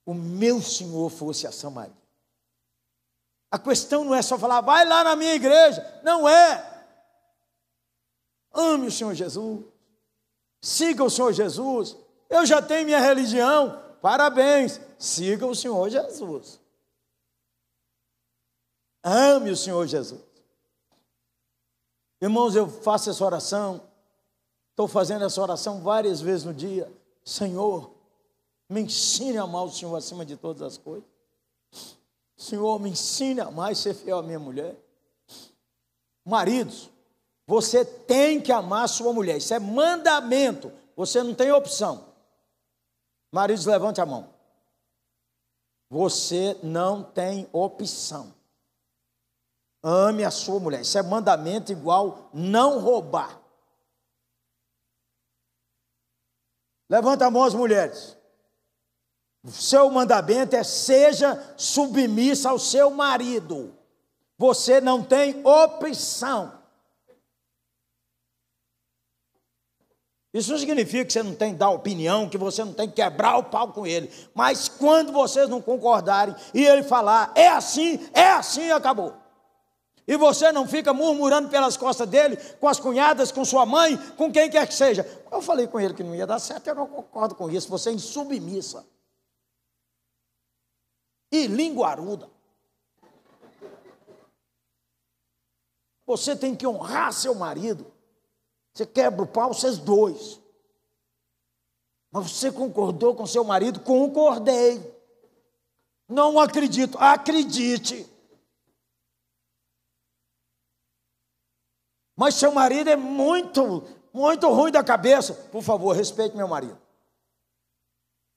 o 0.04 0.12
meu 0.12 0.60
Senhor 0.60 1.08
fosse 1.08 1.46
a 1.46 1.52
Samaria. 1.52 1.94
A 3.48 3.60
questão 3.60 4.04
não 4.04 4.12
é 4.12 4.22
só 4.22 4.36
falar, 4.36 4.60
vai 4.60 4.84
lá 4.84 5.04
na 5.04 5.14
minha 5.14 5.32
igreja. 5.36 6.00
Não 6.02 6.28
é. 6.28 6.84
Ame 8.52 8.88
o 8.88 8.90
Senhor 8.90 9.14
Jesus. 9.14 9.64
Siga 10.60 11.04
o 11.04 11.08
Senhor 11.08 11.32
Jesus. 11.32 11.96
Eu 12.28 12.44
já 12.44 12.60
tenho 12.60 12.86
minha 12.86 12.98
religião. 12.98 13.80
Parabéns. 14.02 14.80
Siga 14.98 15.46
o 15.46 15.54
Senhor 15.54 15.88
Jesus. 15.88 16.58
Ame 19.04 19.50
o 19.50 19.56
Senhor 19.56 19.86
Jesus. 19.86 20.20
Irmãos, 22.20 22.56
eu 22.56 22.68
faço 22.68 23.10
essa 23.10 23.24
oração. 23.24 23.80
Estou 24.70 24.88
fazendo 24.88 25.24
essa 25.24 25.40
oração 25.40 25.80
várias 25.80 26.20
vezes 26.20 26.44
no 26.44 26.52
dia. 26.52 26.92
Senhor, 27.24 27.94
me 28.68 28.82
ensine 28.82 29.38
a 29.38 29.42
amar 29.42 29.64
o 29.64 29.70
Senhor 29.70 29.96
acima 29.96 30.24
de 30.24 30.36
todas 30.36 30.62
as 30.62 30.76
coisas. 30.76 31.08
Senhor, 32.36 32.78
me 32.78 32.90
ensine 32.90 33.40
a 33.40 33.46
amar 33.46 33.72
e 33.72 33.76
ser 33.76 33.94
fiel 33.94 34.18
à 34.18 34.22
minha 34.22 34.38
mulher. 34.38 34.76
Maridos, 36.24 36.90
você 37.46 37.84
tem 37.84 38.40
que 38.40 38.52
amar 38.52 38.88
sua 38.88 39.12
mulher. 39.12 39.36
Isso 39.38 39.54
é 39.54 39.58
mandamento. 39.58 40.72
Você 40.96 41.22
não 41.22 41.34
tem 41.34 41.50
opção. 41.52 42.12
Maridos, 43.32 43.66
levante 43.66 44.00
a 44.00 44.06
mão. 44.06 44.28
Você 45.90 46.58
não 46.62 47.02
tem 47.02 47.48
opção. 47.52 48.34
Ame 49.82 50.24
a 50.24 50.30
sua 50.30 50.58
mulher. 50.58 50.80
Isso 50.80 50.96
é 50.98 51.02
mandamento 51.02 51.70
igual 51.70 52.30
não 52.32 52.80
roubar. 52.80 53.43
Levanta 56.88 57.26
a 57.26 57.30
mão 57.30 57.44
as 57.44 57.54
mulheres. 57.54 58.16
Seu 59.46 59.90
mandamento 59.90 60.56
é 60.56 60.62
seja 60.62 61.54
submissa 61.56 62.50
ao 62.50 62.58
seu 62.58 62.90
marido. 62.90 63.76
Você 64.38 64.80
não 64.80 65.02
tem 65.02 65.42
opção. 65.46 66.64
Isso 70.32 70.50
não 70.50 70.58
significa 70.58 71.04
que 71.04 71.12
você 71.12 71.22
não 71.22 71.34
tem 71.34 71.52
que 71.52 71.58
dar 71.58 71.70
opinião, 71.70 72.28
que 72.28 72.36
você 72.36 72.64
não 72.64 72.72
tem 72.72 72.88
que 72.88 72.96
quebrar 72.96 73.36
o 73.36 73.44
pau 73.44 73.72
com 73.72 73.86
ele. 73.86 74.10
Mas 74.34 74.68
quando 74.68 75.12
vocês 75.12 75.48
não 75.48 75.62
concordarem 75.62 76.34
e 76.52 76.64
ele 76.64 76.82
falar, 76.82 77.30
é 77.36 77.46
assim, 77.46 78.00
é 78.12 78.30
assim, 78.30 78.72
acabou. 78.72 79.23
E 80.06 80.16
você 80.16 80.52
não 80.52 80.66
fica 80.66 80.92
murmurando 80.92 81.48
pelas 81.48 81.76
costas 81.76 82.06
dele, 82.06 82.36
com 82.60 82.68
as 82.68 82.78
cunhadas, 82.78 83.32
com 83.32 83.44
sua 83.44 83.64
mãe, 83.64 83.96
com 84.16 84.30
quem 84.30 84.50
quer 84.50 84.66
que 84.66 84.74
seja. 84.74 85.04
Eu 85.32 85.40
falei 85.40 85.66
com 85.66 85.80
ele 85.80 85.94
que 85.94 86.02
não 86.02 86.14
ia 86.14 86.26
dar 86.26 86.38
certo, 86.38 86.66
eu 86.66 86.74
não 86.74 86.86
concordo 86.86 87.34
com 87.34 87.50
isso. 87.50 87.68
Você 87.70 87.88
é 87.88 87.92
insubmissa. 87.92 88.86
E 91.32 91.46
linguaruda. 91.46 92.28
Você 96.06 96.36
tem 96.36 96.54
que 96.54 96.66
honrar 96.66 97.12
seu 97.12 97.34
marido. 97.34 97.90
Você 98.74 98.84
quebra 98.84 99.22
o 99.22 99.26
pau, 99.26 99.54
vocês 99.54 99.78
dois. 99.78 100.38
Mas 102.12 102.30
você 102.30 102.52
concordou 102.52 103.14
com 103.14 103.26
seu 103.26 103.42
marido? 103.42 103.80
Concordei. 103.80 104.94
Não 106.06 106.38
acredito. 106.38 106.98
Acredite. 106.98 108.13
Mas 112.16 112.34
seu 112.36 112.52
marido 112.52 112.88
é 112.90 112.96
muito, 112.96 113.82
muito 114.12 114.48
ruim 114.48 114.70
da 114.70 114.84
cabeça. 114.84 115.34
Por 115.50 115.62
favor, 115.62 115.94
respeite 115.94 116.36
meu 116.36 116.46
marido. 116.46 116.80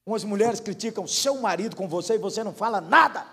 Umas 0.06 0.24
mulheres 0.24 0.60
criticam 0.60 1.06
seu 1.06 1.36
marido 1.42 1.76
com 1.76 1.88
você 1.88 2.16
e 2.16 2.18
você 2.18 2.44
não 2.44 2.54
fala 2.54 2.80
nada. 2.80 3.26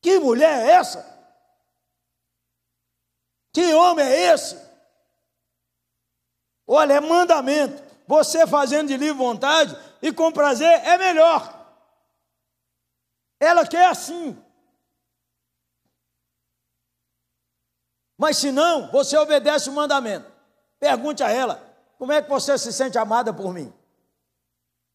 Que 0.00 0.18
mulher 0.18 0.66
é 0.66 0.70
essa? 0.72 1.12
Que 3.52 3.74
homem 3.74 4.04
é 4.04 4.32
esse? 4.32 4.58
Olha, 6.66 6.94
é 6.94 7.00
mandamento. 7.00 7.82
Você 8.06 8.46
fazendo 8.46 8.88
de 8.88 8.96
livre 8.96 9.18
vontade 9.18 9.76
e 10.00 10.12
com 10.12 10.32
prazer 10.32 10.72
é 10.84 10.98
melhor. 10.98 11.62
Ela 13.38 13.66
quer 13.66 13.86
assim. 13.86 14.36
Mas 18.22 18.36
se 18.36 18.52
não, 18.52 18.88
você 18.92 19.16
obedece 19.16 19.68
o 19.68 19.72
mandamento. 19.72 20.30
Pergunte 20.78 21.24
a 21.24 21.30
ela: 21.32 21.60
como 21.98 22.12
é 22.12 22.22
que 22.22 22.30
você 22.30 22.56
se 22.56 22.72
sente 22.72 22.96
amada 22.96 23.34
por 23.34 23.52
mim? 23.52 23.74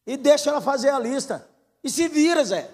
E 0.06 0.16
deixa 0.16 0.48
ela 0.48 0.62
fazer 0.62 0.88
a 0.88 0.98
lista. 0.98 1.46
E 1.84 1.90
se 1.90 2.08
vira, 2.08 2.42
Zé. 2.42 2.70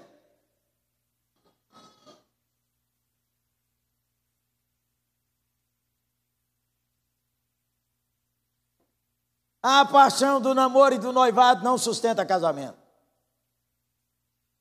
A 9.60 9.84
paixão 9.86 10.40
do 10.40 10.54
namoro 10.54 10.94
e 10.94 10.98
do 10.98 11.12
noivado 11.12 11.64
não 11.64 11.76
sustenta 11.76 12.24
casamento. 12.24 12.78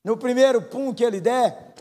No 0.03 0.17
primeiro 0.17 0.59
pum 0.59 0.91
que 0.91 1.03
ele 1.03 1.21
der. 1.21 1.75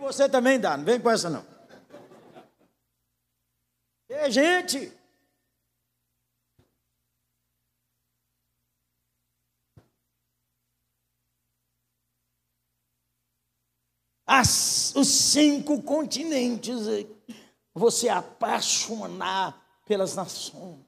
Você 0.00 0.28
também 0.28 0.58
dá, 0.58 0.76
não 0.76 0.84
vem 0.84 1.00
com 1.00 1.10
essa 1.10 1.28
não. 1.28 1.46
É 4.08 4.28
gente. 4.28 4.92
As, 14.26 14.94
os 14.94 15.08
cinco 15.08 15.82
continentes 15.82 16.76
você 17.74 18.08
apaixonar 18.08 19.60
pelas 19.86 20.14
nações. 20.14 20.84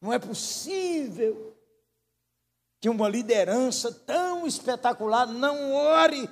Não 0.00 0.12
é 0.12 0.18
possível 0.18 1.56
que 2.80 2.88
uma 2.88 3.08
liderança 3.08 3.92
tão 3.92 4.46
espetacular 4.46 5.26
não 5.26 5.72
ore 5.72 6.28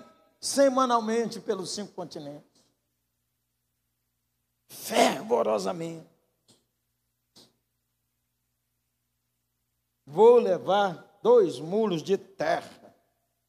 semanalmente 0.47 1.41
pelos 1.41 1.71
cinco 1.71 1.93
continentes. 1.93 2.63
Fervorosamente. 4.69 6.07
Vou 10.07 10.39
levar 10.39 11.19
dois 11.21 11.59
mulos 11.59 12.01
de 12.01 12.17
terra, 12.17 12.95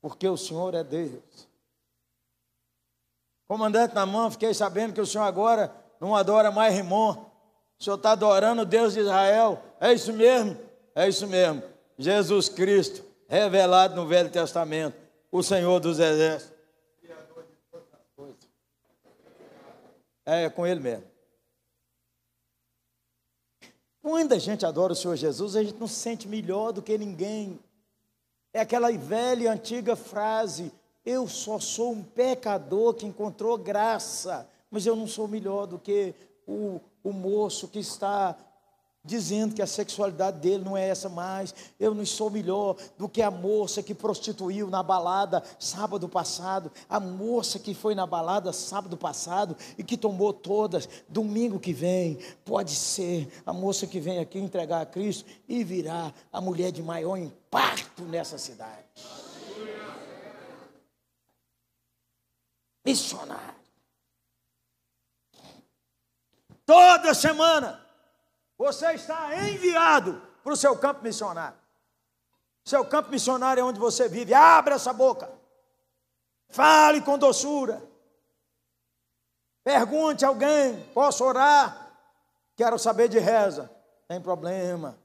porque 0.01 0.27
o 0.27 0.35
Senhor 0.35 0.73
é 0.73 0.83
Deus. 0.83 1.47
Comandante 3.47 3.93
na 3.93 4.05
mão, 4.05 4.31
fiquei 4.31 4.53
sabendo 4.53 4.93
que 4.93 4.99
o 4.99 5.05
senhor 5.05 5.23
agora 5.23 5.73
não 6.01 6.13
adora 6.15 6.51
mais 6.51 6.75
Rimon. 6.75 7.13
O 7.79 7.83
senhor 7.83 7.95
está 7.95 8.11
adorando 8.11 8.63
o 8.63 8.65
Deus 8.65 8.93
de 8.93 8.99
Israel. 8.99 9.63
É 9.79 9.93
isso 9.93 10.11
mesmo? 10.11 10.59
É 10.93 11.07
isso 11.07 11.25
mesmo. 11.27 11.63
Jesus 11.97 12.49
Cristo, 12.49 13.05
revelado 13.29 13.95
no 13.95 14.05
Velho 14.05 14.29
Testamento, 14.29 14.97
o 15.31 15.41
Senhor 15.41 15.79
dos 15.79 15.99
Exércitos. 15.99 16.56
É 20.27 20.49
com 20.49 20.67
Ele 20.67 20.81
mesmo. 20.81 21.05
Quando 24.01 24.33
a 24.33 24.39
gente 24.39 24.65
adora 24.65 24.93
o 24.93 24.95
Senhor 24.95 25.15
Jesus, 25.15 25.55
a 25.55 25.63
gente 25.63 25.79
não 25.79 25.87
se 25.87 25.95
sente 25.95 26.27
melhor 26.27 26.71
do 26.71 26.81
que 26.81 26.97
ninguém. 26.97 27.59
É 28.53 28.61
aquela 28.61 28.91
velha 28.91 29.43
e 29.43 29.47
antiga 29.47 29.95
frase: 29.95 30.71
eu 31.05 31.27
só 31.27 31.59
sou 31.59 31.93
um 31.93 32.03
pecador 32.03 32.93
que 32.93 33.05
encontrou 33.05 33.57
graça, 33.57 34.49
mas 34.69 34.85
eu 34.85 34.95
não 34.95 35.07
sou 35.07 35.27
melhor 35.27 35.65
do 35.65 35.79
que 35.79 36.13
o, 36.45 36.79
o 37.03 37.11
moço 37.13 37.67
que 37.67 37.79
está 37.79 38.35
dizendo 39.03 39.55
que 39.55 39.61
a 39.61 39.67
sexualidade 39.67 40.39
dele 40.39 40.63
não 40.63 40.75
é 40.75 40.87
essa 40.87 41.07
mais. 41.09 41.53
Eu 41.79 41.93
não 41.93 42.05
sou 42.05 42.29
melhor 42.29 42.75
do 42.97 43.07
que 43.07 43.21
a 43.21 43.31
moça 43.31 43.81
que 43.81 43.93
prostituiu 43.93 44.69
na 44.69 44.83
balada 44.83 45.43
sábado 45.59 46.09
passado, 46.09 46.71
a 46.89 46.99
moça 46.99 47.59
que 47.59 47.73
foi 47.73 47.95
na 47.95 48.05
balada 48.05 48.51
sábado 48.51 48.97
passado 48.97 49.55
e 49.77 49.83
que 49.83 49.97
tomou 49.97 50.33
todas. 50.33 50.89
Domingo 51.07 51.59
que 51.59 51.73
vem, 51.73 52.19
pode 52.43 52.71
ser 52.71 53.27
a 53.45 53.53
moça 53.53 53.87
que 53.87 53.99
vem 53.99 54.19
aqui 54.19 54.39
entregar 54.39 54.81
a 54.81 54.85
Cristo 54.85 55.25
e 55.47 55.63
virá 55.63 56.13
a 56.31 56.41
mulher 56.41 56.71
de 56.71 56.83
maior 56.83 57.17
impacto 57.17 58.03
nessa 58.03 58.37
cidade. 58.37 58.87
missionário. 62.87 63.55
Toda 66.65 67.13
semana 67.13 67.85
você 68.57 68.93
está 68.93 69.35
enviado 69.47 70.21
para 70.43 70.53
o 70.53 70.57
seu 70.57 70.77
campo 70.77 71.03
missionário. 71.03 71.57
Seu 72.65 72.83
campo 72.83 73.11
missionário 73.11 73.61
é 73.61 73.63
onde 73.63 73.79
você 73.79 74.09
vive. 74.09 74.33
Abra 74.33 74.75
essa 74.75 74.91
boca. 74.91 75.29
Fale 76.49 77.01
com 77.01 77.17
doçura. 77.17 77.81
Pergunte 79.63 80.25
a 80.25 80.29
alguém: 80.29 80.83
posso 80.93 81.23
orar? 81.23 81.91
Quero 82.55 82.79
saber 82.79 83.07
de 83.07 83.19
reza. 83.19 83.69
Tem 84.07 84.19
problema. 84.19 84.97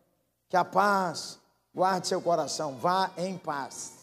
Que 0.49 0.57
a 0.57 0.65
paz 0.65 1.39
guarde 1.75 2.09
seu 2.09 2.21
coração. 2.21 2.77
Vá 2.79 3.11
em 3.17 3.37
paz. 3.39 4.02